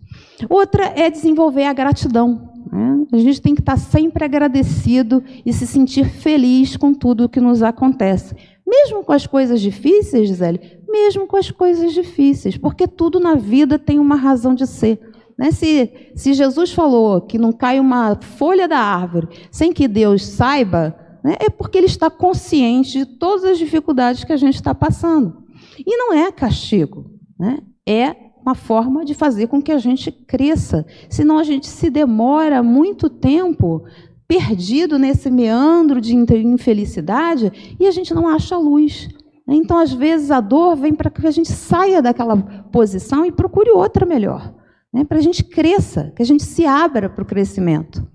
Outra 0.47 0.93
é 0.95 1.09
desenvolver 1.09 1.65
a 1.65 1.73
gratidão. 1.73 2.51
Né? 2.71 3.07
A 3.11 3.17
gente 3.17 3.41
tem 3.41 3.55
que 3.55 3.61
estar 3.61 3.77
sempre 3.77 4.23
agradecido 4.23 5.23
e 5.43 5.51
se 5.51 5.65
sentir 5.65 6.05
feliz 6.05 6.77
com 6.77 6.93
tudo 6.93 7.23
o 7.23 7.29
que 7.29 7.41
nos 7.41 7.63
acontece. 7.63 8.35
Mesmo 8.65 9.03
com 9.03 9.11
as 9.11 9.27
coisas 9.27 9.59
difíceis, 9.59 10.27
Gisele, 10.27 10.79
mesmo 10.87 11.27
com 11.27 11.35
as 11.35 11.51
coisas 11.51 11.93
difíceis, 11.93 12.57
porque 12.57 12.87
tudo 12.87 13.19
na 13.19 13.35
vida 13.35 13.77
tem 13.77 13.99
uma 13.99 14.15
razão 14.15 14.55
de 14.55 14.65
ser. 14.65 14.99
Né? 15.37 15.51
Se, 15.51 15.91
se 16.15 16.33
Jesus 16.33 16.71
falou 16.71 17.21
que 17.21 17.37
não 17.37 17.51
cai 17.51 17.79
uma 17.79 18.15
folha 18.15 18.67
da 18.67 18.77
árvore 18.77 19.27
sem 19.51 19.73
que 19.73 19.87
Deus 19.87 20.25
saiba, 20.25 20.95
né? 21.23 21.35
é 21.39 21.49
porque 21.49 21.77
Ele 21.77 21.87
está 21.87 22.09
consciente 22.09 22.99
de 22.99 23.05
todas 23.05 23.43
as 23.43 23.57
dificuldades 23.57 24.23
que 24.23 24.33
a 24.33 24.37
gente 24.37 24.55
está 24.55 24.73
passando. 24.73 25.43
E 25.79 25.97
não 25.97 26.13
é 26.13 26.31
castigo, 26.31 27.11
né? 27.39 27.59
é 27.85 28.15
uma 28.41 28.55
forma 28.55 29.05
de 29.05 29.13
fazer 29.13 29.47
com 29.47 29.61
que 29.61 29.71
a 29.71 29.77
gente 29.77 30.11
cresça. 30.11 30.85
Senão 31.09 31.37
a 31.37 31.43
gente 31.43 31.67
se 31.67 31.89
demora 31.89 32.61
muito 32.61 33.09
tempo 33.09 33.83
perdido 34.27 34.97
nesse 34.97 35.29
meandro 35.29 35.99
de 35.99 36.15
infelicidade 36.15 37.75
e 37.79 37.85
a 37.85 37.91
gente 37.91 38.13
não 38.13 38.27
acha 38.27 38.57
luz. 38.57 39.09
Então, 39.47 39.77
às 39.77 39.91
vezes, 39.91 40.31
a 40.31 40.39
dor 40.39 40.75
vem 40.75 40.93
para 40.93 41.09
que 41.09 41.27
a 41.27 41.31
gente 41.31 41.51
saia 41.51 42.01
daquela 42.01 42.37
posição 42.71 43.25
e 43.25 43.31
procure 43.31 43.69
outra 43.71 44.05
melhor, 44.05 44.53
né? 44.93 45.03
para 45.03 45.17
a 45.17 45.21
gente 45.21 45.43
cresça, 45.43 46.13
que 46.15 46.21
a 46.21 46.25
gente 46.25 46.43
se 46.43 46.65
abra 46.65 47.09
para 47.09 47.23
o 47.23 47.27
crescimento. 47.27 48.07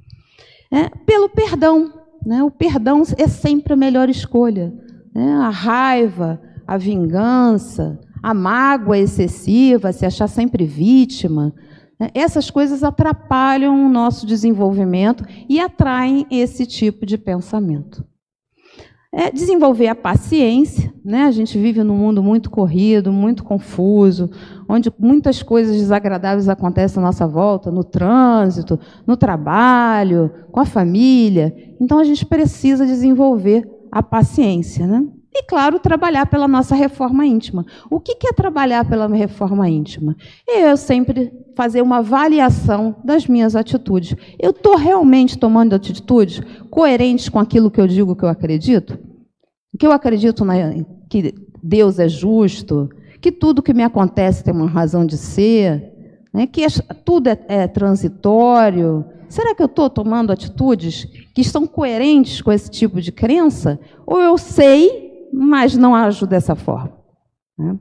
É, 0.71 0.89
pelo 1.07 1.29
perdão. 1.29 1.93
Né? 2.25 2.43
O 2.43 2.51
perdão 2.51 3.03
é 3.17 3.29
sempre 3.29 3.75
a 3.75 3.77
melhor 3.77 4.09
escolha. 4.09 4.73
Né? 5.15 5.33
A 5.35 5.51
raiva, 5.51 6.41
a 6.67 6.77
vingança, 6.77 7.99
a 8.23 8.35
mágoa 8.35 8.99
excessiva, 8.99 9.93
se 9.93 10.05
achar 10.05 10.29
sempre 10.29 10.65
vítima? 10.65 11.55
Essas 12.15 12.51
coisas 12.51 12.85
atrapalham 12.85 13.85
o 13.85 13.89
nosso 13.89 14.27
desenvolvimento 14.27 15.25
e 15.49 15.59
atraem 15.59 16.27
esse 16.31 16.65
tipo 16.65 17.05
de 17.05 17.19
pensamento. 17.19 18.05
É 19.13 19.31
desenvolver 19.31 19.89
a 19.89 19.95
paciência, 19.95 20.93
né? 21.03 21.23
A 21.23 21.31
gente 21.31 21.59
vive 21.59 21.83
num 21.83 21.97
mundo 21.97 22.23
muito 22.23 22.51
corrido, 22.51 23.11
muito 23.11 23.43
confuso, 23.43 24.31
onde 24.69 24.93
muitas 24.99 25.43
coisas 25.43 25.77
desagradáveis 25.77 26.49
acontecem 26.49 27.03
à 27.03 27.07
nossa 27.07 27.27
volta, 27.27 27.71
no 27.71 27.83
trânsito, 27.83 28.79
no 29.07 29.17
trabalho, 29.17 30.31
com 30.53 30.61
a 30.61 30.67
família. 30.67 31.55
Então 31.81 31.99
a 31.99 32.05
gente 32.05 32.27
precisa 32.27 32.85
desenvolver 32.85 33.67
a 33.91 34.03
paciência, 34.03 34.87
né? 34.87 35.05
E, 35.39 35.45
claro, 35.45 35.79
trabalhar 35.79 36.27
pela 36.27 36.49
nossa 36.49 36.75
reforma 36.75 37.25
íntima. 37.25 37.65
O 37.89 38.01
que 38.01 38.17
é 38.27 38.33
trabalhar 38.33 38.85
pela 38.85 39.07
reforma 39.07 39.69
íntima? 39.69 40.17
É 40.49 40.69
eu 40.69 40.77
sempre 40.77 41.33
fazer 41.55 41.81
uma 41.81 41.99
avaliação 41.99 42.97
das 43.05 43.25
minhas 43.29 43.55
atitudes. 43.55 44.17
Eu 44.37 44.51
estou 44.51 44.77
realmente 44.77 45.39
tomando 45.39 45.75
atitudes 45.75 46.41
coerentes 46.69 47.29
com 47.29 47.39
aquilo 47.39 47.71
que 47.71 47.81
eu 47.81 47.87
digo 47.87 48.17
que 48.17 48.25
eu 48.25 48.29
acredito? 48.29 48.99
Que 49.79 49.87
eu 49.87 49.93
acredito 49.93 50.45
na, 50.45 50.55
que 51.09 51.33
Deus 51.63 52.01
é 52.01 52.09
justo, 52.09 52.91
que 53.21 53.31
tudo 53.31 53.63
que 53.63 53.73
me 53.73 53.85
acontece 53.85 54.43
tem 54.43 54.53
uma 54.53 54.67
razão 54.67 55.07
de 55.07 55.17
ser, 55.17 55.93
né? 56.35 56.49
que 56.49 56.67
tudo 57.05 57.29
é, 57.29 57.39
é 57.47 57.69
transitório. 57.69 59.05
Será 59.29 59.55
que 59.55 59.63
eu 59.63 59.67
estou 59.67 59.89
tomando 59.89 60.33
atitudes 60.33 61.05
que 61.33 61.43
estão 61.43 61.65
coerentes 61.65 62.43
com 62.43 62.51
esse 62.51 62.69
tipo 62.69 63.01
de 63.01 63.13
crença? 63.13 63.79
Ou 64.05 64.21
eu 64.21 64.37
sei 64.37 65.08
mas 65.33 65.77
não 65.77 65.95
ajo 65.95 66.27
dessa 66.27 66.55
forma. 66.55 66.93
Né? 67.59 67.79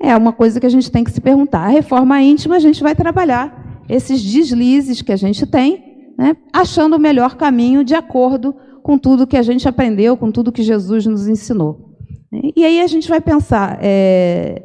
É 0.00 0.16
uma 0.16 0.32
coisa 0.32 0.58
que 0.58 0.66
a 0.66 0.70
gente 0.70 0.90
tem 0.90 1.04
que 1.04 1.10
se 1.10 1.20
perguntar. 1.20 1.60
A 1.60 1.68
reforma 1.68 2.20
íntima, 2.22 2.56
a 2.56 2.60
gente 2.60 2.82
vai 2.82 2.94
trabalhar 2.94 3.84
esses 3.88 4.22
deslizes 4.22 5.02
que 5.02 5.12
a 5.12 5.16
gente 5.16 5.46
tem, 5.46 6.14
né, 6.16 6.36
achando 6.52 6.96
o 6.96 6.98
melhor 6.98 7.36
caminho 7.36 7.84
de 7.84 7.94
acordo 7.94 8.54
com 8.82 8.96
tudo 8.96 9.26
que 9.26 9.36
a 9.36 9.42
gente 9.42 9.68
aprendeu, 9.68 10.16
com 10.16 10.30
tudo 10.30 10.52
que 10.52 10.62
Jesus 10.62 11.06
nos 11.06 11.28
ensinou. 11.28 11.90
E 12.56 12.64
aí 12.64 12.80
a 12.80 12.86
gente 12.86 13.08
vai 13.08 13.20
pensar: 13.20 13.78
é, 13.82 14.62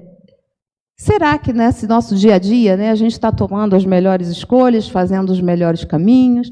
será 0.98 1.38
que 1.38 1.52
nesse 1.52 1.88
nosso 1.88 2.16
dia 2.16 2.36
a 2.36 2.40
dia 2.40 2.78
né, 2.78 2.92
a 2.92 2.96
gente 2.96 3.14
está 3.14 3.32
tomando 3.32 3.76
as 3.76 3.86
melhores 3.86 4.28
escolhas, 4.28 4.88
fazendo 4.88 5.32
os 5.32 5.42
melhores 5.42 5.84
caminhos, 5.84 6.52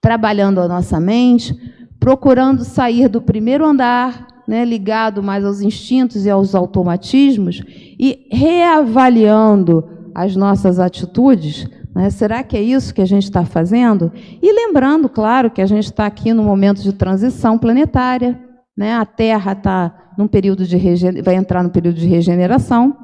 trabalhando 0.00 0.60
a 0.60 0.68
nossa 0.68 0.98
mente, 0.98 1.54
procurando 1.98 2.64
sair 2.64 3.08
do 3.08 3.22
primeiro 3.22 3.64
andar 3.64 4.26
né, 4.50 4.64
ligado 4.64 5.22
mais 5.22 5.44
aos 5.44 5.60
instintos 5.60 6.26
e 6.26 6.30
aos 6.30 6.56
automatismos, 6.56 7.62
e 7.68 8.26
reavaliando 8.32 9.88
as 10.12 10.34
nossas 10.34 10.80
atitudes. 10.80 11.68
Né, 11.94 12.10
será 12.10 12.42
que 12.42 12.56
é 12.56 12.60
isso 12.60 12.92
que 12.92 13.00
a 13.00 13.06
gente 13.06 13.22
está 13.22 13.44
fazendo? 13.44 14.10
E 14.42 14.52
lembrando, 14.52 15.08
claro, 15.08 15.52
que 15.52 15.62
a 15.62 15.66
gente 15.66 15.84
está 15.84 16.04
aqui 16.04 16.34
no 16.34 16.42
momento 16.42 16.82
de 16.82 16.92
transição 16.92 17.56
planetária. 17.56 18.40
Né, 18.76 18.92
a 18.92 19.06
Terra 19.06 19.52
está 19.52 20.10
num 20.18 20.26
período 20.26 20.66
de 20.66 20.76
vai 21.22 21.36
entrar 21.36 21.62
no 21.62 21.70
período 21.70 22.00
de 22.00 22.08
regeneração. 22.08 22.96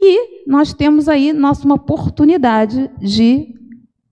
E 0.00 0.44
nós 0.44 0.74
temos 0.74 1.08
aí 1.08 1.32
nossa 1.32 1.64
uma 1.64 1.76
oportunidade 1.76 2.90
de 3.00 3.54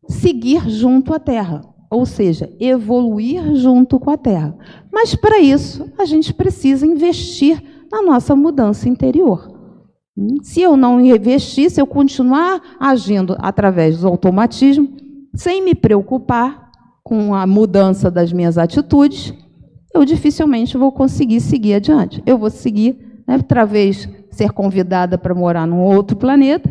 seguir 0.09 0.71
junto 0.71 1.13
à 1.13 1.19
Terra 1.19 1.76
ou 1.91 2.05
seja, 2.05 2.51
evoluir 2.59 3.55
junto 3.55 3.99
com 3.99 4.11
a 4.11 4.17
Terra. 4.17 4.57
Mas 4.93 5.15
para 5.15 5.39
isso, 5.39 5.91
a 5.99 6.05
gente 6.05 6.33
precisa 6.35 6.87
investir 6.87 7.63
na 7.91 8.03
nossa 8.03 8.35
mudança 8.35 8.89
interior. 8.89 9.55
Se 10.43 10.63
eu 10.63 10.77
não 10.77 11.01
investir, 11.01 11.71
se 11.71 11.81
eu 11.81 11.87
continuar 11.87 12.61
agindo 12.81 13.37
através 13.39 14.01
do 14.01 14.09
automatismo, 14.09 14.89
sem 15.35 15.63
me 15.63 15.75
preocupar 15.75 16.71
com 17.05 17.35
a 17.35 17.47
mudança 17.47 18.11
das 18.11 18.33
minhas 18.33 18.57
atitudes, 18.57 19.35
eu 19.95 20.05
dificilmente 20.05 20.77
vou 20.77 20.91
conseguir 20.91 21.41
seguir 21.41 21.75
adiante. 21.75 22.23
Eu 22.27 22.39
vou 22.39 22.51
seguir, 22.51 23.23
né, 23.27 23.39
talvez 23.39 24.09
ser 24.31 24.51
convidada 24.53 25.17
para 25.17 25.35
morar 25.35 25.67
num 25.67 25.81
outro 25.81 26.17
planeta, 26.17 26.71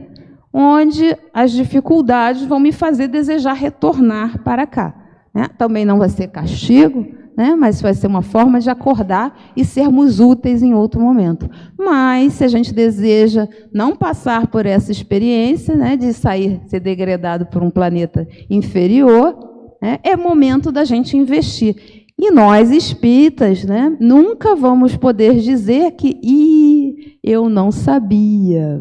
onde 0.54 1.18
as 1.34 1.52
dificuldades 1.52 2.44
vão 2.46 2.60
me 2.60 2.72
fazer 2.72 3.08
desejar 3.08 3.54
retornar 3.54 4.44
para 4.44 4.66
cá. 4.66 5.05
Né? 5.36 5.50
Também 5.58 5.84
não 5.84 6.00
vai 6.00 6.08
ser 6.08 6.30
castigo, 6.30 7.06
né? 7.36 7.56
mas 7.56 7.82
vai 7.82 7.94
ser 7.94 8.08
uma 8.08 8.22
forma 8.22 8.62
de 8.62 8.70
acordar 8.70 9.38
e 9.54 9.66
sermos 9.66 10.22
úteis 10.22 10.64
em 10.64 10.74
outro 10.74 11.02
momento. 11.02 11.50
Mas, 11.78 12.34
se 12.34 12.46
a 12.46 12.48
gente 12.48 12.74
deseja 12.74 13.46
não 13.74 13.98
passar 13.98 14.48
por 14.48 14.66
essa 14.66 14.94
experiência, 14.94 15.76
né, 15.76 15.98
de 15.98 16.14
sair, 16.14 16.62
ser 16.68 16.80
degradado 16.80 17.48
por 17.48 17.62
um 17.62 17.70
planeta 17.70 18.26
inferior, 18.50 19.38
né, 19.82 20.00
é 20.02 20.16
momento 20.16 20.72
da 20.72 20.86
gente 20.86 21.18
investir. 21.18 22.06
E 22.18 22.32
nós, 22.32 22.72
espíritas, 22.72 23.66
né, 23.66 23.94
nunca 24.00 24.56
vamos 24.56 24.96
poder 24.96 25.42
dizer 25.42 25.92
que 25.92 27.20
eu 27.22 27.50
não 27.50 27.74
sabia. 27.74 28.80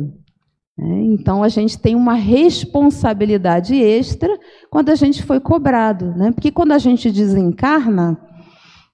É, 0.79 0.85
então, 0.85 1.43
a 1.43 1.49
gente 1.49 1.79
tem 1.79 1.95
uma 1.95 2.15
responsabilidade 2.15 3.75
extra 3.75 4.37
quando 4.71 4.91
a 4.91 4.95
gente 4.95 5.23
foi 5.23 5.39
cobrado. 5.39 6.07
Né? 6.17 6.33
Porque 6.33 6.51
quando 6.51 6.73
a 6.73 6.79
gente 6.79 7.11
desencarna, 7.11 8.19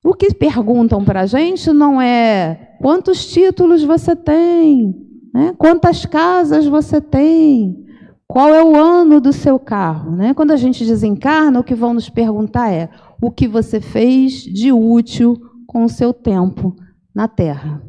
o 0.05 0.15
que 0.15 0.33
perguntam 0.35 1.05
para 1.05 1.23
a 1.23 1.27
gente 1.27 1.73
não 1.73 2.01
é 2.01 2.77
quantos 2.81 3.27
títulos 3.27 3.83
você 3.83 4.15
tem, 4.15 4.95
né? 5.33 5.55
quantas 5.59 6.05
casas 6.07 6.67
você 6.67 7.01
tem, 7.01 7.85
qual 8.27 8.49
é 8.55 8.63
o 8.63 8.77
ano 8.77 9.21
do 9.21 9.33
seu 9.33 9.59
carro. 9.59 10.15
Né? 10.17 10.35
Quando 10.35 10.51
a 10.51 10.57
gente 10.57 10.85
desencarna, 10.85 11.61
o 11.61 11.65
que 11.65 11.75
vão 11.75 11.95
nos 11.95 12.11
perguntar 12.11 12.71
é 12.71 12.91
o 13.21 13.31
que 13.31 13.49
você 13.49 13.81
fez 13.81 14.43
de 14.43 14.71
útil 14.73 15.39
com 15.67 15.85
o 15.85 15.89
seu 15.89 16.13
tempo 16.13 16.75
na 17.15 17.27
Terra. 17.27 17.83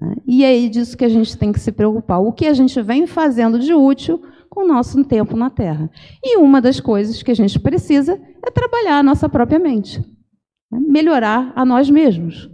Né? 0.00 0.16
E 0.26 0.44
é 0.44 0.48
aí 0.48 0.68
disso 0.68 0.96
que 0.96 1.04
a 1.04 1.08
gente 1.08 1.36
tem 1.36 1.52
que 1.52 1.60
se 1.60 1.72
preocupar. 1.72 2.20
O 2.20 2.32
que 2.32 2.46
a 2.46 2.54
gente 2.54 2.80
vem 2.82 3.06
fazendo 3.06 3.58
de 3.58 3.74
útil 3.74 4.20
com 4.54 4.64
o 4.64 4.68
nosso 4.68 5.02
tempo 5.04 5.36
na 5.36 5.50
Terra. 5.50 5.90
E 6.22 6.36
uma 6.38 6.60
das 6.60 6.78
coisas 6.78 7.22
que 7.22 7.30
a 7.30 7.34
gente 7.34 7.58
precisa 7.58 8.20
é 8.44 8.50
trabalhar 8.50 8.98
a 8.98 9.02
nossa 9.02 9.28
própria 9.28 9.58
mente, 9.58 9.98
né? 10.70 10.78
melhorar 10.86 11.52
a 11.56 11.64
nós 11.64 11.90
mesmos, 11.90 12.48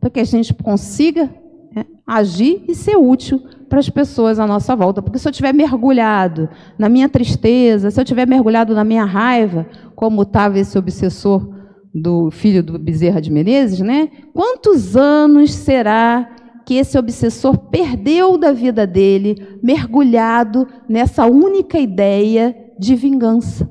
para 0.00 0.10
que 0.10 0.20
a 0.20 0.24
gente 0.24 0.54
consiga 0.54 1.28
né, 1.74 1.84
agir 2.06 2.64
e 2.68 2.74
ser 2.74 2.96
útil 2.96 3.40
para 3.68 3.80
as 3.80 3.90
pessoas 3.90 4.38
à 4.38 4.46
nossa 4.46 4.76
volta. 4.76 5.02
Porque 5.02 5.18
se 5.18 5.26
eu 5.26 5.30
estiver 5.30 5.52
mergulhado 5.52 6.48
na 6.78 6.88
minha 6.88 7.08
tristeza, 7.08 7.90
se 7.90 7.98
eu 7.98 8.04
estiver 8.04 8.26
mergulhado 8.28 8.72
na 8.72 8.84
minha 8.84 9.04
raiva, 9.04 9.66
como 9.96 10.22
estava 10.22 10.58
esse 10.58 10.78
obsessor 10.78 11.52
do 11.92 12.30
filho 12.30 12.62
do 12.62 12.78
Bezerra 12.78 13.20
de 13.20 13.30
Menezes, 13.30 13.80
né? 13.80 14.08
Quantos 14.32 14.96
anos 14.96 15.52
será 15.52 16.28
que 16.64 16.74
esse 16.74 16.98
obsessor 16.98 17.56
perdeu 17.70 18.38
da 18.38 18.52
vida 18.52 18.86
dele, 18.86 19.58
mergulhado 19.62 20.66
nessa 20.88 21.26
única 21.26 21.78
ideia 21.78 22.56
de 22.78 22.94
vingança. 22.96 23.70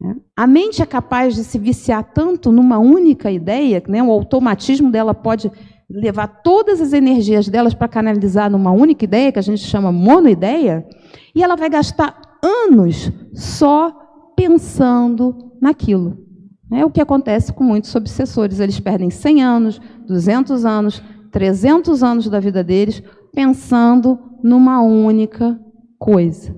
Né? 0.00 0.16
A 0.36 0.46
mente 0.46 0.80
é 0.82 0.86
capaz 0.86 1.34
de 1.34 1.44
se 1.44 1.58
viciar 1.58 2.04
tanto 2.12 2.52
numa 2.52 2.78
única 2.78 3.30
ideia, 3.30 3.82
né? 3.88 4.02
o 4.02 4.10
automatismo 4.10 4.90
dela 4.90 5.14
pode 5.14 5.50
levar 5.90 6.28
todas 6.42 6.80
as 6.80 6.92
energias 6.92 7.48
delas 7.48 7.74
para 7.74 7.88
canalizar 7.88 8.50
numa 8.50 8.70
única 8.70 9.04
ideia, 9.04 9.32
que 9.32 9.38
a 9.38 9.42
gente 9.42 9.62
chama 9.62 9.90
monoideia, 9.90 10.86
e 11.34 11.42
ela 11.42 11.56
vai 11.56 11.70
gastar 11.70 12.20
anos 12.42 13.10
só 13.34 13.90
pensando 14.36 15.52
naquilo. 15.60 16.28
É 16.70 16.84
o 16.84 16.90
que 16.90 17.00
acontece 17.00 17.52
com 17.52 17.64
muitos 17.64 17.94
obsessores. 17.94 18.60
Eles 18.60 18.78
perdem 18.78 19.08
100 19.08 19.42
anos, 19.42 19.80
200 20.06 20.66
anos, 20.66 21.02
300 21.30 22.02
anos 22.02 22.28
da 22.28 22.40
vida 22.40 22.62
deles 22.62 23.02
pensando 23.32 24.18
numa 24.42 24.80
única 24.82 25.58
coisa. 25.98 26.54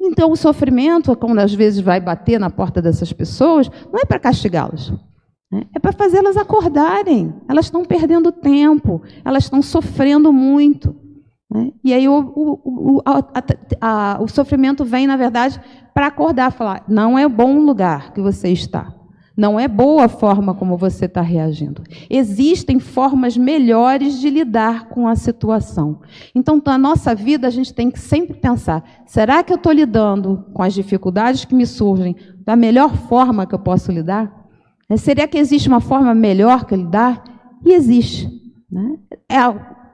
Então, 0.00 0.30
o 0.30 0.36
sofrimento, 0.36 1.16
quando 1.16 1.38
às 1.38 1.52
vezes 1.54 1.80
vai 1.80 2.00
bater 2.00 2.38
na 2.38 2.50
porta 2.50 2.80
dessas 2.80 3.12
pessoas, 3.12 3.70
não 3.92 4.00
é 4.00 4.04
para 4.04 4.18
castigá-las, 4.18 4.92
né? 5.50 5.64
é 5.74 5.78
para 5.78 5.92
fazê-las 5.92 6.36
acordarem. 6.36 7.34
Elas 7.48 7.66
estão 7.66 7.84
perdendo 7.84 8.30
tempo, 8.30 9.02
elas 9.24 9.44
estão 9.44 9.60
sofrendo 9.62 10.32
muito. 10.32 10.94
Né? 11.50 11.72
E 11.82 11.92
aí 11.92 12.08
o, 12.08 12.18
o, 12.18 12.96
o, 12.96 13.02
a, 13.04 13.22
a, 13.80 14.22
o 14.22 14.28
sofrimento 14.28 14.84
vem, 14.84 15.06
na 15.06 15.16
verdade, 15.16 15.60
para 15.94 16.08
acordar, 16.08 16.52
falar: 16.52 16.84
não 16.88 17.18
é 17.18 17.28
bom 17.28 17.60
lugar 17.60 18.12
que 18.12 18.20
você 18.20 18.48
está. 18.48 18.95
Não 19.36 19.60
é 19.60 19.68
boa 19.68 20.04
a 20.04 20.08
forma 20.08 20.54
como 20.54 20.78
você 20.78 21.04
está 21.04 21.20
reagindo. 21.20 21.82
Existem 22.08 22.80
formas 22.80 23.36
melhores 23.36 24.18
de 24.18 24.30
lidar 24.30 24.88
com 24.88 25.06
a 25.06 25.14
situação. 25.14 26.00
Então, 26.34 26.62
na 26.64 26.78
nossa 26.78 27.14
vida, 27.14 27.46
a 27.46 27.50
gente 27.50 27.74
tem 27.74 27.90
que 27.90 28.00
sempre 28.00 28.34
pensar: 28.34 28.82
será 29.04 29.42
que 29.42 29.52
eu 29.52 29.56
estou 29.56 29.72
lidando 29.72 30.46
com 30.54 30.62
as 30.62 30.72
dificuldades 30.72 31.44
que 31.44 31.54
me 31.54 31.66
surgem 31.66 32.16
da 32.44 32.56
melhor 32.56 32.96
forma 32.96 33.46
que 33.46 33.54
eu 33.54 33.58
posso 33.58 33.92
lidar? 33.92 34.46
É, 34.88 34.96
será 34.96 35.26
que 35.28 35.36
existe 35.36 35.68
uma 35.68 35.80
forma 35.80 36.14
melhor 36.14 36.64
que 36.64 36.74
lidar? 36.74 37.22
E 37.64 37.72
existe. 37.72 38.30
Né? 38.70 38.98
É 39.28 39.40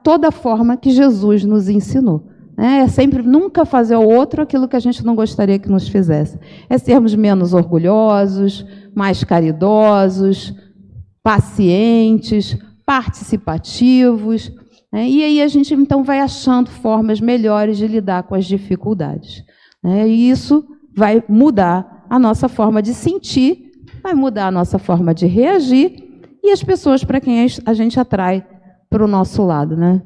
toda 0.05 0.29
a 0.29 0.33
forma 0.33 0.77
que 0.77 0.91
Jesus 0.91 1.45
nos 1.45 1.69
ensinou. 1.69 2.32
Né? 2.57 2.81
É 2.81 2.89
sempre 2.89 3.23
nunca 3.23 3.65
fazer 3.65 3.95
ao 3.95 4.07
outro 4.07 4.43
aquilo 4.43 4.69
que 4.69 4.77
a 4.77 4.81
gente 4.81 5.05
não 5.05 5.15
gostaria 5.15 5.59
que 5.59 5.69
nos 5.69 5.89
fizesse. 5.89 6.39
É 6.69 6.79
sermos 6.79 7.15
menos 7.15 7.55
orgulhosos, 7.55 8.67
mais 8.95 9.25
caridosos, 9.25 10.55
pacientes, 11.23 12.57
participativos. 12.85 14.53
Né? 14.93 15.09
E 15.09 15.23
aí 15.23 15.43
a 15.43 15.49
gente 15.49 15.73
então 15.75 16.03
vai 16.05 16.21
achando 16.21 16.71
formas 16.71 17.21
melhores 17.21 17.79
de 17.79 17.87
lidar 17.87 18.25
com 18.25 18.35
as 18.35 18.45
dificuldades. 18.45 19.43
Né? 19.83 20.09
E 20.09 20.31
isso 20.31 20.65
vai 20.95 21.23
mudar 21.29 22.05
a 22.09 22.19
nossa 22.19 22.49
forma 22.49 22.83
de 22.83 22.93
sentir, 22.93 23.71
vai 24.03 24.13
mudar 24.13 24.49
a 24.49 24.51
nossa 24.51 24.79
forma 24.79 25.15
de 25.15 25.27
reagir 25.27 25.97
e 26.43 26.51
as 26.51 26.63
pessoas 26.63 27.03
para 27.03 27.21
quem 27.21 27.47
a 27.65 27.73
gente 27.73 27.99
atrai 27.99 28.47
para 28.91 29.03
o 29.03 29.09
nosso 29.09 29.43
lado. 29.43 29.77
Né? 29.77 30.03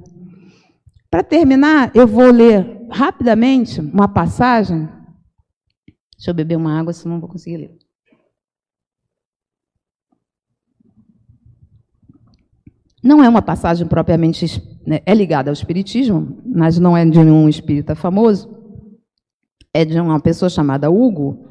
Para 1.16 1.24
terminar, 1.24 1.92
eu 1.96 2.06
vou 2.06 2.30
ler 2.30 2.86
rapidamente 2.90 3.80
uma 3.80 4.06
passagem. 4.06 4.86
Deixa 6.14 6.30
eu 6.30 6.34
beber 6.34 6.56
uma 6.56 6.78
água, 6.78 6.92
senão 6.92 7.14
não 7.14 7.20
vou 7.22 7.30
conseguir 7.30 7.56
ler. 7.56 7.78
Não 13.02 13.24
é 13.24 13.28
uma 13.30 13.40
passagem 13.40 13.86
propriamente 13.86 14.44
né, 14.86 15.00
é 15.06 15.14
ligada 15.14 15.48
ao 15.48 15.54
espiritismo, 15.54 16.38
mas 16.44 16.78
não 16.78 16.94
é 16.94 17.06
de 17.06 17.18
um 17.18 17.48
espírita 17.48 17.94
famoso. 17.94 18.54
É 19.72 19.86
de 19.86 19.98
uma 19.98 20.20
pessoa 20.20 20.50
chamada 20.50 20.90
Hugo. 20.90 21.48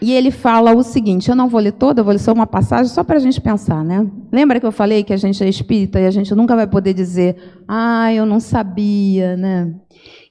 E 0.00 0.12
ele 0.12 0.30
fala 0.30 0.74
o 0.74 0.82
seguinte: 0.82 1.28
eu 1.28 1.36
não 1.36 1.48
vou 1.48 1.60
ler 1.60 1.72
toda, 1.72 2.00
eu 2.00 2.04
vou 2.04 2.12
ler 2.12 2.18
só 2.18 2.32
uma 2.32 2.46
passagem 2.46 2.92
só 2.92 3.04
para 3.04 3.16
a 3.16 3.20
gente 3.20 3.40
pensar, 3.40 3.84
né? 3.84 4.06
Lembra 4.32 4.58
que 4.58 4.66
eu 4.66 4.72
falei 4.72 5.04
que 5.04 5.12
a 5.12 5.16
gente 5.16 5.42
é 5.44 5.48
espírita 5.48 6.00
e 6.00 6.06
a 6.06 6.10
gente 6.10 6.34
nunca 6.34 6.56
vai 6.56 6.66
poder 6.66 6.94
dizer, 6.94 7.36
ah, 7.68 8.12
eu 8.12 8.24
não 8.24 8.40
sabia, 8.40 9.36
né? 9.36 9.74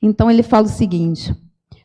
Então 0.01 0.29
ele 0.29 0.41
fala 0.41 0.65
o 0.65 0.69
seguinte: 0.69 1.35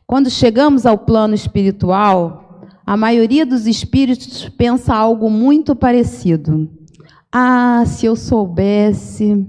quando 0.07 0.29
chegamos 0.29 0.85
ao 0.85 0.97
plano 0.97 1.35
espiritual, 1.35 2.61
a 2.85 2.97
maioria 2.97 3.45
dos 3.45 3.67
espíritos 3.67 4.49
pensa 4.49 4.93
algo 4.93 5.29
muito 5.29 5.75
parecido. 5.75 6.69
Ah, 7.31 7.83
se 7.85 8.05
eu 8.05 8.15
soubesse. 8.15 9.45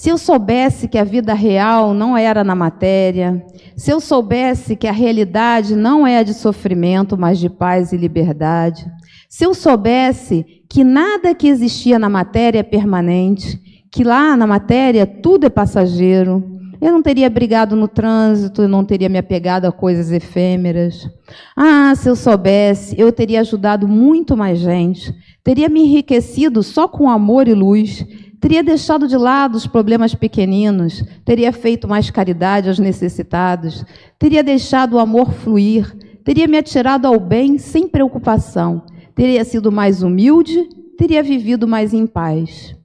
Se 0.00 0.08
eu 0.08 0.16
soubesse 0.16 0.88
que 0.88 0.96
a 0.96 1.04
vida 1.04 1.34
real 1.34 1.92
não 1.92 2.16
era 2.16 2.42
na 2.42 2.54
matéria, 2.54 3.44
se 3.76 3.90
eu 3.90 4.00
soubesse 4.00 4.74
que 4.74 4.88
a 4.88 4.92
realidade 4.92 5.76
não 5.76 6.06
é 6.06 6.16
a 6.16 6.22
de 6.22 6.32
sofrimento, 6.32 7.18
mas 7.18 7.38
de 7.38 7.50
paz 7.50 7.92
e 7.92 7.98
liberdade, 7.98 8.90
se 9.28 9.44
eu 9.44 9.52
soubesse 9.52 10.62
que 10.70 10.82
nada 10.82 11.34
que 11.34 11.48
existia 11.48 11.98
na 11.98 12.08
matéria 12.08 12.60
é 12.60 12.62
permanente, 12.62 13.60
que 13.92 14.02
lá 14.02 14.38
na 14.38 14.46
matéria 14.46 15.04
tudo 15.04 15.44
é 15.44 15.50
passageiro, 15.50 16.42
eu 16.80 16.90
não 16.92 17.02
teria 17.02 17.28
brigado 17.28 17.76
no 17.76 17.86
trânsito, 17.86 18.62
eu 18.62 18.68
não 18.68 18.84
teria 18.84 19.08
me 19.08 19.18
apegado 19.18 19.66
a 19.66 19.72
coisas 19.72 20.10
efêmeras. 20.10 21.08
Ah, 21.54 21.94
se 21.94 22.08
eu 22.08 22.16
soubesse, 22.16 22.98
eu 22.98 23.12
teria 23.12 23.40
ajudado 23.40 23.86
muito 23.86 24.36
mais 24.36 24.58
gente, 24.58 25.14
teria 25.44 25.68
me 25.68 25.82
enriquecido 25.82 26.62
só 26.62 26.88
com 26.88 27.10
amor 27.10 27.48
e 27.48 27.54
luz, 27.54 28.04
teria 28.40 28.62
deixado 28.62 29.06
de 29.06 29.16
lado 29.16 29.56
os 29.56 29.66
problemas 29.66 30.14
pequeninos, 30.14 31.04
teria 31.24 31.52
feito 31.52 31.86
mais 31.86 32.10
caridade 32.10 32.68
aos 32.68 32.78
necessitados, 32.78 33.84
teria 34.18 34.42
deixado 34.42 34.94
o 34.94 34.98
amor 34.98 35.32
fluir, 35.32 35.94
teria 36.24 36.48
me 36.48 36.56
atirado 36.56 37.06
ao 37.06 37.20
bem 37.20 37.58
sem 37.58 37.86
preocupação, 37.86 38.82
teria 39.14 39.44
sido 39.44 39.70
mais 39.70 40.02
humilde, 40.02 40.66
teria 40.96 41.22
vivido 41.22 41.68
mais 41.68 41.92
em 41.92 42.06
paz. 42.06 42.79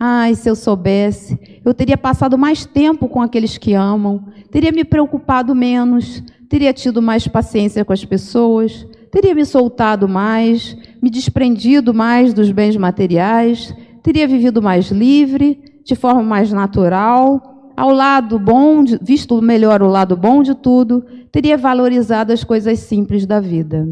Ai, 0.00 0.36
se 0.36 0.48
eu 0.48 0.54
soubesse, 0.54 1.36
eu 1.64 1.74
teria 1.74 1.98
passado 1.98 2.38
mais 2.38 2.64
tempo 2.64 3.08
com 3.08 3.20
aqueles 3.20 3.58
que 3.58 3.74
amam, 3.74 4.26
teria 4.48 4.70
me 4.70 4.84
preocupado 4.84 5.56
menos, 5.56 6.22
teria 6.48 6.72
tido 6.72 7.02
mais 7.02 7.26
paciência 7.26 7.84
com 7.84 7.92
as 7.92 8.04
pessoas, 8.04 8.86
teria 9.10 9.34
me 9.34 9.44
soltado 9.44 10.08
mais, 10.08 10.76
me 11.02 11.10
desprendido 11.10 11.92
mais 11.92 12.32
dos 12.32 12.52
bens 12.52 12.76
materiais, 12.76 13.74
teria 14.00 14.28
vivido 14.28 14.62
mais 14.62 14.88
livre, 14.92 15.60
de 15.84 15.96
forma 15.96 16.22
mais 16.22 16.52
natural. 16.52 17.72
ao 17.76 17.90
lado 17.90 18.38
bom, 18.38 18.84
de, 18.84 18.98
visto 19.02 19.42
melhor 19.42 19.82
o 19.82 19.88
lado 19.88 20.16
bom 20.16 20.44
de 20.44 20.54
tudo, 20.54 21.04
teria 21.32 21.56
valorizado 21.56 22.32
as 22.32 22.44
coisas 22.44 22.78
simples 22.78 23.26
da 23.26 23.40
vida. 23.40 23.88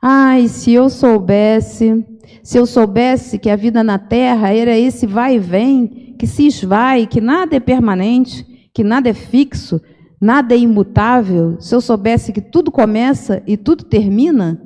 Ai, 0.00 0.46
se 0.48 0.72
eu 0.72 0.88
soubesse, 0.88 2.04
se 2.42 2.56
eu 2.56 2.66
soubesse 2.66 3.38
que 3.38 3.50
a 3.50 3.56
vida 3.56 3.82
na 3.82 3.98
terra 3.98 4.54
era 4.54 4.76
esse 4.76 5.06
vai 5.06 5.34
e 5.34 5.38
vem, 5.38 6.14
que 6.18 6.26
se 6.26 6.46
esvai, 6.46 7.06
que 7.06 7.20
nada 7.20 7.56
é 7.56 7.60
permanente, 7.60 8.46
que 8.72 8.84
nada 8.84 9.08
é 9.08 9.14
fixo, 9.14 9.80
nada 10.20 10.54
é 10.54 10.58
imutável, 10.58 11.60
se 11.60 11.74
eu 11.74 11.80
soubesse 11.80 12.32
que 12.32 12.40
tudo 12.40 12.70
começa 12.70 13.42
e 13.46 13.56
tudo 13.56 13.84
termina, 13.84 14.62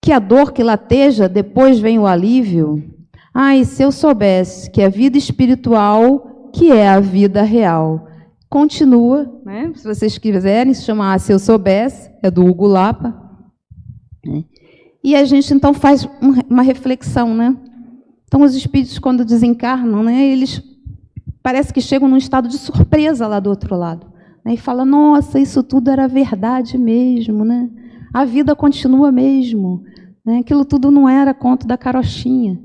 que 0.00 0.12
a 0.12 0.18
dor 0.18 0.52
que 0.52 0.62
lateja, 0.62 1.28
depois 1.28 1.78
vem 1.80 1.98
o 1.98 2.06
alívio. 2.06 2.82
Ai, 3.34 3.64
se 3.64 3.82
eu 3.82 3.90
soubesse 3.90 4.70
que 4.70 4.82
a 4.82 4.88
vida 4.88 5.18
espiritual, 5.18 6.50
que 6.52 6.70
é 6.70 6.88
a 6.88 7.00
vida 7.00 7.42
real, 7.42 8.06
continua, 8.48 9.40
né? 9.44 9.70
se 9.74 9.84
vocês 9.84 10.18
quiserem 10.18 10.72
se 10.72 10.84
chamar 10.84 11.20
Se 11.20 11.32
Eu 11.32 11.38
Soubesse, 11.38 12.10
é 12.22 12.30
do 12.30 12.44
Hugo 12.44 12.66
Lapa. 12.66 13.14
Né? 14.24 14.44
E 15.02 15.14
a 15.14 15.24
gente 15.24 15.52
então 15.54 15.72
faz 15.72 16.08
uma 16.48 16.62
reflexão, 16.62 17.34
né? 17.34 17.56
Então 18.24 18.42
os 18.42 18.54
espíritos 18.54 18.98
quando 18.98 19.24
desencarnam, 19.24 20.02
né, 20.02 20.26
eles 20.26 20.62
parece 21.42 21.72
que 21.72 21.80
chegam 21.80 22.08
num 22.08 22.16
estado 22.16 22.48
de 22.48 22.58
surpresa 22.58 23.26
lá 23.26 23.40
do 23.40 23.48
outro 23.48 23.74
lado, 23.76 24.06
né? 24.44 24.54
E 24.54 24.56
fala: 24.56 24.84
"Nossa, 24.84 25.38
isso 25.38 25.62
tudo 25.62 25.90
era 25.90 26.06
verdade 26.08 26.76
mesmo, 26.76 27.44
né? 27.44 27.70
A 28.12 28.24
vida 28.24 28.54
continua 28.56 29.10
mesmo, 29.12 29.82
né? 30.24 30.38
Aquilo 30.38 30.64
tudo 30.64 30.90
não 30.90 31.08
era 31.08 31.32
conto 31.32 31.66
da 31.66 31.78
carochinha". 31.78 32.60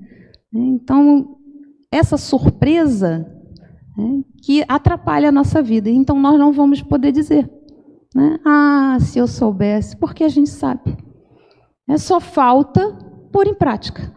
Né? 0.52 0.62
Então, 0.62 1.38
essa 1.92 2.18
surpresa 2.18 3.26
né, 3.98 4.24
que 4.42 4.64
atrapalha 4.68 5.30
a 5.30 5.32
nossa 5.32 5.62
vida. 5.62 5.90
Então, 5.90 6.20
nós 6.20 6.38
não 6.38 6.52
vamos 6.52 6.82
poder 6.82 7.12
dizer, 7.12 7.50
né? 8.14 8.40
Ah, 8.46 8.98
se 9.00 9.20
eu 9.20 9.28
soubesse, 9.28 9.96
porque 9.98 10.24
a 10.24 10.30
gente 10.30 10.50
sabe. 10.50 10.98
É 11.88 11.98
só 11.98 12.20
falta 12.20 12.96
pôr 13.32 13.48
em 13.48 13.54
prática. 13.54 14.14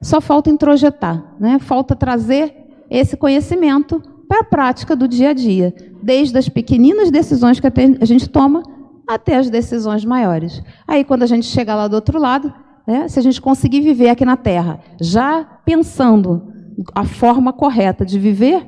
Só 0.00 0.20
falta 0.20 0.50
introjetar, 0.50 1.34
né? 1.38 1.58
Falta 1.58 1.94
trazer 1.94 2.54
esse 2.90 3.16
conhecimento 3.16 4.02
para 4.28 4.40
a 4.40 4.44
prática 4.44 4.96
do 4.96 5.06
dia 5.06 5.30
a 5.30 5.32
dia, 5.32 5.74
desde 6.02 6.36
as 6.36 6.48
pequeninas 6.48 7.10
decisões 7.10 7.60
que 7.60 7.66
a 7.66 8.04
gente 8.04 8.28
toma 8.28 8.62
até 9.08 9.36
as 9.36 9.50
decisões 9.50 10.04
maiores. 10.04 10.62
Aí, 10.86 11.04
quando 11.04 11.22
a 11.22 11.26
gente 11.26 11.46
chegar 11.46 11.74
lá 11.74 11.88
do 11.88 11.94
outro 11.94 12.18
lado, 12.18 12.52
né, 12.86 13.08
se 13.08 13.18
a 13.18 13.22
gente 13.22 13.40
conseguir 13.40 13.80
viver 13.80 14.08
aqui 14.08 14.24
na 14.24 14.36
Terra, 14.36 14.80
já 15.00 15.44
pensando 15.64 16.52
a 16.94 17.04
forma 17.04 17.52
correta 17.52 18.04
de 18.04 18.18
viver, 18.18 18.66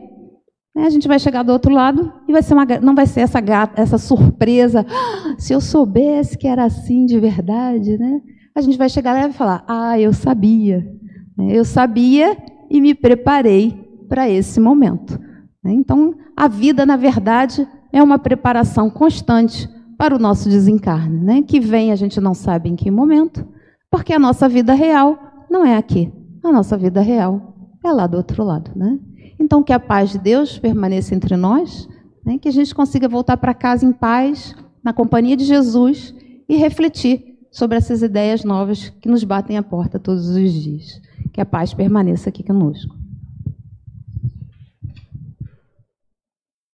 né, 0.75 0.85
a 0.87 0.91
gente 0.91 1.09
vai 1.09 1.19
chegar 1.19 1.43
do 1.43 1.53
outro 1.53 1.73
lado 1.73 2.13
e 2.29 2.33
vai 2.33 2.43
ser 2.43 2.55
uma, 2.55 2.67
não 2.83 2.95
vai 2.95 3.07
ser 3.07 3.21
essa, 3.21 3.39
essa 3.75 3.99
surpresa. 3.99 4.87
Ah, 4.89 5.35
se 5.39 5.53
eu 5.53 5.61
soubesse 5.61 6.37
que 6.37 6.47
era 6.47 6.65
assim 6.65 7.07
de 7.07 7.19
verdade, 7.19 7.99
né? 7.99 8.21
A 8.57 8.63
gente 8.63 8.79
vai 8.79 8.89
chegar 8.89 9.13
lá 9.13 9.19
e 9.19 9.23
vai 9.25 9.33
falar: 9.33 9.65
Ah, 9.69 10.01
eu 10.01 10.13
sabia. 10.15 10.91
Eu 11.39 11.65
sabia 11.65 12.37
e 12.71 12.81
me 12.81 12.95
preparei 12.95 13.73
para 14.09 14.29
esse 14.31 14.59
momento. 14.59 15.21
Então, 15.63 16.15
a 16.35 16.49
vida, 16.49 16.87
na 16.87 16.97
verdade, 16.97 17.69
é 17.93 18.03
uma 18.03 18.19
preparação 18.19 18.89
constante 18.89 19.69
para 19.99 20.15
o 20.15 20.19
nosso 20.19 20.49
desencarne, 20.49 21.19
né? 21.19 21.43
que 21.43 21.61
vem 21.61 21.93
a 21.93 21.97
gente 21.97 22.21
não 22.21 22.33
sabe 22.33 22.69
em 22.69 22.77
que 22.77 22.91
momento, 22.91 23.47
porque 23.91 24.13
a 24.13 24.19
nossa 24.19 24.49
vida 24.49 24.73
real 24.73 25.19
não 25.51 25.65
é 25.65 25.77
aqui. 25.77 26.11
A 26.43 26.53
nossa 26.53 26.77
vida 26.77 27.01
real 27.01 27.55
é 27.85 27.91
lá 27.91 28.07
do 28.07 28.17
outro 28.17 28.45
lado. 28.45 28.71
Né? 28.75 28.99
Então, 29.39 29.63
que 29.63 29.73
a 29.73 29.81
paz 29.81 30.11
de 30.11 30.19
Deus 30.19 30.59
permaneça 30.59 31.15
entre 31.15 31.37
nós, 31.37 31.89
né? 32.25 32.39
que 32.39 32.49
a 32.49 32.53
gente 32.53 32.75
consiga 32.75 33.09
voltar 33.09 33.37
para 33.37 33.53
casa 33.53 33.85
em 33.85 33.93
paz, 33.93 34.55
na 34.83 34.93
companhia 34.93 35.37
de 35.37 35.45
Jesus 35.45 36.15
e 36.49 36.57
refletir 36.57 37.36
sobre 37.57 37.79
essas 37.79 38.03
ideias 38.03 38.45
novas 38.45 38.91
que 39.01 39.09
nos 39.09 39.25
batem 39.25 39.57
a 39.57 39.63
porta 39.63 39.99
todos 39.99 40.29
os 40.29 40.53
dias. 40.53 41.01
Que 41.33 41.41
a 41.41 41.47
paz 41.47 41.73
permaneça 41.73 42.29
aqui 42.29 42.43
conosco. 42.43 42.95